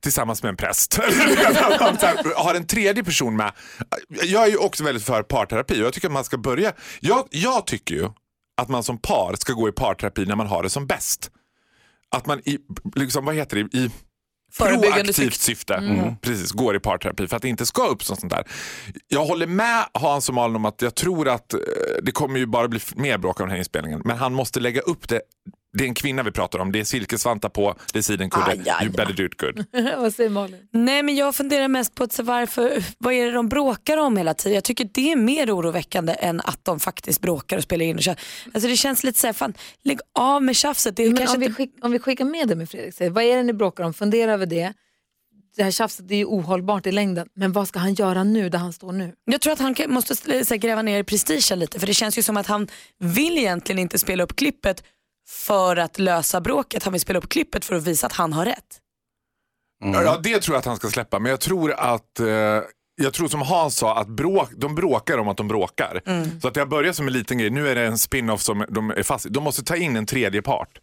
tillsammans 0.00 0.42
med 0.44 0.50
en 0.50 0.56
präst. 0.56 0.98
Att 0.98 2.00
så 2.00 2.06
här, 2.06 2.44
har 2.44 2.54
en 2.54 2.66
tredje 2.66 3.04
person 3.04 3.36
med. 3.36 3.52
Jag 4.08 4.44
är 4.44 4.48
ju 4.48 4.56
också 4.56 4.84
väldigt 4.84 5.04
för 5.04 5.22
parterapi 5.22 5.74
och 5.74 5.86
jag 5.86 5.92
tycker 5.92 6.08
att 6.08 6.12
man 6.12 6.24
ska 6.24 6.38
börja. 6.38 6.72
Jag, 7.00 7.28
jag 7.30 7.66
tycker 7.66 7.94
ju 7.94 8.08
att 8.56 8.68
man 8.68 8.82
som 8.82 8.98
par 8.98 9.34
ska 9.38 9.52
gå 9.52 9.68
i 9.68 9.72
parterapi 9.72 10.26
när 10.26 10.36
man 10.36 10.46
har 10.46 10.62
det 10.62 10.70
som 10.70 10.86
bäst. 10.86 11.30
Att 12.10 12.26
man 12.26 12.40
i, 12.44 12.58
liksom, 12.94 13.24
vad 13.24 13.34
heter 13.34 13.56
det, 13.56 13.78
i 13.78 13.90
proaktivt 14.58 15.16
syfte. 15.16 15.44
syfte 15.44 15.74
Mm. 15.74 16.16
precis, 16.16 16.52
går 16.52 16.76
i 16.76 16.80
parterapi 16.80 17.26
för 17.26 17.36
att 17.36 17.42
det 17.42 17.48
inte 17.48 17.66
ska 17.66 17.86
uppstå 17.86 18.16
sånt 18.16 18.32
där. 18.32 18.44
Jag 19.08 19.24
håller 19.24 19.46
med 19.46 19.84
Hans 19.92 20.28
och 20.28 20.34
Malin 20.34 20.56
om 20.56 20.64
att 20.64 20.82
jag 20.82 20.94
tror 20.94 21.28
att 21.28 21.54
eh, 21.54 21.60
det 22.02 22.12
kommer 22.12 22.38
ju 22.38 22.46
bara 22.46 22.68
bli 22.68 22.80
mer 22.94 23.18
bråk 23.18 23.40
av 23.40 23.46
den 23.46 23.50
här 23.50 23.58
inspelningen. 23.58 24.02
Men 24.04 24.16
han 24.16 24.34
måste 24.34 24.60
lägga 24.60 24.80
upp 24.80 25.08
det. 25.08 25.20
Det 25.74 25.84
är 25.84 25.88
en 25.88 25.94
kvinna 25.94 26.22
vi 26.22 26.30
pratar 26.30 26.58
om. 26.58 26.72
Det 26.72 26.80
är 26.80 26.84
silkesvantar 26.84 27.48
på, 27.48 27.74
det 27.92 27.98
är 27.98 28.02
sidenkudde. 28.02 28.46
Aj, 28.46 28.62
aj, 28.66 28.86
You 28.86 28.92
better 28.96 29.12
do 29.12 29.24
it 29.24 29.40
good. 29.40 29.64
Vad 29.98 30.14
säger 30.14 30.30
Malin? 30.30 30.68
Nej 30.70 31.02
men 31.02 31.16
jag 31.16 31.34
funderar 31.34 31.68
mest 31.68 31.94
på 31.94 32.04
att, 32.04 32.12
så 32.12 32.22
varför, 32.22 32.84
vad 32.98 33.14
är 33.14 33.24
det 33.26 33.32
de 33.32 33.48
bråkar 33.48 33.96
om 33.96 34.16
hela 34.16 34.34
tiden. 34.34 34.54
Jag 34.54 34.64
tycker 34.64 34.88
det 34.92 35.12
är 35.12 35.16
mer 35.16 35.56
oroväckande 35.56 36.16
än 36.18 36.40
att 36.40 36.64
de 36.64 36.80
faktiskt 36.80 37.20
bråkar 37.20 37.56
och 37.56 37.62
spelar 37.62 37.84
in 37.84 37.96
och 37.96 38.02
kör. 38.02 38.16
Alltså 38.54 38.68
det 38.68 38.76
känns 38.76 39.04
lite 39.04 39.18
så 39.18 39.26
här, 39.26 39.34
fan 39.34 39.54
lägg 39.82 39.98
av 40.12 40.42
med 40.42 40.56
tjafset. 40.56 40.96
Det 40.96 41.02
är 41.02 41.08
Men 41.08 41.16
kanske 41.16 41.36
om, 41.36 41.40
vi 41.40 41.46
inte... 41.46 41.56
skick, 41.56 41.70
om 41.82 41.90
vi 41.92 41.98
skickar 41.98 42.24
med 42.24 42.48
det 42.48 42.56
med 42.56 42.70
Fredrik, 42.70 42.94
säger, 42.94 43.10
vad 43.10 43.24
är 43.24 43.36
det 43.36 43.42
ni 43.42 43.52
bråkar 43.52 43.84
om? 43.84 43.94
Fundera 43.94 44.32
över 44.32 44.46
det. 44.46 44.72
Det 45.56 45.62
här 45.62 45.70
tjafset 45.70 46.08
det 46.08 46.14
är 46.14 46.18
ju 46.18 46.24
ohållbart 46.24 46.86
i 46.86 46.92
längden, 46.92 47.28
men 47.34 47.52
vad 47.52 47.68
ska 47.68 47.78
han 47.78 47.94
göra 47.94 48.24
nu 48.24 48.48
där 48.48 48.58
han 48.58 48.72
står 48.72 48.92
nu? 48.92 49.14
Jag 49.24 49.40
tror 49.40 49.52
att 49.52 49.58
han 49.58 49.74
måste 49.88 50.58
gräva 50.58 50.82
ner 50.82 51.02
prestigen 51.02 51.58
lite 51.58 51.80
för 51.80 51.86
det 51.86 51.94
känns 51.94 52.18
ju 52.18 52.22
som 52.22 52.36
att 52.36 52.46
han 52.46 52.68
vill 52.98 53.38
egentligen 53.38 53.78
inte 53.78 53.98
spela 53.98 54.24
upp 54.24 54.36
klippet 54.36 54.82
för 55.28 55.76
att 55.76 55.98
lösa 55.98 56.40
bråket. 56.40 56.82
Han 56.82 56.92
vill 56.92 57.00
spela 57.00 57.18
upp 57.18 57.28
klippet 57.28 57.64
för 57.64 57.74
att 57.74 57.82
visa 57.82 58.06
att 58.06 58.12
han 58.12 58.32
har 58.32 58.44
rätt. 58.44 58.80
Ja, 59.84 60.02
ja, 60.02 60.20
det 60.22 60.40
tror 60.42 60.54
jag 60.54 60.58
att 60.58 60.64
han 60.64 60.76
ska 60.76 60.88
släppa. 60.90 61.18
Men 61.18 61.30
jag 61.30 61.40
tror 61.40 61.72
att, 61.72 62.20
eh, 62.20 62.26
jag 62.96 63.12
tror 63.12 63.28
som 63.28 63.42
Hans 63.42 63.76
sa, 63.76 63.96
att 64.00 64.08
bråk, 64.08 64.50
de 64.56 64.74
bråkar 64.74 65.18
om 65.18 65.28
att 65.28 65.36
de 65.36 65.48
bråkar. 65.48 66.02
Mm. 66.06 66.40
Så 66.40 66.48
att 66.48 66.54
det 66.54 66.60
har 66.60 66.66
börjat 66.66 66.96
som 66.96 67.06
en 67.06 67.12
liten 67.12 67.38
grej. 67.38 67.50
Nu 67.50 67.68
är 67.68 67.74
det 67.74 67.86
en 67.86 67.98
spin-off 67.98 68.42
som 68.42 68.64
de 68.68 68.90
är 68.90 69.02
fast 69.02 69.26
i. 69.26 69.28
De 69.28 69.44
måste 69.44 69.62
ta 69.64 69.76
in 69.76 69.96
en 69.96 70.06
tredje 70.06 70.42
part. 70.42 70.78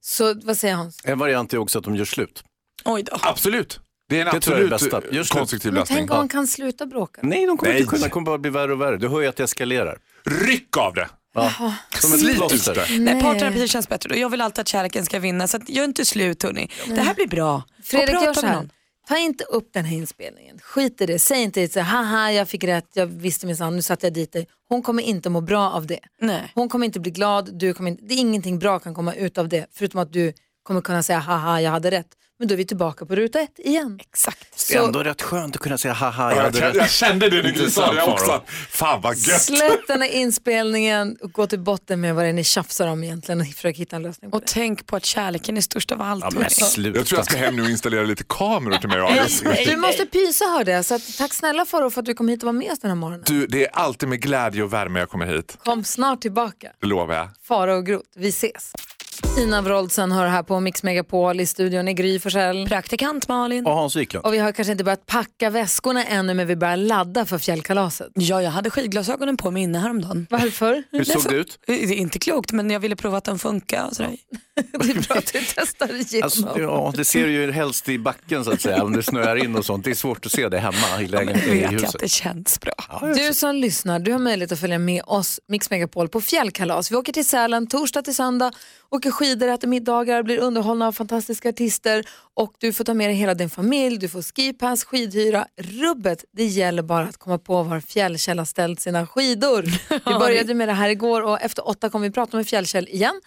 Så 0.00 0.34
vad 0.44 0.56
säger 0.56 0.74
Hans? 0.74 1.00
En 1.04 1.18
variant 1.18 1.52
är 1.54 1.58
också 1.58 1.78
att 1.78 1.84
de 1.84 1.96
gör 1.96 2.04
slut. 2.04 2.44
Oj 2.84 3.02
då. 3.02 3.16
Absolut. 3.22 3.80
Det 4.08 4.20
är 4.20 4.26
en 4.26 4.34
Det 4.34 4.40
tror 4.40 4.56
jag 4.58 4.68
är 4.68 4.74
absolut 4.74 4.92
bästa. 4.92 5.08
Slut. 5.10 5.28
konstruktiv 5.28 5.72
Men 5.72 5.80
lösning. 5.80 5.96
tänk 5.98 6.10
om 6.10 6.16
man 6.16 6.28
kan 6.28 6.46
sluta 6.46 6.86
bråka. 6.86 7.20
Nej, 7.24 7.46
de 7.46 7.56
kommer 7.56 7.72
Nej. 7.72 7.80
inte 7.80 7.90
kunna. 7.90 8.04
Det 8.04 8.10
kommer 8.10 8.24
bara 8.26 8.38
bli 8.38 8.50
värre 8.50 8.72
och 8.72 8.80
värre. 8.80 8.96
Du 8.96 9.08
hör 9.08 9.20
ju 9.20 9.26
att 9.26 9.36
det 9.36 9.44
eskalerar. 9.44 9.98
Ryck 10.24 10.76
av 10.76 10.94
det! 10.94 11.08
Ja. 11.36 11.74
Som 12.00 12.12
ett 12.12 12.36
plåster. 12.36 12.98
Nej, 12.98 13.22
parterapi 13.22 13.68
känns 13.68 13.88
bättre 13.88 14.10
och 14.10 14.16
jag 14.16 14.28
vill 14.28 14.40
alltid 14.40 14.58
att 14.60 14.68
kärleken 14.68 15.04
ska 15.04 15.18
vinna 15.18 15.48
så 15.48 15.56
att 15.56 15.68
gör 15.68 15.84
inte 15.84 16.04
slut 16.04 16.42
hörni. 16.42 16.70
Det 16.86 17.00
här 17.00 17.14
blir 17.14 17.26
bra. 17.26 17.62
Fredrik, 17.82 18.14
gör 18.14 18.34
så 18.34 18.46
här. 18.46 18.68
Ta 19.08 19.18
inte 19.18 19.44
upp 19.44 19.68
den 19.72 19.84
här 19.84 19.96
inspelningen. 19.96 20.58
Skit 20.62 21.00
i 21.00 21.06
det. 21.06 21.18
Säg 21.18 21.42
inte 21.42 21.68
så 21.68 21.80
haha 21.80 22.32
jag 22.32 22.48
fick 22.48 22.64
rätt, 22.64 22.88
jag 22.92 23.06
visste 23.06 23.46
minsann, 23.46 23.76
nu 23.76 23.82
satte 23.82 24.06
jag 24.06 24.14
dit 24.14 24.32
dig. 24.32 24.46
Hon 24.68 24.82
kommer 24.82 25.02
inte 25.02 25.30
må 25.30 25.40
bra 25.40 25.70
av 25.70 25.86
det. 25.86 26.00
Nej. 26.20 26.52
Hon 26.54 26.68
kommer 26.68 26.86
inte 26.86 27.00
bli 27.00 27.10
glad, 27.10 27.58
du 27.58 27.74
kommer 27.74 27.90
inte, 27.90 28.04
det 28.04 28.14
är 28.14 28.18
ingenting 28.18 28.58
bra 28.58 28.78
kan 28.78 28.94
komma 28.94 29.14
ut 29.14 29.38
av 29.38 29.48
det. 29.48 29.66
Förutom 29.72 30.00
att 30.00 30.12
du 30.12 30.32
kommer 30.62 30.80
kunna 30.80 31.02
säga 31.02 31.18
haha 31.18 31.60
jag 31.60 31.70
hade 31.70 31.90
rätt. 31.90 32.08
Men 32.38 32.48
då 32.48 32.54
är 32.54 32.56
vi 32.56 32.66
tillbaka 32.66 33.06
på 33.06 33.14
ruta 33.14 33.40
ett 33.40 33.58
igen. 33.58 33.98
Exakt. 34.02 34.68
Det 34.68 34.74
är 34.74 34.84
ändå 34.84 35.02
rätt 35.02 35.22
skönt 35.22 35.56
att 35.56 35.62
kunna 35.62 35.78
säga 35.78 35.94
haha, 35.94 36.30
jag 36.30 36.38
Jag, 36.38 36.42
hade 36.42 36.58
jag, 36.58 36.68
rätt. 36.68 36.74
jag 36.76 36.90
kände 36.90 37.28
det 37.30 37.42
när 37.42 37.52
du 37.52 37.70
sa 37.70 37.92
det 37.92 38.02
också. 38.02 38.42
Fan 38.70 39.00
vad 39.00 39.16
gött! 39.16 39.42
Släpp 39.42 39.86
den 39.86 40.02
här 40.02 40.08
inspelningen 40.08 41.16
och 41.20 41.32
gå 41.32 41.46
till 41.46 41.60
botten 41.60 42.00
med 42.00 42.14
vad 42.14 42.24
det 42.24 42.28
är 42.28 42.32
ni 42.32 42.44
tjafsar 42.44 42.86
om 42.86 43.04
egentligen 43.04 43.40
och 43.40 43.46
försök 43.46 43.76
hitta 43.76 43.96
en 43.96 44.02
lösning 44.02 44.30
på 44.30 44.36
Och 44.36 44.42
tänk 44.46 44.86
på 44.86 44.96
att 44.96 45.04
kärleken 45.04 45.56
är 45.56 45.60
störst 45.60 45.92
av 45.92 46.02
allt. 46.02 46.24
Ja, 46.24 46.30
men 46.34 46.50
sluta. 46.50 46.98
Jag 46.98 47.06
tror 47.06 47.18
jag 47.18 47.26
ska 47.26 47.36
hem 47.36 47.56
nu 47.56 47.62
och 47.62 47.70
installera 47.70 48.02
lite 48.04 48.24
kameror 48.28 48.76
till 48.78 48.88
mig 48.88 49.00
och 49.00 49.10
det. 49.44 49.64
Du 49.70 49.76
måste 49.76 50.06
pysa 50.06 50.44
hörde 50.44 50.70
jag, 50.72 50.84
så 50.84 50.94
att, 50.94 51.16
tack 51.18 51.34
snälla 51.34 51.64
Farao 51.66 51.90
för 51.90 52.00
att 52.00 52.06
du 52.06 52.14
kom 52.14 52.28
hit 52.28 52.42
och 52.42 52.46
var 52.46 52.52
med 52.52 52.72
oss 52.72 52.78
den 52.80 52.90
här 52.90 52.96
morgonen. 52.96 53.24
Du, 53.26 53.46
det 53.46 53.64
är 53.66 53.70
alltid 53.72 54.08
med 54.08 54.20
glädje 54.22 54.62
och 54.62 54.72
värme 54.72 54.98
jag 55.00 55.10
kommer 55.10 55.26
hit. 55.26 55.58
Kom 55.64 55.84
snart 55.84 56.20
tillbaka. 56.20 56.72
Det 56.80 56.86
lovar 56.86 57.14
jag. 57.14 57.28
Farao 57.42 57.76
och 57.76 57.86
Groth, 57.86 58.08
vi 58.16 58.28
ses. 58.28 58.72
Ina 59.38 59.62
Wroldsen 59.62 60.12
hör 60.12 60.26
här 60.26 60.42
på 60.42 60.60
Mix 60.60 60.82
Megapol 60.82 61.40
i 61.40 61.46
studion 61.46 61.88
i 61.88 61.94
Gry 61.94 62.18
Forssell. 62.20 62.68
Praktikant 62.68 63.28
Malin. 63.28 63.66
Och 63.66 63.72
Hans 63.72 63.96
Wiklund. 63.96 64.26
Och 64.26 64.34
vi 64.34 64.38
har 64.38 64.52
kanske 64.52 64.72
inte 64.72 64.84
börjat 64.84 65.06
packa 65.06 65.50
väskorna 65.50 66.04
ännu 66.04 66.34
men 66.34 66.46
vi 66.46 66.56
börjar 66.56 66.76
ladda 66.76 67.26
för 67.26 67.38
fjällkalaset. 67.38 68.08
Ja, 68.14 68.42
jag 68.42 68.50
hade 68.50 68.70
skidglasögonen 68.70 69.36
på 69.36 69.50
mig 69.50 69.62
inne 69.62 69.78
häromdagen. 69.78 70.26
Varför? 70.30 70.82
Hur 70.90 71.04
såg 71.04 71.24
det 71.28 71.36
ut? 71.36 71.58
Det 71.66 71.72
är 71.72 71.92
inte 71.92 72.18
klokt 72.18 72.52
men 72.52 72.70
jag 72.70 72.80
ville 72.80 72.96
prova 72.96 73.18
att 73.18 73.24
de 73.24 73.38
funkar. 73.38 73.86
Och 73.86 73.96
sådär. 73.96 74.16
Det 74.72 74.90
är 74.90 75.08
bra 75.08 75.16
att 75.16 75.32
du 75.32 75.40
testar 75.54 75.94
igenom. 75.94 76.22
Alltså, 76.22 76.60
ja, 76.60 76.92
det 76.96 77.04
ser 77.04 77.26
du 77.26 77.32
ju 77.32 77.52
helst 77.52 77.88
i 77.88 77.98
backen 77.98 78.44
så 78.44 78.52
att 78.52 78.60
säga, 78.60 78.84
om 78.84 78.92
det 78.92 79.02
snöar 79.02 79.36
in 79.36 79.56
och 79.56 79.64
sånt. 79.64 79.84
Det 79.84 79.90
är 79.90 79.94
svårt 79.94 80.26
att 80.26 80.32
se 80.32 80.48
det 80.48 80.58
hemma 80.58 81.02
i 81.02 81.06
lägenheten, 81.06 81.52
i 81.52 81.54
vet 81.54 81.62
jag 81.62 81.74
att 81.74 81.82
huset. 81.82 82.00
det 82.00 82.08
känns 82.08 82.60
bra. 82.60 83.12
Du 83.16 83.34
som 83.34 83.54
lyssnar, 83.54 83.98
du 83.98 84.12
har 84.12 84.18
möjlighet 84.18 84.52
att 84.52 84.60
följa 84.60 84.78
med 84.78 85.02
oss, 85.06 85.40
Mix 85.48 85.70
Megapol, 85.70 86.08
på 86.08 86.20
fjällkalas. 86.20 86.92
Vi 86.92 86.96
åker 86.96 87.12
till 87.12 87.26
Sälen 87.26 87.66
torsdag 87.66 88.02
till 88.02 88.14
söndag, 88.14 88.52
åker 88.90 89.10
skidor, 89.10 89.48
äter 89.48 89.68
middagar, 89.68 90.22
blir 90.22 90.38
underhållna 90.38 90.86
av 90.86 90.92
fantastiska 90.92 91.48
artister 91.48 92.04
och 92.34 92.52
du 92.58 92.72
får 92.72 92.84
ta 92.84 92.94
med 92.94 93.08
dig 93.08 93.16
hela 93.16 93.34
din 93.34 93.50
familj, 93.50 93.98
du 93.98 94.08
får 94.08 94.22
skipass, 94.22 94.84
skidhyra. 94.84 95.46
Rubbet, 95.56 96.24
det 96.32 96.44
gäller 96.44 96.82
bara 96.82 97.04
att 97.04 97.16
komma 97.16 97.38
på 97.38 97.62
var 97.62 97.80
Fjällkäll 97.80 98.38
har 98.38 98.46
ställt 98.46 98.80
sina 98.80 99.06
skidor. 99.06 99.62
Vi 100.12 100.18
började 100.18 100.54
med 100.54 100.68
det 100.68 100.74
här 100.74 100.88
igår 100.88 101.22
och 101.22 101.40
efter 101.40 101.68
åtta 101.68 101.90
kommer 101.90 102.08
vi 102.08 102.12
prata 102.12 102.36
med 102.36 102.46
Fjällkäll 102.46 102.88
igen. 102.88 103.20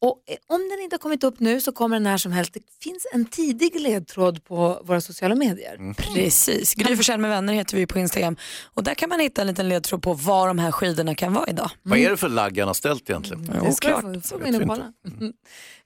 Och 0.00 0.22
eh, 0.26 0.36
om 0.46 0.68
den 0.70 0.80
inte 0.80 0.94
har 0.94 0.98
kommit 0.98 1.24
upp 1.24 1.40
nu 1.40 1.60
så 1.60 1.72
kommer 1.72 1.96
den 1.96 2.02
när 2.02 2.18
som 2.18 2.32
helst. 2.32 2.54
Det 2.54 2.60
finns 2.82 3.06
en 3.12 3.24
tidig 3.24 3.80
ledtråd 3.80 4.44
på 4.44 4.82
våra 4.84 5.00
sociala 5.00 5.34
medier. 5.34 5.74
Mm. 5.74 5.94
Precis. 5.94 6.74
Gry 6.74 6.96
Forssell 6.96 7.20
med 7.20 7.30
vänner 7.30 7.52
heter 7.52 7.76
vi 7.76 7.86
på 7.86 7.98
Instagram. 7.98 8.36
Och 8.64 8.82
där 8.82 8.94
kan 8.94 9.08
man 9.08 9.20
hitta 9.20 9.40
en 9.40 9.46
liten 9.46 9.68
ledtråd 9.68 10.02
på 10.02 10.12
var 10.12 10.48
de 10.48 10.58
här 10.58 10.72
skidorna 10.72 11.14
kan 11.14 11.32
vara 11.32 11.46
idag. 11.48 11.70
Vad 11.82 11.98
är 11.98 12.10
det 12.10 12.16
för 12.16 12.28
lagg 12.28 12.58
han 12.58 12.68
har 12.68 12.74
ställt 12.74 13.10
egentligen? 13.10 13.44
Det 13.64 13.72
ska 13.72 14.00
du 14.00 14.20
få, 14.20 14.38
få 14.38 14.46
in 14.46 14.54
och 14.54 14.68
kolla. 14.68 14.92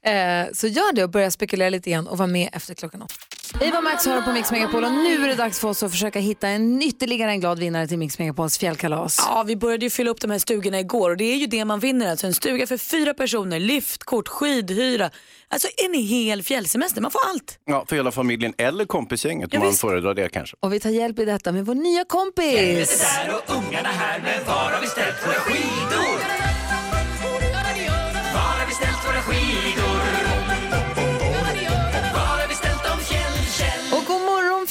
Eh, 0.02 0.46
så 0.52 0.66
gör 0.66 0.92
det 0.92 1.04
och 1.04 1.10
börja 1.10 1.30
spekulera 1.30 1.70
lite 1.70 1.90
igen 1.90 2.06
och 2.06 2.18
var 2.18 2.26
med 2.26 2.48
efter 2.52 2.74
klockan 2.74 3.02
åtta. 3.02 3.14
Eva 3.60 3.80
Max 3.80 4.06
hör 4.06 4.22
på 4.22 4.32
Mix 4.32 4.50
Megapol 4.52 4.84
och 4.84 4.92
nu 4.92 5.24
är 5.24 5.28
det 5.28 5.34
dags 5.34 5.60
för 5.60 5.68
oss 5.68 5.82
att 5.82 5.90
försöka 5.90 6.18
hitta 6.18 6.48
en 6.48 6.82
ytterligare 6.82 7.30
en 7.30 7.40
glad 7.40 7.58
vinnare 7.58 7.86
till 7.86 7.98
Mix 7.98 8.18
Megapols 8.18 8.58
fjällkalas. 8.58 9.16
Ja, 9.28 9.42
vi 9.46 9.56
började 9.56 9.86
ju 9.86 9.90
fylla 9.90 10.10
upp 10.10 10.20
de 10.20 10.30
här 10.30 10.38
stugorna 10.38 10.80
igår 10.80 11.10
och 11.10 11.16
det 11.16 11.24
är 11.24 11.36
ju 11.36 11.46
det 11.46 11.64
man 11.64 11.80
vinner. 11.80 12.10
Alltså 12.10 12.26
en 12.26 12.34
stuga 12.34 12.66
för 12.66 12.76
fyra 12.76 13.14
personer, 13.14 13.60
liftkort, 13.60 14.28
skidhyra. 14.28 15.10
Alltså 15.48 15.68
en 15.86 15.94
hel 15.94 16.42
fjällsemester, 16.42 17.00
man 17.00 17.10
får 17.10 17.20
allt. 17.30 17.58
Ja, 17.64 17.84
för 17.88 17.96
hela 17.96 18.10
familjen 18.10 18.54
eller 18.58 18.84
kompisgänget 18.84 19.48
Ja, 19.52 19.58
om 19.58 19.62
man 19.64 19.70
visst. 19.70 19.80
föredrar 19.80 20.14
det 20.14 20.28
kanske. 20.28 20.56
Och 20.60 20.72
vi 20.72 20.80
tar 20.80 20.90
hjälp 20.90 21.18
i 21.18 21.24
detta 21.24 21.52
med 21.52 21.66
vår 21.66 21.74
nya 21.74 22.04
kompis. 22.04 23.06
och 23.48 23.54
ungarna 23.56 23.88
här, 23.88 24.20
men 24.24 24.44
var 24.46 24.70
har 24.70 24.80
vi 24.80 24.86
ställt 24.86 25.26
våra 25.26 25.34
skidor? 25.34 26.39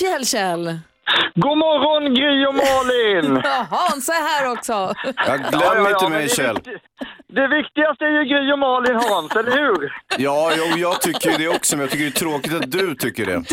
God 0.09 0.17
morgon 0.17 0.25
Fjällkäll. 0.25 0.79
God 1.35 1.57
morgon 1.57 2.13
Gry 2.15 2.45
och 2.45 2.55
Malin! 2.55 3.41
Ja, 3.43 3.65
Hans 3.69 4.09
är 4.09 4.13
här 4.13 4.51
också. 4.51 4.93
Ja, 5.27 5.37
glöm 5.37 5.87
inte 5.87 6.09
mig 6.09 6.29
Kjell. 6.29 6.57
Det, 7.33 7.41
vikti- 7.41 7.49
det 7.49 7.57
viktigaste 7.57 8.05
är 8.05 8.09
ju 8.09 8.23
Gry 8.29 8.51
och 8.53 8.59
Malin 8.59 8.95
Hans, 8.95 9.35
eller 9.35 9.51
hur? 9.51 9.93
Ja, 10.17 10.51
jo, 10.57 10.77
jag 10.77 11.01
tycker 11.01 11.31
ju 11.31 11.37
det 11.37 11.47
också, 11.47 11.75
men 11.75 11.81
jag 11.81 11.91
tycker 11.91 12.03
det 12.05 12.09
är 12.09 12.19
tråkigt 12.19 12.53
att 12.53 12.71
du 12.71 12.95
tycker 12.95 13.25
det. 13.25 13.43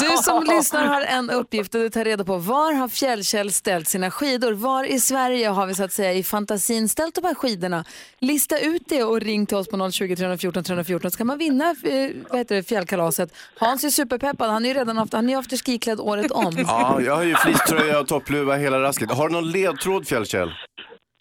Du 0.00 0.16
som 0.22 0.44
lyssnar 0.44 0.86
har 0.86 1.00
en 1.02 1.30
uppgift 1.30 1.74
och 1.74 1.80
du 1.80 1.90
tar 1.90 2.04
reda 2.04 2.24
på 2.24 2.36
var 2.36 2.72
har 2.74 2.88
Fjällkäll 2.88 3.52
ställt 3.52 3.88
sina 3.88 4.10
skidor? 4.10 4.52
Var 4.52 4.84
i 4.84 5.00
Sverige 5.00 5.48
har 5.48 5.66
vi 5.66 5.74
så 5.74 5.84
att 5.84 5.92
säga 5.92 6.12
i 6.12 6.22
fantasin 6.22 6.88
ställt 6.88 7.14
de 7.14 7.24
här 7.24 7.34
skidorna? 7.34 7.84
Lista 8.20 8.58
ut 8.58 8.82
det 8.88 9.04
och 9.04 9.20
ring 9.20 9.46
till 9.46 9.56
oss 9.56 9.68
på 9.68 9.90
020 9.90 10.16
314 10.16 10.64
314 10.64 11.10
så 11.10 11.18
kan 11.18 11.26
man 11.26 11.38
vinna 11.38 11.64
eh, 11.70 12.10
vad 12.28 12.38
heter 12.38 12.54
det, 12.56 12.62
fjällkalaset. 12.62 13.30
Hans 13.58 13.84
är 13.84 13.88
superpeppad, 13.90 14.50
han 14.50 14.64
är 14.64 14.68
ju 14.68 14.74
redan 14.74 14.96
haft, 14.98 15.12
han 15.12 15.30
är 15.30 15.36
afterskiklädd 15.38 16.00
året 16.00 16.30
om. 16.30 16.54
Ja, 16.66 17.00
jag 17.00 17.16
har 17.16 17.22
ju 17.22 17.34
fleecetröja 17.34 18.00
och 18.00 18.08
toppluva 18.08 18.56
hela 18.56 18.80
rasket. 18.82 19.10
Har 19.10 19.28
du 19.28 19.34
någon 19.34 19.50
ledtråd 19.50 20.08
Fjällkäll? 20.08 20.52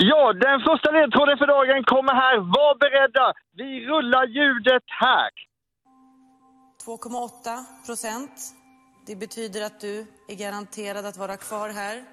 Ja, 0.03 0.33
den 0.33 0.59
första 0.59 0.91
ledtråden 0.91 1.38
för 1.38 1.47
dagen 1.47 1.83
kommer 1.83 2.13
här. 2.13 2.38
Var 2.38 2.77
beredda! 2.79 3.33
Vi 3.51 3.85
rullar 3.85 4.25
ljudet 4.27 4.83
här. 4.88 5.29
2,8 6.85 7.85
procent. 7.85 8.55
Det 9.05 9.15
betyder 9.15 9.65
att 9.65 9.79
du 9.79 10.05
är 10.27 10.35
garanterad 10.35 11.05
att 11.05 11.17
vara 11.17 11.38
kvar 11.38 11.69
här. 11.69 12.03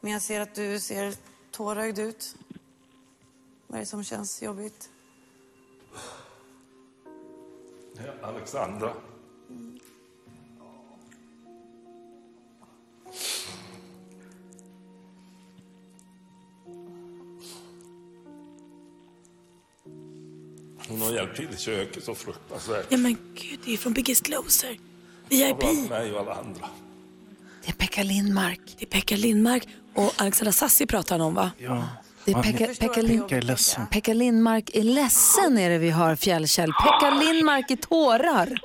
Men 0.00 0.12
jag 0.12 0.22
ser 0.22 0.40
att 0.40 0.54
du 0.54 0.80
ser 0.80 1.12
tårögd 1.50 1.98
ut. 1.98 2.34
Vad 3.66 3.76
är 3.76 3.80
det 3.80 3.86
som 3.86 4.04
känns 4.04 4.42
jobbigt? 4.42 4.90
Alexandra. 8.22 8.92
Hon 20.88 21.02
har 21.02 21.12
hjälpt 21.12 21.36
till 21.36 21.48
i 21.54 21.56
köket 21.56 22.04
så 22.04 22.14
fruktansvärt. 22.14 22.86
Ja 22.88 22.96
men 22.96 23.16
gud, 23.34 23.60
det 23.64 23.72
är 23.72 23.76
från 23.76 23.92
Biggest 23.92 24.28
Loser. 24.28 24.78
VIP. 25.28 25.58
Bland 25.58 25.88
mig 25.88 26.12
och 26.12 26.20
alla 26.20 26.34
andra. 26.34 26.68
Det 27.64 27.70
är 27.70 27.74
Pekka 27.74 28.02
Lindmark. 28.02 28.60
Det 28.78 28.84
är 28.84 28.86
Pekka 28.88 29.16
Lindmark 29.16 29.68
och 29.94 30.12
Alexandra 30.16 30.52
Sassi 30.52 30.86
pratar 30.86 31.18
han 31.18 31.26
om 31.26 31.34
va? 31.34 31.50
Ja. 31.58 31.88
Det 32.24 32.32
är 32.32 32.42
Pekka, 32.42 32.66
Pekka, 32.66 33.00
Jag 33.00 33.32
är 33.32 33.42
ledsen. 33.42 33.86
Pekka 33.86 34.14
Lindmark 34.14 34.70
är 34.74 34.82
ledsen 34.82 35.58
är 35.58 35.70
det 35.70 35.78
vi 35.78 35.90
har 35.90 36.16
Fjällkäll. 36.16 36.72
Pekka 36.72 37.10
Lindmark 37.10 37.70
i 37.70 37.76
tårar. 37.76 38.60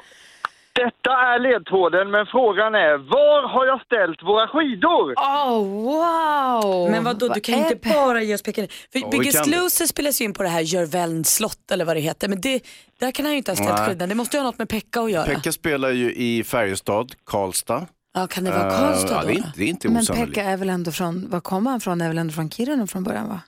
Detta 0.74 1.12
är 1.12 1.40
ledtråden, 1.40 2.12
men 2.12 2.26
frågan 2.26 2.76
är 2.76 2.98
var 2.98 3.48
har 3.54 3.66
jag 3.66 3.82
ställt 3.82 4.24
våra 4.24 4.48
skidor? 4.48 5.14
Oh, 5.14 5.60
wow! 5.84 6.92
Men 6.92 7.04
vadå, 7.04 7.28
du 7.28 7.40
kan 7.42 7.56
ju 7.58 7.62
inte 7.68 7.90
bara 7.90 8.22
ge 8.22 8.36
oss 8.36 8.42
Pekka 8.44 8.62
För 8.92 9.00
Ja, 9.00 9.08
vi 9.12 9.20
Biggest. 9.20 9.48
Loser 9.48 9.86
spelas 9.86 10.22
ju 10.22 10.26
in 10.26 10.34
på 10.34 10.44
det 10.44 10.50
här 10.50 10.62
Jörvelns 10.62 11.36
slott 11.36 11.72
eller 11.72 11.86
vad 11.86 11.96
det 11.96 12.00
heter. 12.00 12.28
Men 12.28 12.42
det, 12.42 12.62
där 13.00 13.12
kan 13.12 13.26
han 13.26 13.32
ju 13.34 13.38
inte 13.38 13.52
ha 13.52 13.56
ställt 13.56 13.70
Nej. 13.80 13.88
skidorna. 13.88 14.08
Det 14.08 14.16
måste 14.16 14.38
ju 14.38 14.42
ha 14.44 14.48
något 14.50 14.58
med 14.60 14.70
Pekka 14.70 15.02
att 15.02 15.12
göra. 15.12 15.26
Pekka 15.26 15.52
spelar 15.52 15.90
ju 15.90 16.14
i 16.14 16.44
Färjestad, 16.44 17.12
Karlstad. 17.26 17.88
Ja, 18.14 18.28
kan 18.28 18.44
det 18.44 18.52
vara 18.52 18.68
Eh, 18.74 18.80
Karlstad 18.80 19.16
ja, 19.16 19.22
då? 19.22 19.28
det, 19.28 19.34
är 19.34 19.38
inte, 19.38 19.52
det 19.56 19.64
är 19.64 19.68
inte 19.68 19.88
Men 19.90 19.98
osannolikt. 20.02 20.36
Pekka 20.36 20.50
är 20.50 20.58
väl 20.58 20.70
ändå 20.70 20.92
från, 20.92 21.30
var 21.30 21.40
kommer 21.40 21.72
han 21.72 21.80
från? 21.80 22.02
Är 22.02 22.08
väl 22.08 22.18
ändå 22.18 22.34
från 22.34 22.50
Kiruna 22.50 22.88
från 22.88 23.04
början 23.04 23.28
va? 23.30 23.40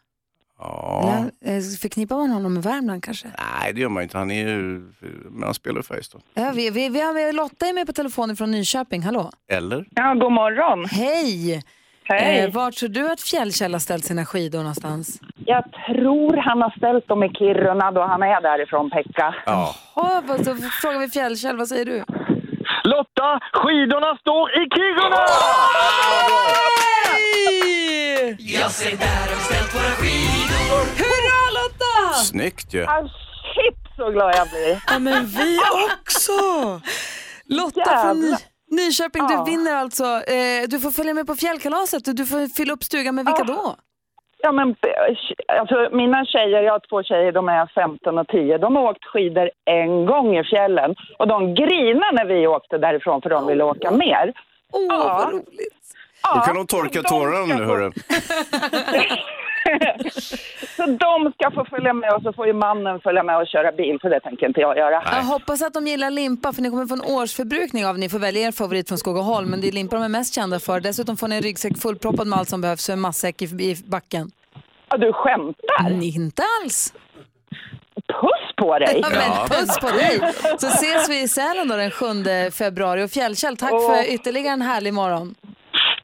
Ja. 0.63 1.25
Eller, 1.45 1.57
eh, 1.57 1.61
förknippar 1.81 2.15
man 2.15 2.29
honom 2.29 2.53
med 2.53 2.63
Värmland 2.63 3.03
kanske? 3.03 3.27
Nej, 3.27 3.73
det 3.73 3.81
gör 3.81 3.89
man 3.89 4.03
inte. 4.03 4.17
Han 4.17 4.31
är 4.31 4.47
ju... 4.47 4.81
Men 5.29 5.43
han 5.43 5.53
spelar 5.53 5.79
i 5.79 5.83
Färjestad. 5.83 6.21
Ja, 6.33 6.51
vi, 6.55 6.69
vi, 6.69 6.89
vi 6.89 7.01
har 7.01 7.13
med 7.13 7.35
Lotta 7.35 7.65
är 7.65 7.73
med 7.73 7.87
på 7.87 7.93
telefonen 7.93 8.35
från 8.35 8.51
Nyköping, 8.51 9.03
hallå? 9.03 9.31
Eller? 9.51 9.85
Ja, 9.95 10.13
god 10.13 10.31
morgon. 10.31 10.85
Hej! 10.85 11.63
Hej. 12.05 12.39
Eh, 12.39 12.51
vart 12.51 12.75
tror 12.75 12.89
du 12.89 13.11
att 13.11 13.21
Fjällkäll 13.21 13.73
har 13.73 13.79
ställt 13.79 14.05
sina 14.05 14.25
skidor 14.25 14.59
någonstans? 14.59 15.19
Jag 15.45 15.63
tror 15.87 16.37
han 16.37 16.61
har 16.61 16.73
ställt 16.77 17.07
dem 17.07 17.23
i 17.23 17.29
Kiruna 17.29 17.91
då 17.91 18.01
han 18.01 18.23
är 18.23 18.41
därifrån, 18.41 18.89
Pekka. 18.89 19.35
Ja. 19.45 19.75
Oh, 19.95 20.19
vad, 20.27 20.45
så 20.45 20.55
frågar 20.55 20.99
vi 20.99 21.09
Fjällkäll, 21.09 21.57
vad 21.57 21.67
säger 21.67 21.85
du? 21.85 22.03
Lotta, 22.83 23.39
skidorna 23.53 24.17
står 24.17 24.51
i 24.51 24.67
Kiruna! 24.75 25.23
Jag 28.39 28.71
ser 28.71 28.97
där 28.97 29.25
de 29.29 29.39
ställt 29.39 29.75
våra 29.75 29.91
skidor. 29.91 30.32
Snyggt 32.13 32.73
ju. 32.73 32.83
Ah, 32.83 33.01
shit 33.55 33.95
så 33.97 34.09
glad 34.09 34.35
jag 34.35 34.49
blir. 34.49 34.81
Ja, 34.87 34.99
men 34.99 35.25
vi 35.25 35.59
också. 35.85 36.31
Lotta 37.45 38.01
från 38.03 38.19
Ny- 38.19 38.23
Jävlar. 38.25 38.39
Nyköping, 38.71 39.23
Ja. 39.29 39.43
du 39.45 39.51
vinner 39.51 39.75
alltså. 39.75 40.03
Eh, 40.03 40.63
du 40.67 40.79
får 40.79 40.91
följa 40.91 41.13
med 41.13 41.27
på 41.27 41.35
fjällkalaset 41.35 42.07
och 42.07 42.15
du 42.15 42.25
får 42.25 42.55
fylla 42.55 42.73
upp 42.73 42.83
stugan 42.83 43.15
med 43.15 43.25
vilka 43.25 43.43
då? 43.43 43.75
Ja, 44.37 44.51
men, 44.51 44.75
alltså, 45.59 45.89
mina 45.91 46.25
tjejer, 46.25 46.61
jag 46.63 46.71
har 46.71 46.81
två 46.89 47.03
tjejer, 47.03 47.31
de 47.31 47.49
är 47.49 47.65
15 47.75 48.17
och 48.17 48.27
10. 48.27 48.57
De 48.57 48.75
har 48.75 48.83
åkt 48.83 49.05
skidor 49.05 49.49
en 49.65 50.05
gång 50.05 50.37
i 50.37 50.43
fjällen 50.43 50.95
och 51.19 51.27
de 51.27 51.55
grinade 51.55 52.11
när 52.11 52.25
vi 52.25 52.47
åkte 52.47 52.77
därifrån 52.77 53.21
för 53.21 53.29
de 53.29 53.47
ville 53.47 53.63
åka 53.63 53.91
mer. 53.91 54.33
Åh, 54.71 54.85
ja. 54.89 54.97
vad 55.25 55.33
roligt. 55.33 55.83
Då 56.35 56.39
kan 56.39 56.55
de 56.55 56.67
torka 56.67 57.01
tårarna 57.01 57.55
nu 57.55 57.63
hörru. 57.63 57.91
Så 60.75 60.85
de 60.85 61.31
ska 61.31 61.51
få 61.51 61.65
följa 61.65 61.93
med 61.93 62.13
och 62.13 62.21
så 62.21 62.33
får 62.33 62.47
ju 62.47 62.53
mannen 62.53 62.99
följa 62.99 63.23
med 63.23 63.37
och 63.37 63.47
köra 63.47 63.71
bil, 63.71 63.97
för 64.01 64.09
det 64.09 64.19
tänker 64.19 64.47
inte 64.47 64.61
jag 64.61 64.77
göra. 64.77 65.03
Jag 65.05 65.23
hoppas 65.23 65.61
att 65.61 65.73
de 65.73 65.87
gillar 65.87 66.09
limpa 66.09 66.53
för 66.53 66.61
ni 66.61 66.69
kommer 66.69 66.85
få 66.85 66.93
en 66.93 67.01
årsförbrukning 67.01 67.85
av 67.85 67.99
Ni 67.99 68.09
får 68.09 68.19
välja 68.19 68.47
er 68.47 68.51
favorit 68.51 68.87
från 68.87 68.97
Skogaholm 68.97 69.49
men 69.49 69.61
det 69.61 69.67
är 69.67 69.71
limpa 69.71 69.95
de 69.95 70.03
är 70.03 70.09
mest 70.09 70.35
kända 70.35 70.59
för. 70.59 70.79
Dessutom 70.79 71.17
får 71.17 71.27
ni 71.27 71.35
en 71.35 71.41
ryggsäck 71.41 71.77
fullproppad 71.77 72.27
med 72.27 72.39
allt 72.39 72.49
som 72.49 72.61
behövs 72.61 72.85
för 72.85 72.93
en 72.93 73.01
matsäck 73.01 73.41
i, 73.41 73.45
i 73.45 73.75
backen. 73.85 74.31
Ja, 74.89 74.97
du 74.97 75.13
skämtar? 75.13 76.03
Inte 76.03 76.43
alls. 76.61 76.93
Puss 78.07 78.55
på 78.57 78.79
dig! 78.79 78.99
Ja, 79.01 79.09
men 79.09 79.47
puss 79.47 79.79
på 79.79 79.87
dig. 79.87 80.33
Så 80.59 80.67
ses 80.67 81.09
vi 81.09 81.21
i 81.21 81.27
Sälen 81.27 81.67
då 81.67 81.75
den 81.75 81.91
7 81.91 82.05
februari. 82.51 83.03
Och 83.03 83.09
Fjällkäll, 83.09 83.57
tack 83.57 83.73
Åh. 83.73 83.95
för 83.95 84.13
ytterligare 84.13 84.53
en 84.53 84.61
härlig 84.61 84.93
morgon. 84.93 85.35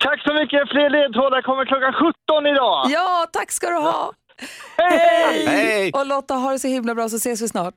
Tack 0.06 0.22
så 0.28 0.34
mycket. 0.34 0.70
Fler 0.74 0.90
ledtrådar 0.90 1.42
kommer 1.42 1.66
klockan 1.66 1.94
17 1.94 2.46
idag. 2.54 2.86
Ja, 2.90 3.28
tack 3.34 3.52
ska 3.52 3.68
du 3.70 3.76
ha. 3.76 4.12
Hej! 4.78 5.46
Hej! 5.48 5.92
Och 5.94 6.06
Lotta, 6.06 6.34
ha 6.34 6.52
det 6.52 6.60
så 6.60 6.68
himla 6.68 6.96
bra 6.96 7.10
så 7.10 7.16
ses 7.16 7.42
vi 7.42 7.48
snart. 7.48 7.76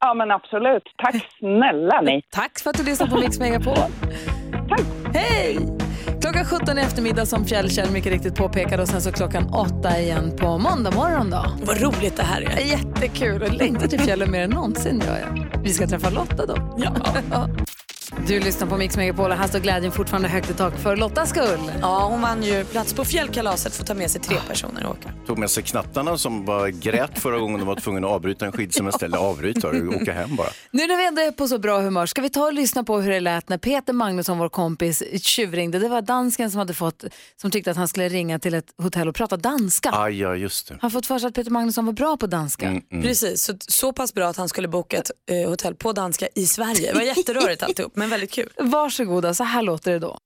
Ja, 0.00 0.14
men 0.14 0.30
absolut. 0.30 0.82
Tack 1.02 1.28
snälla 1.38 2.00
ni. 2.00 2.22
Tack 2.30 2.60
för 2.60 2.70
att 2.70 2.76
du 2.76 2.84
lyssnade 2.84 3.10
på 3.12 3.18
Mix 3.18 3.38
Megapol. 3.38 3.74
Tack. 4.68 4.80
Hej! 5.14 5.58
Klockan 6.22 6.44
17 6.44 6.78
i 6.78 6.80
eftermiddag 6.80 7.26
som 7.26 7.44
Fjällkäll 7.44 7.90
mycket 7.90 8.12
riktigt 8.12 8.34
påpekade 8.36 8.82
och 8.82 8.88
sen 8.88 9.00
så 9.00 9.12
klockan 9.12 9.54
8 9.54 9.98
igen 9.98 10.36
på 10.36 10.58
måndag 10.58 10.90
morgon 10.90 11.30
då. 11.30 11.44
Vad 11.64 11.80
roligt 11.82 12.16
det 12.16 12.22
här 12.22 12.42
är. 12.42 12.58
Jättekul 12.60 13.42
och 13.42 13.52
längtar 13.52 13.86
till 13.86 14.00
fjällen 14.00 14.30
mer 14.30 14.40
än 14.40 14.50
någonsin 14.50 15.02
gör 15.06 15.18
jag. 15.18 15.62
Vi 15.62 15.72
ska 15.72 15.86
träffa 15.86 16.10
Lotta 16.10 16.46
då. 16.46 16.56
Ja. 16.76 16.92
Du 18.26 18.40
lyssnar 18.40 18.68
på 18.68 18.76
Mix 18.76 18.96
Megapol 18.96 19.30
och 19.30 19.36
här 19.36 19.48
står 19.48 19.58
glädjen 19.58 19.92
fortfarande 19.92 20.28
högt 20.28 20.50
i 20.50 20.54
tak 20.54 20.78
för 20.78 20.96
Lottas 20.96 21.30
skull. 21.30 21.72
Ja, 21.80 22.06
hon 22.10 22.20
vann 22.20 22.42
ju 22.42 22.64
plats 22.64 22.94
på 22.94 23.04
fjällkalaset 23.04 23.74
för 23.74 23.82
att 23.82 23.86
ta 23.86 23.94
med 23.94 24.10
sig 24.10 24.20
tre 24.20 24.36
personer 24.48 24.84
och 24.86 24.90
åka. 24.90 25.12
Tog 25.26 25.38
med 25.38 25.50
sig 25.50 25.62
knattarna 25.62 26.18
som 26.18 26.44
bara 26.44 26.70
grät 26.70 27.18
förra 27.18 27.38
gången 27.38 27.58
de 27.58 27.66
var 27.66 27.76
tvungna 27.76 28.06
att 28.06 28.12
avbryta 28.12 28.46
en 28.46 28.52
skidsemester. 28.52 29.06
Eller 29.06 29.18
avbryta, 29.18 29.68
och 29.68 29.74
åka 29.74 30.12
hem 30.12 30.36
bara. 30.36 30.48
Nu 30.70 30.86
när 30.86 30.96
vi 30.96 31.06
ändå 31.06 31.22
är 31.22 31.30
på 31.30 31.48
så 31.48 31.58
bra 31.58 31.80
humör 31.80 32.06
ska 32.06 32.22
vi 32.22 32.30
ta 32.30 32.46
och 32.46 32.52
lyssna 32.52 32.84
på 32.84 33.00
hur 33.00 33.10
det 33.10 33.20
lät 33.20 33.48
när 33.48 33.58
Peter 33.58 33.92
Magnusson, 33.92 34.38
vår 34.38 34.48
kompis, 34.48 35.02
tjuvringde. 35.22 35.78
Det 35.78 35.88
var 35.88 36.02
dansken 36.02 36.50
som 36.50 36.58
hade 36.58 36.74
fått, 36.74 37.04
som 37.40 37.50
tyckte 37.50 37.70
att 37.70 37.76
han 37.76 37.88
skulle 37.88 38.08
ringa 38.08 38.38
till 38.38 38.54
ett 38.54 38.66
hotell 38.82 39.08
och 39.08 39.14
prata 39.14 39.36
danska. 39.36 39.90
Aj, 39.92 40.20
ja, 40.20 40.36
just 40.36 40.68
det. 40.68 40.78
Han 40.80 40.90
fått 40.90 41.06
för 41.06 41.18
sig 41.18 41.28
att 41.28 41.34
Peter 41.34 41.50
Magnusson 41.50 41.86
var 41.86 41.92
bra 41.92 42.16
på 42.16 42.26
danska. 42.26 42.66
Mm, 42.66 42.82
mm. 42.90 43.02
Precis, 43.04 43.42
så, 43.42 43.52
så 43.68 43.92
pass 43.92 44.14
bra 44.14 44.28
att 44.28 44.36
han 44.36 44.48
skulle 44.48 44.68
boka 44.68 44.96
ett 44.96 45.10
eh, 45.30 45.48
hotell 45.50 45.74
på 45.74 45.92
danska 45.92 46.28
i 46.34 46.46
Sverige. 46.46 46.92
Det 46.92 46.98
var 46.98 47.02
jätterörigt 47.02 47.62
alltihop, 47.62 47.96
men 48.00 48.10
väldigt 48.10 48.32
kul. 48.32 48.48
Varsågoda, 48.56 49.34
så 49.34 49.44
här 49.44 49.62
låter 49.62 49.92
det 49.92 49.98
då. 49.98 50.18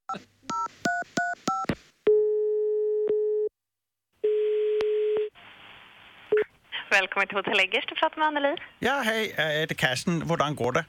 Välkommen 6.91 7.29
till 7.29 7.37
Hotell 7.37 7.61
Eggers, 7.61 7.87
du 7.89 7.95
pratar 7.95 8.19
med 8.19 8.27
Anneli. 8.27 8.57
Ja, 8.79 9.03
hej, 9.05 9.35
det 9.37 9.71
er 9.71 9.75
Carsten. 9.75 10.23
Hvordan 10.23 10.55
går 10.55 10.73
det? 10.73 10.85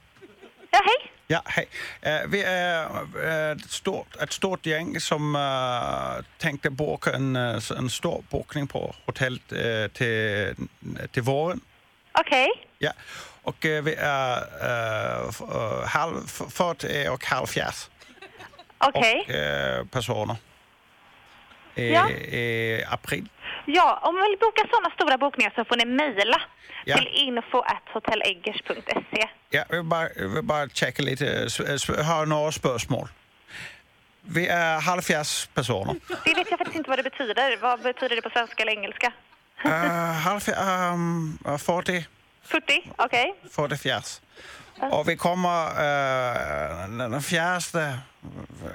Ja, 0.72 0.78
hej. 0.84 1.10
Ja, 1.28 1.40
hej. 1.46 1.66
Øh, 2.06 2.32
Vi 2.32 2.42
er 2.44 2.88
øh, 3.16 3.56
et 3.56 3.70
stort, 3.70 4.06
et 4.22 4.32
stort 4.32 4.66
gäng 4.66 5.00
som 5.02 5.36
tänkte 6.38 6.70
boka 6.70 7.10
en, 7.10 7.36
en 7.36 7.90
stor 7.90 8.24
bokning 8.30 8.68
på 8.68 8.94
hotellet 9.06 9.52
øh, 9.52 9.90
til, 9.90 10.68
til 11.12 11.22
våren. 11.22 11.60
Okej. 12.14 12.46
Ja, 12.80 12.90
och 13.46 13.64
øh, 13.66 13.84
vi 13.86 13.94
är 13.98 14.36
f- 15.36 15.56
øh, 15.58 15.88
halv, 15.88 16.16
f- 16.16 16.50
40 16.50 17.10
och 17.10 17.20
halvfjerds 17.26 17.90
Okej. 18.78 19.14
och, 19.28 19.34
øh, 19.34 19.86
personer. 19.92 20.34
I, 21.76 21.82
Ja. 21.82 22.06
I 22.08 22.82
april. 22.96 23.28
Ja, 23.66 23.92
om 24.06 24.14
man 24.14 24.22
vill 24.28 24.38
boka 24.40 24.62
sådana 24.70 24.90
stora 24.94 25.16
bokningar 25.18 25.52
så 25.54 25.64
får 25.68 25.76
ni 25.76 25.84
mejla 25.84 26.40
Ja. 26.86 26.96
till 26.96 27.08
info.hotelleggers.se. 27.14 29.28
Ja, 29.50 29.64
jag 29.70 29.76
vill 29.76 29.84
bara, 29.84 30.08
jag 30.16 30.28
vill 30.28 30.42
bara 30.44 30.68
checka 30.68 31.02
lite, 31.02 31.24
jag 31.88 32.04
har 32.04 32.26
några 32.26 32.52
spörsmål. 32.52 33.08
Vi 34.22 34.46
är 34.46 34.80
halvfjerds 34.80 35.46
personer. 35.54 35.94
Det 36.24 36.34
vet 36.34 36.50
jag 36.50 36.58
faktiskt 36.58 36.76
inte 36.76 36.90
vad 36.90 36.98
det 36.98 37.02
betyder. 37.02 37.56
Vad 37.62 37.82
betyder 37.82 38.16
det 38.16 38.22
på 38.22 38.30
svenska 38.30 38.62
eller 38.62 38.72
engelska? 38.72 39.12
Uh, 39.64 39.70
halvfjerds, 40.26 40.60
um, 40.60 41.38
40, 41.58 42.06
40? 42.46 42.92
Okej. 42.98 43.34
40 43.50 43.76
fjärds. 43.76 44.20
Och 44.80 45.08
vi 45.08 45.16
kommer 45.16 45.66
uh, 45.66 47.10
den 47.10 47.22
fjärde 47.22 47.98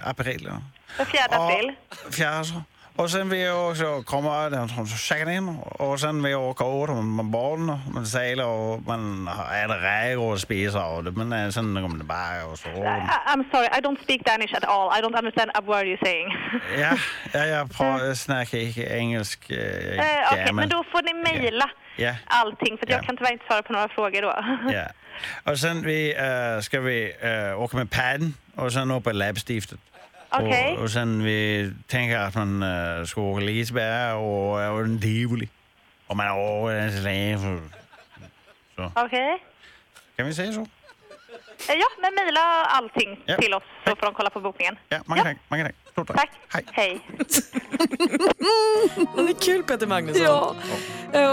april. 0.03 0.47
ja. 0.49 0.61
Den 0.97 1.05
4 1.05 1.21
april. 1.29 1.75
Fjärde. 2.11 2.63
Och 2.95 3.09
sen 3.11 3.29
vi 3.29 3.49
också 3.49 4.03
kommer 4.03 4.49
den 4.49 4.69
som 4.69 4.87
checkar 4.87 5.29
in 5.29 5.57
och 5.63 5.99
sen 5.99 6.23
vi 6.23 6.35
åker 6.35 6.83
ut 6.83 7.05
med 7.05 7.25
barn, 7.25 7.79
man 7.93 8.05
seglar 8.05 8.45
och 8.45 8.81
man 8.87 9.27
äter 9.27 9.75
räkor 9.79 10.31
och 10.33 10.39
spiser 10.39 10.85
och 10.95 11.03
det, 11.03 11.11
men 11.11 11.33
eh, 11.33 11.49
sen 11.49 11.75
kommer 11.75 11.97
det 11.97 12.03
bara 12.03 12.45
och 12.45 12.59
så. 12.59 12.69
I, 12.69 12.71
I'm 13.33 13.51
sorry, 13.51 13.67
I 13.77 13.81
don't 13.81 14.03
speak 14.03 14.21
Danish 14.25 14.53
at 14.55 14.63
all. 14.63 14.89
I 14.99 15.01
don't 15.01 15.17
understand 15.17 15.51
a 15.53 15.61
word 15.61 15.85
you're 15.85 16.03
saying. 16.05 16.27
Ja, 16.79 16.91
ja 17.33 17.45
jag 17.45 17.71
pratar, 17.77 18.13
snackar 18.13 18.57
inte 18.57 18.81
engelsk. 18.83 19.49
Eh, 19.49 19.57
Eh, 19.57 20.31
Okej, 20.31 20.45
gammel. 20.45 20.55
men 20.55 20.69
då 20.69 20.83
får 20.91 21.01
ni 21.03 21.13
mejla 21.13 21.69
Ja. 21.97 22.15
allting 22.25 22.77
för 22.77 22.91
jag 22.91 23.03
kan 23.03 23.17
tyvärr 23.17 23.31
inte 23.33 23.45
svara 23.45 23.63
på 23.63 23.73
några 23.73 23.87
frågor 23.89 24.21
då. 24.21 24.45
Ja. 24.73 24.87
Och 25.51 25.59
sen 25.59 25.81
vi, 25.83 26.15
uh, 26.15 26.61
ska 26.61 26.79
vi 26.79 27.13
uh, 27.23 27.61
åka 27.61 27.77
med 27.77 27.91
padden 27.91 28.33
och 28.55 28.73
sen 28.73 28.91
upp 28.91 29.03
på 29.03 29.11
läppstiftet. 29.11 29.79
Okej. 30.31 30.75
Och, 30.77 30.83
och 30.83 30.91
sen 30.91 31.23
vi 31.23 31.71
tänker 31.87 32.17
att 32.17 32.35
man 32.35 32.63
uh, 32.63 33.05
ska 33.05 33.21
åka 33.21 33.41
Liseberg 33.41 34.13
och, 34.13 34.73
och 34.73 34.81
en 34.81 35.01
tivoli. 35.01 35.49
Och 36.07 36.17
man 36.17 36.31
åker 36.31 37.07
en. 37.07 37.71
Så. 38.75 38.91
Okej. 38.95 39.43
Kan 40.15 40.25
vi 40.25 40.33
säga 40.33 40.53
så? 40.53 40.61
Eh, 40.61 40.67
Ja, 41.79 41.87
men 42.01 42.15
mejla 42.15 42.41
allting 42.65 43.19
Ja. 43.25 43.37
till 43.37 43.53
oss 43.53 43.63
så 43.85 43.95
får 43.95 44.05
de 44.05 44.13
kolla 44.13 44.29
på 44.29 44.39
bokningen. 44.39 44.75
Ja, 44.89 44.99
många 45.05 45.23
tack. 45.23 45.37
Många 45.47 45.63
tack. 45.65 45.75
Stort 45.91 46.07
tack. 46.07 46.29
Tack. 46.51 46.63
Hej. 46.71 46.99
Han 49.15 49.27
är 49.29 49.41
kul 49.41 49.63
Peter 49.63 49.87
Magnusson. 49.87 50.23
Ja. 50.23 50.55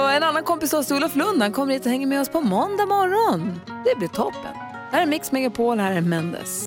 Och 0.03 0.13
en 0.13 0.23
annan 0.23 0.45
kompis 0.45 0.73
oss, 0.73 0.91
Olof 0.91 1.17
Lund, 1.17 1.43
han 1.43 1.53
kommer 1.53 1.73
hit 1.75 1.85
och 1.87 1.91
hänger 1.93 2.07
med 2.07 2.21
oss 2.21 2.29
på 2.29 2.41
måndag 2.41 2.87
morgon. 2.87 3.61
Det 3.85 3.99
blir 3.99 4.09
toppen. 4.09 4.55
Här 4.93 5.03
är 5.03 5.07
Mix 5.07 5.33
Megapol, 5.33 5.79
här 5.81 5.93
är 5.93 6.01
Mendes. 6.01 6.67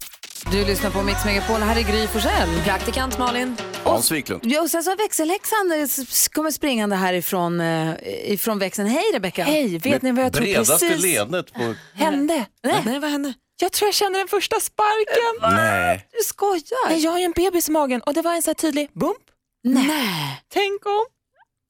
Du 0.49 0.65
lyssnar 0.65 0.91
på 0.91 1.03
Mix 1.03 1.25
Megapol, 1.25 1.61
här 1.61 1.75
är 1.75 1.81
Gry 1.83 2.07
Forssell. 2.07 2.49
Praktikant 2.65 3.17
Malin. 3.17 3.57
Hans 3.83 4.11
Wiklund. 4.11 4.41
Ja, 4.45 4.61
och 4.61 4.69
sen 4.69 4.83
så 4.83 4.89
har 4.91 4.97
växelhäxan 4.97 5.71
eh, 5.71 5.87
kommer 6.31 6.51
springande 6.51 6.95
härifrån 6.95 7.61
eh, 7.61 7.93
ifrån 8.33 8.59
växeln. 8.59 8.87
Hej 8.89 9.03
Rebecka! 9.13 9.43
Hej, 9.43 9.77
vet 9.77 10.01
ni 10.01 10.11
vad 10.11 10.25
jag 10.25 10.33
tror 10.33 10.45
Bredaste 10.45 10.87
precis 10.87 11.03
leendet 11.03 11.53
på... 11.53 11.75
hände? 11.93 12.45
Nej. 12.63 12.81
Nej, 12.85 12.99
vad 12.99 13.09
hände? 13.09 13.33
Jag 13.61 13.71
tror 13.71 13.87
jag 13.87 13.95
känner 13.95 14.19
den 14.19 14.27
första 14.27 14.59
sparken. 14.59 15.55
Nej. 15.55 16.07
Du 16.11 16.23
skojar? 16.25 16.89
Nej, 16.89 17.03
jag 17.03 17.11
har 17.11 17.19
ju 17.19 17.25
en 17.25 17.31
bebis 17.31 17.69
i 17.69 17.71
magen 17.71 18.01
och 18.01 18.13
det 18.13 18.21
var 18.21 18.33
en 18.33 18.41
så 18.41 18.49
här 18.49 18.55
tydlig 18.55 18.89
bump. 18.93 19.17
Nej. 19.63 20.41
Tänk 20.53 20.85
om. 20.85 21.05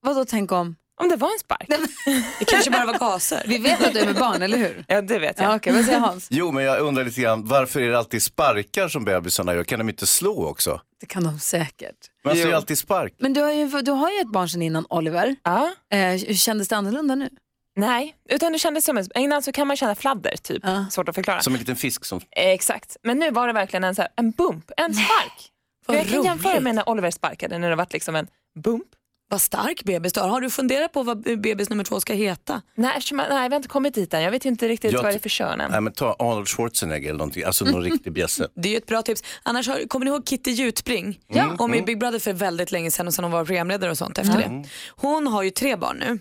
Vadå 0.02 0.26
tänk 0.26 0.52
om? 0.52 0.76
Om 1.02 1.10
det 1.10 1.16
var 1.16 1.32
en 1.34 1.40
spark. 1.40 1.68
Det 2.40 2.46
kanske 2.46 2.72
bara 2.72 2.86
var 2.86 2.94
gaser. 3.00 3.44
Vi 3.48 3.58
vet 3.58 3.84
att 3.88 3.94
du 3.94 4.00
är 4.00 4.06
med 4.06 4.16
barn, 4.16 4.42
eller 4.42 4.58
hur? 4.58 4.86
Ja, 4.88 5.02
det 5.02 5.20
vet 5.20 5.40
jag. 5.40 5.52
Ja, 5.52 5.56
Okej, 5.56 5.74
vad 5.74 5.86
säger 5.86 6.00
Hans? 6.00 6.28
Jo, 6.32 6.52
men 6.52 6.64
jag 6.64 6.80
undrar 6.80 7.04
lite 7.04 7.22
grann, 7.22 7.46
varför 7.48 7.82
är 7.82 7.90
det 7.90 7.98
alltid 7.98 8.24
sparkar 8.24 8.88
som 8.88 9.06
bebisarna 9.06 9.54
gör? 9.56 9.64
Kan 9.64 9.80
de 9.80 9.90
inte 9.90 10.08
slå 10.08 10.46
också? 10.48 10.82
Det 11.00 11.06
kan 11.06 11.24
de 11.24 11.40
säkert. 11.40 11.96
Man 12.26 12.36
ser 12.36 12.48
ju 12.48 12.54
alltid 12.54 12.78
spark. 12.78 13.14
Men 13.18 13.34
du 13.34 13.42
har 13.42 13.52
ju, 13.52 13.68
du 13.82 13.92
har 13.92 14.12
ju 14.12 14.18
ett 14.20 14.32
barn 14.32 14.50
sedan 14.50 14.62
innan, 14.62 14.86
Oliver. 14.90 15.36
Ja. 15.44 15.72
Eh, 15.94 16.18
kändes 16.36 16.68
det 16.68 16.76
annorlunda 16.78 17.16
nu? 17.16 17.30
Nej, 17.76 18.16
utan 18.30 18.52
det 18.54 18.60
kändes 18.60 18.86
som 18.86 18.98
en, 18.98 19.06
innan 19.16 19.42
så 19.44 19.52
kan 19.52 19.68
man 19.68 19.78
känna 19.78 19.96
fladder, 19.96 20.36
typ. 20.44 20.64
Svårt 20.92 21.10
att 21.10 21.16
förklara. 21.16 21.42
Som 21.42 21.54
en 21.54 21.60
liten 21.60 21.76
fisk 21.76 22.06
som... 22.06 22.18
Eh, 22.32 22.48
Exakt, 22.50 22.98
men 23.04 23.20
nu 23.20 23.32
var 23.32 23.48
det 23.48 23.54
verkligen 23.54 23.84
en, 23.84 23.96
så 23.96 24.02
här, 24.02 24.12
en 24.16 24.32
bump, 24.32 24.72
en 24.78 24.94
spark. 24.94 25.50
Vad 25.86 25.98
jag 25.98 26.08
kan 26.08 26.24
jämföra 26.24 26.52
roligt. 26.54 26.64
med 26.64 26.76
när 26.76 26.90
Oliver 26.90 27.12
sparkade 27.12 27.58
när 27.58 27.70
det 27.70 27.76
varit 27.76 27.94
liksom 27.94 28.16
en 28.16 28.28
bump. 28.64 28.88
Vad 29.32 29.42
stark 29.42 29.84
bebis 29.84 30.14
du 30.14 30.20
har. 30.20 30.28
Har 30.28 30.42
du 30.42 30.50
funderat 30.50 30.94
på 30.94 31.04
vad 31.04 31.40
bebis 31.42 31.70
nummer 31.70 31.84
två 31.84 32.00
ska 32.00 32.14
heta? 32.14 32.62
Nej, 32.76 33.02
nej, 33.12 33.28
vi 33.30 33.34
har 33.34 33.56
inte 33.56 33.68
kommit 33.68 33.94
dit 33.94 34.14
än. 34.14 34.22
Jag 34.22 34.32
vet 34.32 34.46
inte 34.46 34.68
riktigt 34.68 34.92
Jag 34.92 35.04
vad 35.04 35.12
det 35.12 35.16
är 35.16 35.20
för 35.20 35.30
kön 35.30 35.62
än. 35.62 35.72
Nej, 35.72 35.82
men 35.82 35.94
ta 35.94 36.16
Arnold 36.20 36.48
Schwarzenegger 36.48 37.10
eller 37.10 37.18
någonting, 37.18 37.44
alltså 37.44 37.66
någon 37.66 37.84
riktig 37.92 38.14
bjässe. 38.14 38.48
Det 38.56 38.68
är 38.68 38.72
ju 38.72 38.78
ett 38.78 38.86
bra 38.88 39.02
tips. 39.02 39.24
Annars 39.44 39.68
har, 39.68 39.88
kommer 39.88 40.06
ni 40.06 40.12
ihåg 40.12 40.28
Kitty 40.28 40.52
Jutbring? 40.52 41.20
Ja. 41.28 41.44
Hon 41.44 41.58
var 41.58 41.76
i 41.76 41.80
Mm. 41.80 41.86
Big 41.86 42.00
Brother 42.00 42.20
för 42.20 42.34
väldigt 42.34 42.72
länge 42.72 42.92
sedan 42.92 43.08
och 43.08 43.14
sen 43.14 43.24
hon 43.24 43.32
var 43.32 43.46
programledare 43.46 43.92
och 43.92 43.98
sånt 43.98 44.18
efter 44.18 44.42
Mm. 44.42 44.62
det. 44.62 44.70
Hon 44.90 45.28
har 45.28 45.44
ju 45.44 45.50
tre 45.50 45.76
barn 45.76 45.98
nu. 46.00 46.20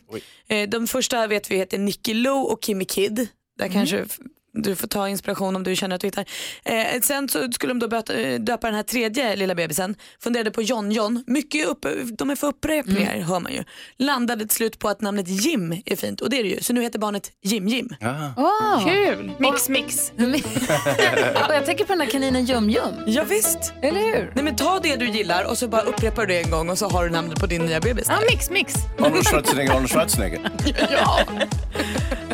Eh, 0.57 0.69
De 0.69 0.87
första 0.87 1.27
vet 1.27 1.51
vi 1.51 1.57
heter 1.57 1.79
Nicky 1.79 2.15
Lou 2.15 2.33
och 2.43 2.65
Kimmy 2.65 2.85
Kid. 2.85 3.29
Där 3.59 3.69
kanske 3.69 3.99
f- 3.99 4.19
du 4.53 4.77
får 4.77 4.87
ta 4.87 5.09
inspiration 5.09 5.57
om 5.57 5.63
du 5.63 5.77
känner 5.77 5.95
att 5.95 6.01
du 6.01 6.07
hittar. 6.07 6.25
Eh, 6.65 7.01
sen 7.03 7.29
så 7.29 7.53
skulle 7.53 7.71
de 7.71 7.79
då 7.79 7.89
böta, 7.89 8.15
eh, 8.15 8.41
döpa 8.41 8.67
den 8.67 8.77
här 8.77 8.83
tredje 8.83 9.37
lilla 9.37 9.55
bebisen. 9.55 9.97
Funderade 10.21 10.51
på 10.51 10.63
John 10.63 10.93
John. 10.93 11.25
Mycket 11.27 11.67
upp, 11.67 11.87
de 12.19 12.31
är 12.31 12.37
för 12.37 12.47
upprepningar 12.47 13.21
hör 13.21 13.41
man 13.41 13.53
ju. 13.53 13.65
Landade 13.99 14.47
till 14.47 14.57
slut 14.57 14.79
på 14.79 14.89
att 14.89 15.01
namnet 15.01 15.29
Jim 15.29 15.83
är 15.87 15.97
fint 15.97 16.21
och 16.21 16.31
det 16.31 16.39
är 16.39 16.43
det 16.43 16.49
ju. 16.49 16.61
Så 16.61 16.73
nu 16.73 16.83
heter 16.83 16.99
barnet 16.99 17.33
Jim 17.43 17.69
Jim. 17.69 17.89
Åh. 18.37 18.85
Kul! 18.85 19.33
Mix 19.39 19.69
mix. 19.69 20.13
och 21.49 21.55
jag 21.55 21.67
tänker 21.67 21.85
på 21.85 21.93
den 21.93 22.01
här 22.01 22.11
kaninen 22.11 22.45
Jum 22.45 22.71
Jum. 22.71 22.95
Ja, 23.07 23.25
visst. 23.25 23.73
Eller 23.83 24.01
hur? 24.01 24.33
Nej 24.35 24.45
men 24.45 24.57
ta 24.57 24.81
det 24.83 24.97
du 24.97 25.09
gillar 25.09 25.45
och 25.45 25.59
så 25.59 25.69
bara 25.69 25.83
upprepar 25.83 26.27
du 26.27 26.35
det 26.35 26.41
en 26.41 26.51
gång 26.51 26.71
och 26.71 26.79
så 26.79 26.89
har 26.89 27.05
du 27.05 27.11
namnet 27.11 27.41
på 27.41 27.47
din 27.47 27.63
nya 27.63 27.81
bebis. 27.81 28.07
Ja, 28.09 28.19
mix 28.31 28.51
mix. 28.51 28.75
Arnold 28.99 29.27
Schwarzenegger, 29.27 29.73
Arnold 29.73 29.91
Schwarzenegger. 29.91 30.51
ja. 30.91 31.27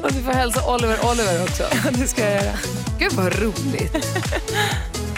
Och 0.03 0.12
du 0.12 0.22
får 0.22 0.32
hälsa 0.32 0.74
Oliver 0.74 0.99
Oliver 1.11 1.42
också. 1.42 1.62
det 1.92 2.07
ska 2.07 2.22
jag 2.22 2.44
göra. 2.44 2.59
Gud 2.99 3.12
vad 3.12 3.42
roligt. 3.42 4.07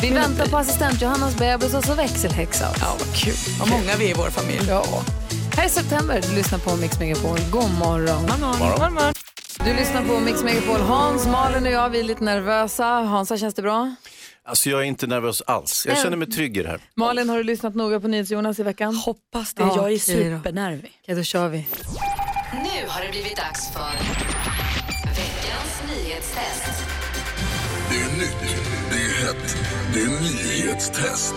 Vi 0.03 0.11
väntar 0.11 0.47
på 0.47 0.57
assistent 0.57 1.03
Johannas 1.03 1.37
bebis 1.37 1.75
och 1.75 1.85
så 1.85 1.95
växelhäxa. 1.95 2.67
Ja, 2.81 2.97
vad 2.99 3.17
kul. 3.17 3.35
Vad 3.61 3.71
många 3.71 3.97
vi 3.99 4.07
är 4.07 4.11
i 4.11 4.15
vår 4.15 4.31
familj. 4.31 4.67
Ja. 4.69 4.85
Här 5.57 5.65
är 5.65 5.69
September. 5.69 6.23
Du 6.29 6.37
lyssnar 6.37 6.59
på 6.59 6.77
Mix 6.77 6.99
Megapol. 6.99 7.39
God 7.51 7.71
morgon. 7.71 8.23
morgon. 8.23 8.95
morgon. 8.95 9.15
Du 9.65 9.75
lyssnar 9.75 10.05
på 10.05 10.21
Mix 10.21 10.43
Megapol. 10.43 10.81
Hans, 10.81 11.27
Malin 11.27 11.67
och 11.67 11.73
jag 11.73 11.91
vi 11.91 12.01
är 12.01 12.05
lite 12.05 12.25
nervösa. 12.25 12.85
Hansa, 12.85 13.39
känns 13.39 13.55
det 13.55 13.63
bra? 13.63 13.95
Alltså 14.49 14.71
jag 14.71 14.81
är 14.81 14.85
inte 14.85 15.07
nervös 15.07 15.43
alls. 15.47 15.87
Jag 15.89 15.99
känner 15.99 16.17
mig 16.17 16.31
trygg 16.31 16.57
i 16.57 16.63
det 16.63 16.69
här. 16.69 16.81
Malin, 16.95 17.29
har 17.29 17.37
du 17.37 17.43
lyssnat 17.45 17.75
noga 17.75 18.01
på 18.01 18.09
NyhetsJonas 18.09 18.59
i 18.59 18.63
veckan? 18.63 18.95
Hoppas 18.95 19.55
det. 19.55 19.63
Jag 19.63 19.93
är 19.93 19.99
supernervig. 19.99 20.93
Okej, 21.03 21.15
då 21.15 21.23
kör 21.23 21.49
vi. 21.49 21.67
Nu 22.53 22.89
har 22.89 23.03
det 23.05 23.11
blivit 23.11 23.37
dags 23.37 23.73
för 23.73 23.93
nyhetstest. 25.89 26.83
Det 27.91 27.97
är 27.97 28.19
nytt, 28.19 28.57
det 28.91 28.97
är 28.97 29.27
hett, 29.27 29.57
det 29.95 30.01
är 30.01 30.09
nyhetstest. 30.09 31.35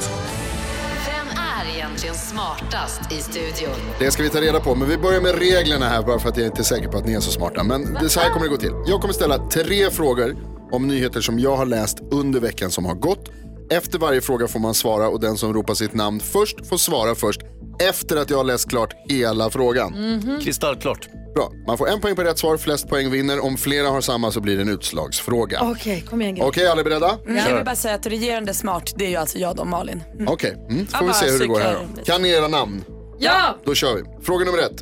Vem 1.06 1.28
är 1.38 1.76
egentligen 1.76 2.16
smartast 2.16 3.12
i 3.12 3.16
studion? 3.16 3.76
Det 4.00 4.12
ska 4.12 4.24
vi 4.24 4.30
ta 4.30 4.42
reda 4.42 4.60
på, 4.60 4.76
men 4.76 4.90
vi 4.90 4.98
börjar 4.98 5.22
med 5.22 5.40
reglerna 5.40 5.90
här 5.90 6.02
bara 6.04 6.20
för 6.20 6.30
att 6.30 6.38
jag 6.38 6.46
inte 6.46 6.62
är 6.62 6.64
säker 6.64 6.88
på 6.88 6.98
att 6.98 7.06
ni 7.06 7.14
är 7.14 7.20
så 7.20 7.32
smarta. 7.32 7.64
Men 7.64 7.94
det, 7.94 8.10
så 8.10 8.20
här 8.20 8.30
kommer 8.30 8.46
det 8.46 8.50
gå 8.50 8.58
till. 8.58 8.74
Jag 8.88 9.02
kommer 9.02 9.14
ställa 9.14 9.48
tre 9.50 9.92
frågor 9.92 10.36
om 10.72 10.88
nyheter 10.88 11.22
som 11.22 11.40
jag 11.40 11.58
har 11.58 11.66
läst 11.66 11.98
under 12.12 12.40
veckan 12.40 12.72
som 12.72 12.86
har 12.86 12.96
gått. 12.96 13.30
Efter 13.72 14.00
varje 14.00 14.22
fråga 14.22 14.48
får 14.48 14.60
man 14.60 14.74
svara 14.74 15.10
och 15.10 15.20
den 15.20 15.38
som 15.38 15.54
ropar 15.54 15.74
sitt 15.74 15.94
namn 15.94 16.20
först 16.20 16.68
får 16.68 16.78
svara 16.78 17.16
först 17.16 17.42
efter 17.80 18.18
att 18.18 18.30
jag 18.30 18.38
har 18.38 18.44
läst 18.44 18.70
klart 18.70 18.94
hela 19.10 19.50
frågan. 19.50 19.94
Kristallklart. 20.44 21.10
Bra, 21.36 21.52
man 21.68 21.78
får 21.78 21.90
en 21.90 22.02
poäng 22.02 22.16
på 22.16 22.24
rätt 22.24 22.38
svar, 22.40 22.58
flest 22.58 22.88
poäng 22.90 23.12
vinner. 23.12 23.40
Om 23.40 23.58
flera 23.58 23.90
har 23.90 24.02
samma 24.02 24.32
så 24.32 24.42
blir 24.42 24.56
det 24.56 24.62
en 24.62 24.70
utslagsfråga. 24.70 25.60
Okej, 25.62 26.04
kom 26.10 26.22
igen. 26.22 26.38
Okej, 26.42 26.68
alla 26.68 26.80
är 26.80 26.84
beredda? 26.84 27.18
Mm. 27.26 27.38
Jag 27.38 27.56
vill 27.56 27.66
bara 27.66 27.76
säga 27.76 27.96
att 27.96 28.06
regerande 28.06 28.54
smart, 28.54 28.94
det 28.96 29.06
är 29.06 29.10
ju 29.10 29.16
alltså 29.16 29.38
jag 29.38 29.56
då, 29.56 29.66
Malin. 29.66 30.04
Mm. 30.14 30.28
Okej, 30.28 30.58
mm, 30.70 30.88
får 30.88 31.00
vi 31.00 31.06
bara 31.06 31.14
se 31.14 31.32
hur 31.32 31.40
det 31.40 31.48
går 31.48 31.60
här 31.60 31.88
då. 31.96 32.04
Kan 32.04 32.22
ni 32.22 32.30
era 32.30 32.48
namn? 32.48 32.84
Ja! 33.20 33.58
Då 33.66 33.76
kör 33.76 33.96
vi. 33.96 34.04
Fråga 34.26 34.46
nummer 34.46 34.60
ett. 34.60 34.82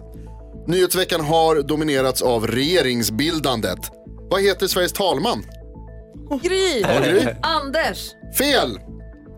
Nyhetsveckan 0.68 1.22
har 1.22 1.62
dominerats 1.62 2.22
av 2.22 2.48
regeringsbildandet. 2.48 3.80
Vad 4.30 4.42
heter 4.42 4.68
Sveriges 4.68 4.94
talman? 4.94 5.46
Gry. 6.44 6.82
Gry. 6.82 7.28
Anders. 7.42 8.12
Fel! 8.38 8.80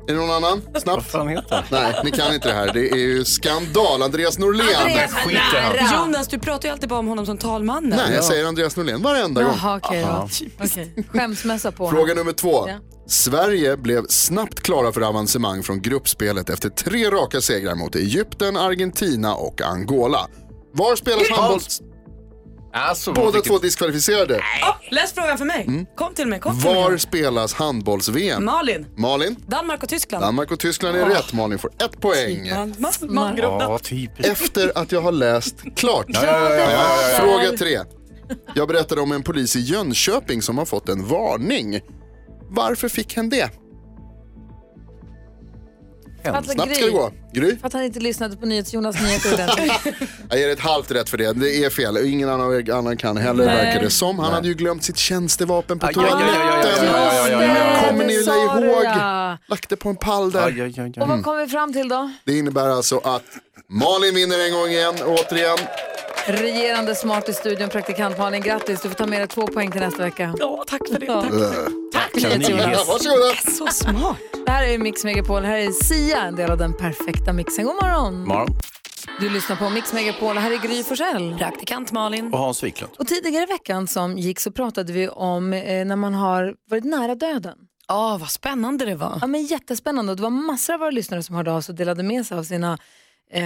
Är 0.08 0.14
det 0.14 0.20
någon 0.20 0.30
annan? 0.30 0.62
Snabbt. 0.62 0.86
Vad 0.86 1.06
fan 1.06 1.28
heter 1.28 1.56
han? 1.56 1.64
Nej, 1.72 2.02
ni 2.04 2.12
kan 2.12 2.34
inte 2.34 2.48
det 2.48 2.54
här. 2.54 2.74
Det 2.74 2.90
är 2.90 2.96
ju 2.98 3.26
skandal. 3.26 4.02
Andreas 4.02 4.38
Norlén. 4.38 4.68
Andreas, 4.82 5.14
skit 5.14 5.34
i 5.54 5.58
han. 5.58 6.06
Jonas, 6.06 6.28
du 6.28 6.40
pratar 6.40 6.68
ju 6.70 6.74
alltid 6.74 6.90
bara 6.90 7.00
om 7.00 7.08
honom 7.08 7.26
som 7.26 7.38
talmannen. 7.38 7.90
Nej, 8.06 8.16
jag 8.16 8.24
säger 8.24 8.46
Andreas 8.46 8.76
Norlén 8.76 9.02
varenda 9.02 9.44
gång. 9.44 9.54
Jaha, 9.62 9.78
okej 9.84 10.06
då. 10.08 10.30
Okej. 10.66 11.06
Skämsmässa 11.14 11.72
på 11.72 11.90
Fråga 11.90 12.02
honom. 12.02 12.18
nummer 12.18 12.34
två. 12.34 12.70
Ja. 12.70 12.76
Sverige 13.08 13.78
blev 13.78 14.06
snabbt 14.10 14.60
klara 14.62 14.92
för 14.92 15.02
avancemang 15.02 15.64
från 15.64 15.82
gruppspelet 15.82 16.50
efter 16.50 16.70
tre 16.70 17.10
raka 17.10 17.42
segrar 17.42 17.76
mot 17.76 17.96
Egypten, 17.96 18.58
Argentina 18.58 19.36
och 19.36 19.62
Angola. 19.62 20.28
Var 20.74 20.96
spelas 20.96 21.30
handbolls... 21.30 21.82
Alltså, 22.74 23.14
Båda 23.14 23.42
två 23.42 23.58
diskvalificerade. 23.58 24.36
Oh, 24.38 24.76
läs 24.94 25.14
frågan 25.14 25.38
för 25.38 25.46
mig. 25.46 25.86
Kom 25.96 26.14
till 26.14 26.28
mig. 26.28 26.40
Kom 26.40 26.60
till 26.60 26.70
Var 26.70 26.90
mig. 26.90 27.00
spelas 27.00 27.54
handbolls-VM? 27.54 28.46
Malin. 28.46 28.86
Malin? 28.98 29.36
Danmark 29.48 29.84
och 29.84 29.90
Tyskland. 29.90 30.24
Danmark 30.24 30.52
och 30.52 30.60
Tyskland 30.60 30.98
är 30.98 31.02
Åh. 31.02 31.10
rätt. 31.10 31.34
Malin 31.34 31.60
får 31.60 31.72
ett 31.84 32.02
poäng. 32.02 32.52
Man, 33.10 33.40
Efter 34.18 34.72
att 34.78 34.92
jag 34.92 35.02
har 35.02 35.12
läst 35.12 35.56
klart. 35.76 36.06
Ja, 36.08 36.20
ja, 36.26 36.50
ja, 36.50 36.50
ja, 36.56 36.72
ja, 36.72 37.12
ja. 37.12 37.18
Fråga 37.20 37.58
tre. 37.58 37.80
Jag 38.56 38.68
berättade 38.68 39.02
om 39.02 39.12
en 39.12 39.24
polis 39.24 39.56
i 39.56 39.60
Jönköping 39.60 40.42
som 40.42 40.58
har 40.58 40.66
fått 40.66 40.90
en 40.90 41.08
varning. 41.08 41.80
Varför 42.50 42.90
fick 42.90 43.16
han 43.16 43.30
det? 43.30 43.50
Alltså, 46.30 46.52
Snabbt 46.52 46.76
ska 46.76 46.86
det 46.86 46.92
gå. 46.92 47.12
Gry? 47.34 47.58
För 47.58 47.68
att 47.68 47.74
han 47.74 47.84
inte 47.84 48.00
lyssnade 48.00 48.38
på 48.38 48.46
NyhetsJonas 48.46 49.02
nyheter 49.02 49.34
ordentligt. 49.34 50.10
Jag 50.30 50.40
ger 50.40 50.50
ett 50.50 50.60
halvt 50.60 50.92
rätt 50.92 51.10
för 51.10 51.18
det. 51.18 51.34
Det 51.34 51.66
är 51.66 51.70
fel. 51.70 51.98
Ingen 51.98 52.30
annan, 52.30 52.72
annan 52.72 52.98
kan 52.98 53.18
heller 53.18 53.46
Nej. 53.46 53.56
verkar 53.56 53.82
det 53.82 53.90
som. 53.90 54.20
Han 54.20 54.34
hade 54.34 54.48
ju 54.48 54.54
glömt 54.54 54.84
sitt 54.84 54.98
tjänstevapen 54.98 55.80
på 55.80 55.88
toaletten. 55.88 56.20
Kommer 57.90 58.06
ni 58.06 58.14
ihåg? 58.14 58.86
Lagt 59.48 59.70
det 59.70 59.76
på 59.76 59.90
en 59.90 59.96
pall 59.96 60.32
där. 60.32 60.46
Aj, 60.46 60.62
aj, 60.62 60.80
aj, 60.80 60.80
aj. 60.80 61.02
Och 61.02 61.08
vad 61.08 61.24
kom 61.24 61.38
vi 61.38 61.48
fram 61.48 61.74
till 61.74 61.90
då? 61.90 62.12
Det 62.26 62.38
innebär 62.38 62.70
alltså 62.70 62.98
att 62.98 63.24
Malin 63.70 64.16
vinner 64.16 64.46
en 64.48 64.54
gång 64.54 64.70
igen, 64.70 64.96
återigen. 65.06 65.58
Regerande 66.28 66.96
smart 66.96 67.30
i 67.30 67.34
studion, 67.34 67.70
praktikant 67.70 68.18
Malin. 68.18 68.42
Grattis, 68.42 68.82
du 68.82 68.90
får 68.90 68.96
ta 68.96 69.08
med 69.08 69.20
dig 69.20 69.28
två 69.28 69.48
poäng 69.48 69.72
till 69.72 69.82
nästa 69.82 70.04
vecka. 70.04 70.36
Ja, 70.40 70.64
tack 70.68 70.82
för 70.92 71.00
det. 71.00 71.06
Ja. 71.06 71.22
Tack. 71.94 72.16
NyhetsJonas. 72.16 72.88
Varsågoda. 72.88 73.36
Så 73.58 73.68
smart. 73.68 74.18
Det 74.46 74.52
här 74.52 74.64
är 74.64 74.78
Mix 74.78 75.04
Megapol, 75.04 75.44
här 75.44 75.58
är 75.58 75.72
Sia, 75.72 76.22
en 76.22 76.36
del 76.36 76.52
av 76.52 76.58
den 76.58 76.74
perfekta 76.74 77.34
mixen. 77.34 77.66
God 77.66 77.76
morgon! 77.76 78.28
Morgon. 78.28 78.48
Du 79.20 79.30
lyssnar 79.30 79.56
på 79.56 79.70
Mix 79.70 79.94
Megapol, 79.94 80.38
här 80.38 80.52
är 80.52 80.58
Gry 80.58 80.84
Forssell. 80.84 81.36
Praktikant 81.38 81.92
Malin. 81.92 82.34
Och 82.34 82.40
Hans 82.40 82.64
Wiklund. 82.64 82.94
Och 82.98 83.08
tidigare 83.08 83.44
i 83.44 83.48
veckan 83.48 83.88
som 83.88 84.18
gick 84.18 84.40
så 84.40 84.52
pratade 84.52 84.94
vi 84.94 85.10
om 85.10 85.54
eh, 85.54 85.86
när 85.86 85.96
man 85.96 86.14
har 86.14 86.56
varit 86.70 86.84
nära 86.84 87.16
döden. 87.16 87.58
Ja, 87.88 88.18
vad 88.20 88.30
spännande 88.30 88.86
det 88.86 88.96
var. 88.96 89.18
Ja, 89.22 89.28
men 89.28 89.44
jättespännande 89.46 90.12
och 90.12 90.16
det 90.16 90.24
var 90.24 90.30
massor 90.30 90.74
av 90.74 90.80
våra 90.80 90.92
lyssnare 90.92 91.24
som 91.24 91.36
hörde 91.36 91.52
av 91.52 91.62
sig 91.62 91.74
och 91.74 91.78
delade 91.78 92.04
med 92.04 92.26
sig 92.26 92.38
av 92.38 92.44
sina 92.44 92.78
eh, 93.34 93.44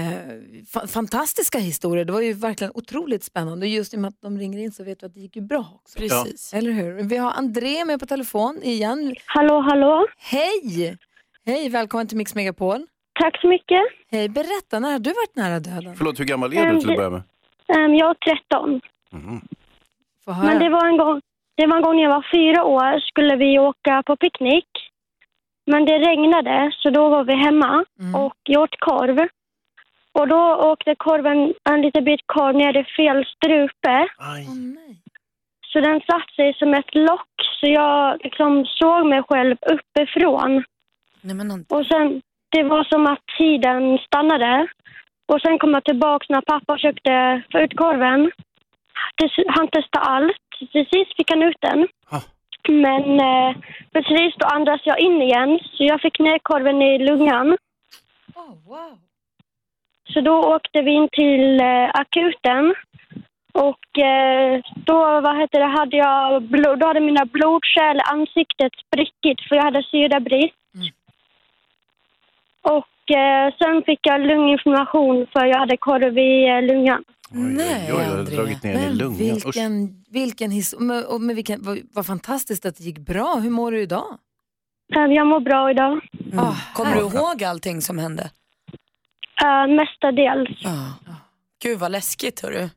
fa- 0.73 0.87
fantastiska 0.87 1.57
historier. 1.57 2.05
Det 2.05 2.13
var 2.13 2.21
ju 2.21 2.33
verkligen 2.33 2.71
otroligt 2.75 3.23
spännande 3.23 3.65
och 3.65 3.69
just 3.69 3.93
i 3.93 3.97
och 3.97 4.01
med 4.01 4.09
att 4.09 4.21
de 4.21 4.37
ringer 4.39 4.59
in 4.59 4.71
så 4.71 4.83
vet 4.83 5.03
vi 5.03 5.05
att 5.07 5.13
det 5.13 5.19
gick 5.19 5.35
ju 5.35 5.41
bra 5.41 5.65
också. 5.75 5.99
Precis. 5.99 6.53
Eller 6.53 6.71
hur? 6.71 7.03
Vi 7.03 7.17
har 7.17 7.31
André 7.31 7.85
med 7.85 7.99
på 7.99 8.05
telefon 8.05 8.59
igen. 8.63 9.15
Hallå, 9.25 9.59
hallå. 9.59 10.07
Hej! 10.17 10.97
Hej, 11.45 11.69
välkommen 11.69 12.07
till 12.07 12.17
Mix 12.17 12.35
Megapol. 12.35 12.87
Tack 13.19 13.41
så 13.41 13.47
mycket. 13.47 13.81
Hej, 14.11 14.29
berätta, 14.29 14.79
när 14.79 14.91
har 14.91 14.99
du 14.99 15.09
varit 15.09 15.35
nära 15.35 15.59
döden? 15.59 15.95
Förlåt, 15.97 16.19
hur 16.19 16.25
gammal 16.25 16.53
är 16.53 16.71
du 16.73 16.79
till 16.81 16.89
att 16.91 16.97
börja 16.97 17.09
med? 17.09 17.21
Ehm, 17.67 17.95
jag 17.95 18.09
är 18.09 18.35
13. 18.49 18.81
Få 20.25 20.31
höra. 20.31 20.45
Men 20.45 20.59
det 20.59 20.69
var, 20.69 20.85
en 20.87 20.97
gång, 20.97 21.21
det 21.57 21.67
var 21.67 21.77
en 21.77 21.83
gång 21.83 21.95
när 21.95 22.03
jag 22.03 22.09
var 22.09 22.25
fyra 22.33 22.63
år 22.63 22.99
skulle 22.99 23.35
vi 23.35 23.59
åka 23.59 24.03
på 24.05 24.15
picknick. 24.15 24.67
Men 25.65 25.85
det 25.85 25.99
regnade 25.99 26.71
så 26.79 26.89
då 26.89 27.09
var 27.09 27.23
vi 27.23 27.33
hemma 27.35 27.85
och 28.15 28.37
jag 28.43 28.61
åt 28.63 28.79
korv. 28.79 29.27
Och 30.19 30.27
då 30.27 30.41
åkte 30.71 30.95
korven, 30.95 31.53
en 31.69 31.81
liten 31.81 32.03
bit 32.03 32.23
korv 32.25 32.55
ner 32.55 32.77
i 32.77 32.83
fel 32.83 33.25
strupe. 33.25 34.07
Så 35.71 35.79
den 35.79 36.01
satte 36.01 36.33
sig 36.35 36.53
som 36.53 36.73
ett 36.73 36.95
lock 36.95 37.33
så 37.59 37.67
jag 37.67 38.17
liksom 38.23 38.65
såg 38.65 39.05
mig 39.05 39.23
själv 39.29 39.57
uppifrån. 39.75 40.63
Nej, 41.21 41.35
men, 41.35 41.65
Och 41.69 41.85
sen, 41.85 42.21
det 42.49 42.63
var 42.63 42.83
som 42.83 43.07
att 43.07 43.23
tiden 43.37 43.97
stannade. 43.97 44.67
Och 45.25 45.41
sen 45.41 45.59
kom 45.59 45.73
jag 45.73 45.83
tillbaka 45.83 46.25
när 46.29 46.41
pappa 46.41 46.73
försökte 46.73 47.41
få 47.51 47.59
ut 47.59 47.75
korven. 47.75 48.31
Han 49.47 49.67
testade 49.67 50.05
allt. 50.05 50.37
Till 50.71 50.85
sist 50.93 51.15
fick 51.17 51.29
han 51.29 51.43
ut 51.43 51.57
den. 51.59 51.87
Men 52.69 53.19
eh, 53.19 53.55
precis 53.93 54.35
då 54.37 54.45
andades 54.45 54.81
jag 54.85 54.99
in 54.99 55.21
igen, 55.21 55.59
så 55.73 55.83
jag 55.83 56.01
fick 56.01 56.19
ner 56.19 56.39
korven 56.39 56.81
i 56.81 56.97
lungan. 56.97 57.57
Så 60.15 60.21
då 60.21 60.35
åkte 60.55 60.81
vi 60.81 60.91
in 60.91 61.09
till 61.11 61.59
eh, 61.59 61.89
akuten. 62.03 62.73
Och 63.53 63.87
eh, 64.11 64.61
då 64.85 64.99
vad 65.25 65.39
heter 65.41 65.59
det, 65.59 65.71
hade 65.79 65.97
jag 65.97 66.43
blod, 66.43 66.79
då 66.79 66.87
hade 66.87 66.99
mina 66.99 67.25
blodkärl 67.25 67.97
i 67.97 68.05
ansiktet 68.15 68.71
sprickit 68.85 69.39
för 69.47 69.55
jag 69.55 69.63
hade 69.63 69.83
syrabrist. 69.91 70.55
Och 72.61 73.15
eh, 73.17 73.53
sen 73.59 73.83
fick 73.85 73.99
jag 74.01 74.21
lunginflammation 74.21 75.27
för 75.33 75.45
jag 75.45 75.59
hade 75.59 75.77
korv 75.77 76.17
i 76.17 76.47
eh, 76.49 76.61
lungan. 76.61 77.03
Nej, 77.31 77.89
oj, 77.93 77.99
jag 77.99 78.05
har 78.09 78.17
Andrea. 78.17 78.37
dragit 78.39 78.63
ner 78.63 78.73
den 78.73 78.81
i 78.81 78.85
Men 78.85 78.97
lungan. 78.97 79.17
Vilken, 79.17 80.03
vilken 80.09 80.51
his- 80.51 80.79
men, 80.79 81.05
och, 81.05 81.21
men 81.21 81.35
vilken, 81.35 81.59
vad, 81.63 81.77
vad 81.95 82.05
fantastiskt 82.05 82.65
att 82.65 82.77
det 82.77 82.83
gick 82.83 82.99
bra. 82.99 83.35
Hur 83.43 83.49
mår 83.49 83.71
du 83.71 83.81
idag? 83.81 84.17
Jag 84.87 85.27
mår 85.27 85.39
bra 85.39 85.71
idag. 85.71 85.99
Kommer 86.73 86.95
du 86.95 87.01
ihåg 87.01 87.43
allting 87.43 87.81
som 87.81 87.97
hände? 87.97 88.29
Uh, 89.43 89.75
mestadels. 89.75 90.49
Gud 91.63 91.79
vad 91.79 91.91
läskigt 91.91 92.41
hörru. 92.41 92.69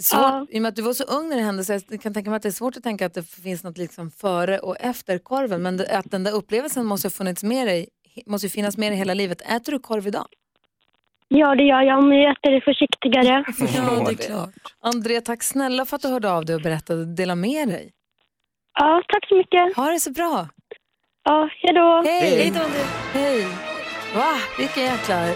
Svårt, 0.00 0.50
I 0.50 0.58
och 0.58 0.62
med 0.62 0.68
att 0.68 0.76
du 0.76 0.82
var 0.82 0.92
så 0.92 1.04
ung 1.04 1.28
när 1.28 1.36
det 1.36 1.42
hände 1.42 1.64
så 1.64 1.72
jag 1.72 2.02
kan 2.02 2.14
tänka 2.14 2.30
mig 2.30 2.36
att 2.36 2.42
det 2.42 2.48
är 2.48 2.52
svårt 2.52 2.76
att 2.76 2.82
tänka 2.82 3.06
att 3.06 3.14
det 3.14 3.22
finns 3.22 3.64
något 3.64 3.78
liksom 3.78 4.10
före 4.10 4.58
och 4.58 4.76
efter 4.80 5.18
korven. 5.18 5.62
Men 5.62 5.80
att 5.90 6.10
den 6.10 6.24
där 6.24 6.32
upplevelsen 6.32 6.86
måste 6.86 7.06
ha 7.06 7.10
funnits 7.10 7.42
med 7.42 7.66
dig, 7.66 7.88
måste 8.26 8.46
ju 8.46 8.50
finnas 8.50 8.76
med 8.76 8.92
dig 8.92 8.98
hela 8.98 9.14
livet. 9.14 9.40
Äter 9.40 9.72
du 9.72 9.78
korv 9.78 10.06
idag? 10.06 10.26
Ja, 11.28 11.54
det 11.54 11.62
gör 11.62 11.82
jag, 11.82 12.04
men 12.04 12.18
jag 12.18 12.32
äter 12.32 12.50
det 12.50 12.60
försiktigare. 12.60 13.44
Ja, 13.76 14.04
det 14.06 14.24
är 14.24 14.26
klart. 14.26 14.50
Andrea, 14.80 15.20
tack 15.20 15.42
snälla 15.42 15.84
för 15.84 15.96
att 15.96 16.02
du 16.02 16.08
hörde 16.08 16.30
av 16.30 16.44
dig 16.44 16.54
och 16.54 16.62
berättade 16.62 17.00
och 17.00 17.06
delade 17.06 17.40
med 17.40 17.68
dig. 17.68 17.92
Ja, 18.78 19.02
tack 19.08 19.28
så 19.28 19.34
mycket. 19.36 19.76
Ha 19.76 19.90
det 19.90 20.00
så 20.00 20.10
bra. 20.10 20.48
Ja, 21.24 21.48
hejdå. 21.62 22.02
Hej! 22.06 22.38
Hej 22.38 22.50
då, 22.50 22.60
Andrea. 22.60 22.86
Hej! 23.12 23.46
Va? 24.14 24.34
Vilken 24.58 24.82
jäkla... 24.82 25.34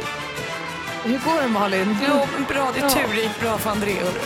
Hur 1.04 1.12
går 1.12 1.42
det 1.42 1.48
Malin? 1.48 1.96
Jo, 2.08 2.14
bra. 2.48 2.70
Det 2.74 2.80
är 2.80 2.88
tur 2.88 3.14
det 3.14 3.22
gick 3.22 3.40
bra 3.40 3.58
för 3.58 3.70
André. 3.70 3.92
hörru. 3.92 4.18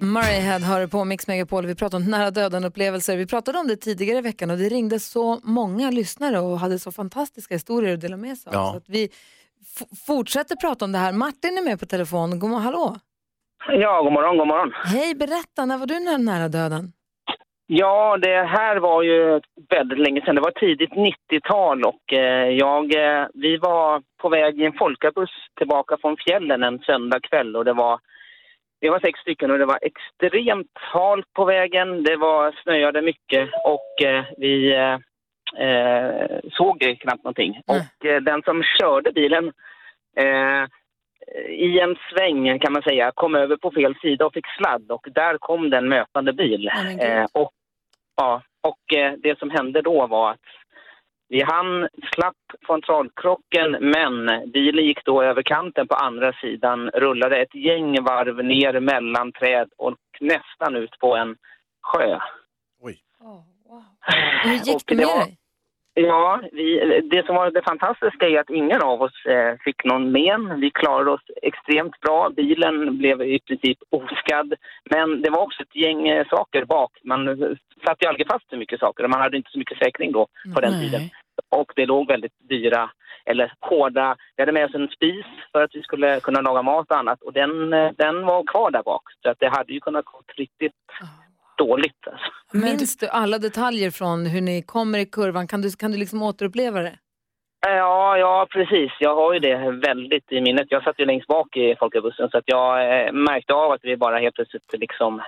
Murrayhead 0.00 0.58
har 0.58 0.80
du 0.80 0.88
på 0.88 1.04
Mix 1.04 1.26
Megapol. 1.26 1.66
Vi 1.66 1.74
pratade 1.74 2.04
om 2.04 2.10
nära 2.10 2.30
döden-upplevelser. 2.30 3.16
Vi 3.16 3.26
pratade 3.26 3.58
om 3.58 3.68
det 3.68 3.76
tidigare 3.76 4.18
i 4.18 4.20
veckan 4.20 4.50
och 4.50 4.58
det 4.58 4.68
ringde 4.68 5.00
så 5.00 5.40
många 5.42 5.90
lyssnare 5.90 6.40
och 6.40 6.58
hade 6.60 6.78
så 6.78 6.92
fantastiska 6.92 7.54
historier 7.54 7.94
att 7.94 8.00
dela 8.00 8.16
med 8.16 8.38
sig 8.38 8.50
av. 8.50 8.54
Ja. 8.54 8.70
Så 8.72 8.76
att 8.76 8.88
vi 8.88 9.08
fortsätter 10.06 10.56
prata 10.56 10.84
om 10.84 10.92
det 10.92 10.98
här. 10.98 11.12
Martin 11.12 11.58
är 11.58 11.62
med 11.62 11.80
på 11.80 11.86
telefon. 11.86 12.38
God 12.38 12.50
morgon, 12.50 12.64
hallå! 12.64 12.96
Ja, 13.68 14.02
god 14.02 14.12
morgon, 14.12 14.38
god 14.38 14.46
morgon. 14.48 14.72
Hej, 14.84 15.14
berätta, 15.14 15.64
när 15.64 15.78
var 15.78 15.86
du 15.86 16.00
nära, 16.00 16.16
nära 16.16 16.48
döden? 16.48 16.92
Ja, 17.66 18.16
det 18.16 18.42
här 18.42 18.76
var 18.76 19.02
ju 19.02 19.40
väldigt 19.68 19.98
länge 19.98 20.20
sedan. 20.20 20.34
Det 20.34 20.40
var 20.40 20.50
tidigt 20.50 20.90
90-tal 20.90 21.84
och 21.84 22.12
eh, 22.12 22.48
jag, 22.48 22.94
eh, 22.94 23.26
vi 23.34 23.56
var 23.56 24.02
på 24.22 24.28
väg 24.28 24.60
i 24.60 24.64
en 24.64 24.72
folkabuss 24.72 25.30
tillbaka 25.58 25.96
från 26.00 26.16
fjällen 26.16 26.62
en 26.62 26.78
söndagkväll 26.78 27.56
och 27.56 27.64
det 27.64 27.72
var, 27.72 28.00
vi 28.80 28.88
var 28.88 29.00
sex 29.00 29.20
stycken 29.20 29.50
och 29.50 29.58
det 29.58 29.66
var 29.66 29.78
extremt 29.82 30.72
halt 30.74 31.32
på 31.32 31.44
vägen. 31.44 32.04
Det 32.04 32.16
var 32.16 32.54
snöade 32.62 33.02
mycket 33.02 33.50
och 33.64 34.06
eh, 34.06 34.24
vi 34.36 34.74
eh, 35.58 36.38
såg 36.52 36.96
knappt 37.00 37.24
någonting. 37.24 37.60
Och 37.66 38.06
eh, 38.06 38.20
den 38.20 38.42
som 38.42 38.62
körde 38.62 39.12
bilen 39.12 39.52
eh, 40.16 40.64
i 41.48 41.80
en 41.80 41.96
sväng 42.10 42.58
kan 42.58 42.72
man 42.72 42.82
säga 42.82 43.12
kom 43.14 43.34
över 43.34 43.56
på 43.56 43.70
fel 43.70 43.94
sida 44.02 44.26
och 44.26 44.32
fick 44.32 44.46
sladd 44.46 44.90
och 44.90 45.06
där 45.14 45.38
kom 45.38 45.70
den 45.70 45.88
mötande 45.88 46.32
bil. 46.32 46.70
Eh, 47.00 47.26
och 47.32 47.52
ja, 48.16 48.42
och 48.60 48.96
eh, 48.96 49.12
det 49.22 49.38
som 49.38 49.50
hände 49.50 49.82
då 49.82 50.06
var 50.06 50.30
att 50.30 50.40
vi 51.28 51.42
hann 51.42 51.88
slapp 52.14 52.36
frontalkrocken 52.66 53.70
men 53.80 54.50
bilen 54.52 54.84
gick 54.84 55.04
då 55.04 55.22
över 55.22 55.42
kanten 55.42 55.88
på 55.88 55.94
andra 55.94 56.32
sidan, 56.32 56.90
rullade 56.90 57.42
ett 57.42 57.54
gäng 57.54 58.04
varv 58.04 58.44
ner 58.44 58.80
mellan 58.80 59.32
träd 59.32 59.68
och 59.76 59.96
nästan 60.20 60.76
ut 60.76 60.98
på 60.98 61.16
en 61.16 61.36
sjö. 61.82 62.18
Hur 64.44 64.52
gick 64.52 64.86
det 64.86 64.94
med 64.94 65.06
dig? 65.06 65.38
Ja, 65.96 66.40
vi, 66.52 67.00
det 67.10 67.26
som 67.26 67.34
var 67.34 67.50
det 67.50 67.62
fantastiska 67.62 68.28
är 68.28 68.40
att 68.40 68.50
ingen 68.50 68.82
av 68.82 69.02
oss 69.02 69.26
eh, 69.26 69.54
fick 69.64 69.84
någon 69.84 70.12
men. 70.12 70.60
Vi 70.60 70.70
klarade 70.70 71.10
oss 71.10 71.20
extremt 71.42 72.00
bra. 72.00 72.30
Bilen 72.36 72.98
blev 72.98 73.22
i 73.22 73.38
princip 73.38 73.78
oskadd. 73.90 74.54
Men 74.90 75.22
det 75.22 75.30
var 75.30 75.42
också 75.42 75.62
ett 75.62 75.76
gäng 75.76 76.08
eh, 76.08 76.26
saker 76.28 76.64
bak. 76.64 76.92
Man 77.04 77.26
satt 77.86 78.02
ju 78.02 78.08
aldrig 78.08 78.26
fast 78.26 78.50
så 78.50 78.56
mycket 78.56 78.80
saker 78.80 79.04
och 79.04 79.10
man 79.10 79.20
hade 79.20 79.36
inte 79.36 79.50
så 79.50 79.58
mycket 79.58 79.78
säkring 79.78 80.12
då 80.12 80.26
på 80.54 80.60
den 80.60 80.80
tiden. 80.80 81.00
Och 81.48 81.72
det 81.76 81.86
låg 81.86 82.08
väldigt 82.08 82.48
dyra, 82.48 82.90
eller 83.24 83.52
hårda, 83.60 84.16
vi 84.36 84.42
hade 84.42 84.52
med 84.52 84.64
oss 84.64 84.74
en 84.74 84.88
spis 84.88 85.26
för 85.52 85.62
att 85.62 85.74
vi 85.74 85.82
skulle 85.82 86.20
kunna 86.20 86.40
laga 86.40 86.62
mat 86.62 86.90
och 86.90 86.96
annat. 86.96 87.22
Och 87.22 87.32
den, 87.32 87.72
eh, 87.72 87.90
den 87.96 88.26
var 88.26 88.44
kvar 88.44 88.70
där 88.70 88.82
bak. 88.82 89.02
Så 89.22 89.30
att 89.30 89.40
det 89.40 89.48
hade 89.48 89.72
ju 89.72 89.80
kunnat 89.80 90.04
gå 90.04 90.22
riktigt 90.36 90.72
dåligt. 91.58 92.06
Alltså. 92.06 92.30
Minns 92.52 92.96
du 92.96 93.08
alla 93.08 93.38
detaljer 93.38 93.90
från 93.90 94.26
hur 94.26 94.40
ni 94.40 94.62
kommer 94.62 94.98
i 94.98 95.06
kurvan? 95.06 95.46
Kan 95.46 95.62
du, 95.62 95.70
kan 95.70 95.92
du 95.92 95.98
liksom 95.98 96.22
återuppleva 96.22 96.80
det? 96.80 96.98
Ja, 97.66 98.18
ja, 98.18 98.46
precis. 98.50 98.92
Jag 99.00 99.14
har 99.14 99.34
ju 99.34 99.40
det 99.40 99.70
väldigt 99.70 100.32
i 100.32 100.40
minnet. 100.40 100.66
Jag 100.70 100.84
satt 100.84 101.00
ju 101.00 101.04
längst 101.04 101.26
bak 101.26 101.56
i 101.56 101.76
folkabussen 101.78 102.28
så 102.30 102.38
att 102.38 102.44
jag 102.46 102.70
eh, 102.82 103.12
märkte 103.12 103.54
av 103.54 103.72
att 103.72 103.80
vi 103.82 103.96
bara 103.96 104.18
helt 104.18 104.34
plötsligt 104.34 104.72
liksom 104.72 105.22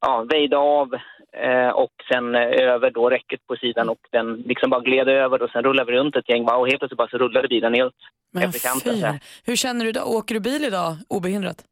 ja, 0.00 0.26
väjde 0.30 0.56
av 0.56 0.94
eh, 1.36 1.68
och 1.68 1.92
sen 2.12 2.34
eh, 2.34 2.40
över 2.42 2.90
då 2.90 3.10
räcket 3.10 3.46
på 3.46 3.56
sidan 3.56 3.88
och 3.88 3.98
den 4.12 4.34
liksom 4.34 4.70
bara 4.70 4.80
gled 4.80 5.08
över 5.08 5.42
och 5.42 5.50
sen 5.50 5.62
rullade 5.62 5.92
vi 5.92 5.98
runt 5.98 6.16
ett 6.16 6.28
gäng 6.28 6.44
bara, 6.44 6.56
och 6.56 6.66
helt 6.66 6.78
plötsligt 6.78 6.98
bara 6.98 7.08
så 7.08 7.18
rullade 7.18 7.48
bilen 7.48 7.72
ner 7.72 7.90
efter 8.36 8.68
kanten. 8.68 9.20
Hur 9.44 9.56
känner 9.56 9.84
du 9.84 9.88
idag? 9.88 10.08
Åker 10.08 10.34
du 10.34 10.40
bil 10.40 10.64
idag 10.64 10.96
obehindrat? 11.08 11.64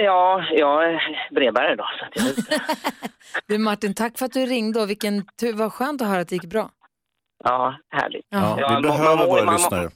Ja, 0.00 0.44
jag 0.52 0.84
är 0.84 1.00
brevbärare 1.34 1.76
då. 1.76 1.84
Så 1.98 2.06
jag, 2.50 2.60
Du 3.46 3.58
Martin, 3.58 3.94
tack 3.94 4.18
för 4.18 4.26
att 4.26 4.32
du 4.32 4.46
ringde 4.46 4.80
och 4.80 4.90
vilken 4.90 5.26
tur, 5.40 5.52
vad 5.52 5.72
skönt 5.72 6.02
att 6.02 6.08
höra 6.08 6.20
att 6.20 6.28
det 6.28 6.34
gick 6.34 6.44
bra. 6.50 6.70
ja, 7.44 7.74
härligt. 7.90 8.26
Ja, 8.28 8.56
Ja, 8.60 8.68
vi 8.68 8.72
man- 8.72 8.82
behöver 8.82 9.16
man 9.16 9.26
våra 9.26 9.44
man- 9.44 9.54
lyssnare. 9.54 9.88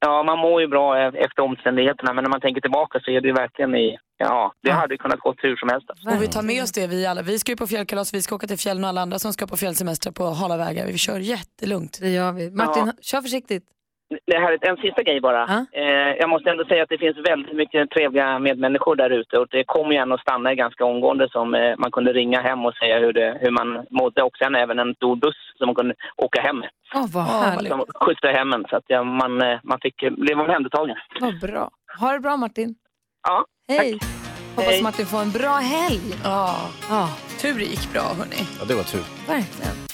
Ja, 0.00 0.22
man 0.22 0.38
mår 0.38 0.60
ju 0.60 0.68
bra 0.68 0.98
e- 0.98 1.12
efter 1.24 1.42
omständigheterna 1.42 2.12
men 2.12 2.24
när 2.24 2.30
man 2.30 2.40
tänker 2.40 2.60
tillbaka 2.60 3.00
så 3.00 3.10
är 3.10 3.20
det 3.20 3.28
ju 3.28 3.34
verkligen 3.34 3.74
i, 3.74 3.98
ja, 4.16 4.52
det 4.62 4.70
hade 4.70 4.94
ju 4.94 4.98
kunnat 4.98 5.20
gå 5.20 5.34
hur 5.38 5.56
som 5.56 5.68
helst. 5.68 5.90
Och 5.90 6.22
vi 6.22 6.28
tar 6.28 6.42
med 6.42 6.62
oss 6.62 6.72
det 6.72 6.86
vi 6.86 7.06
alla. 7.06 7.22
Vi 7.22 7.38
ska 7.38 7.52
ju 7.52 7.56
på 7.56 7.66
fjällkalas, 7.66 8.14
vi 8.14 8.22
ska 8.22 8.34
åka 8.34 8.46
till 8.46 8.58
fjällen 8.58 8.84
och 8.84 8.88
alla 8.90 9.00
andra 9.00 9.18
som 9.18 9.32
ska 9.32 9.46
på 9.46 9.56
fjällsemester 9.56 10.10
på 10.10 10.24
hala 10.24 10.56
vägar. 10.56 10.86
Vi 10.86 10.98
kör 10.98 11.18
jättelugnt. 11.18 11.98
Det 12.00 12.08
gör 12.10 12.32
vi. 12.32 12.50
Martin, 12.50 12.86
Ja. 12.86 12.92
kör 13.02 13.20
försiktigt. 13.22 13.64
Det 14.26 14.38
här 14.38 14.52
är 14.52 14.68
en 14.68 14.76
sista 14.76 15.02
grej 15.02 15.20
bara. 15.20 15.42
Eh, 15.72 16.10
jag 16.20 16.30
måste 16.30 16.50
ändå 16.50 16.64
säga 16.64 16.82
att 16.82 16.88
det 16.88 16.98
finns 16.98 17.16
väldigt 17.28 17.56
mycket 17.56 17.90
trevliga 17.90 18.38
medmänniskor 18.38 18.96
där 18.96 19.10
ute 19.10 19.38
och 19.38 19.48
det 19.50 19.64
kommer 19.64 19.92
gärna 19.94 20.14
att 20.14 20.20
stanna 20.20 20.52
i 20.52 20.56
ganska 20.56 20.84
omgående 20.84 21.28
som 21.30 21.54
eh, 21.54 21.74
man 21.78 21.90
kunde 21.90 22.12
ringa 22.12 22.40
hem 22.40 22.64
och 22.64 22.74
säga 22.74 22.98
hur, 22.98 23.12
det, 23.12 23.38
hur 23.40 23.50
man 23.50 23.86
mådde 23.90 24.22
och 24.22 24.36
sen 24.36 24.54
även 24.54 24.78
en 24.78 24.94
stor 24.94 25.16
buss 25.16 25.36
som 25.58 25.66
man 25.66 25.74
kunde 25.74 25.94
åka 26.16 26.40
hem 26.40 26.58
med. 26.58 26.70
Åh, 26.94 27.06
vad 27.14 27.24
härligt. 27.24 27.72
Som 27.72 27.84
skjutsade 27.94 28.32
hem 28.32 28.52
en 28.52 28.64
så 28.70 28.76
att 28.76 28.84
ja, 28.86 29.04
man, 29.04 29.42
eh, 29.42 29.58
man 29.62 29.78
fick 29.82 29.96
bli 30.10 30.34
omhändertagen. 30.34 30.96
Vad 31.20 31.40
bra. 31.40 31.70
Ha 32.00 32.12
det 32.12 32.20
bra 32.20 32.36
Martin. 32.36 32.74
Ja, 33.28 33.44
Hej. 33.68 33.98
Hoppas 34.56 34.72
Hej. 34.72 34.82
Martin 34.82 35.06
får 35.06 35.20
en 35.22 35.30
bra 35.30 35.54
helg. 35.54 36.14
Ja, 36.24 36.56
ja. 36.90 37.08
tur 37.40 37.54
det 37.54 37.64
gick 37.64 37.92
bra 37.92 38.02
hörni. 38.02 38.42
Ja, 38.58 38.64
det 38.68 38.74
var 38.74 38.82
tur. 38.82 39.04
Verkligen. 39.28 39.93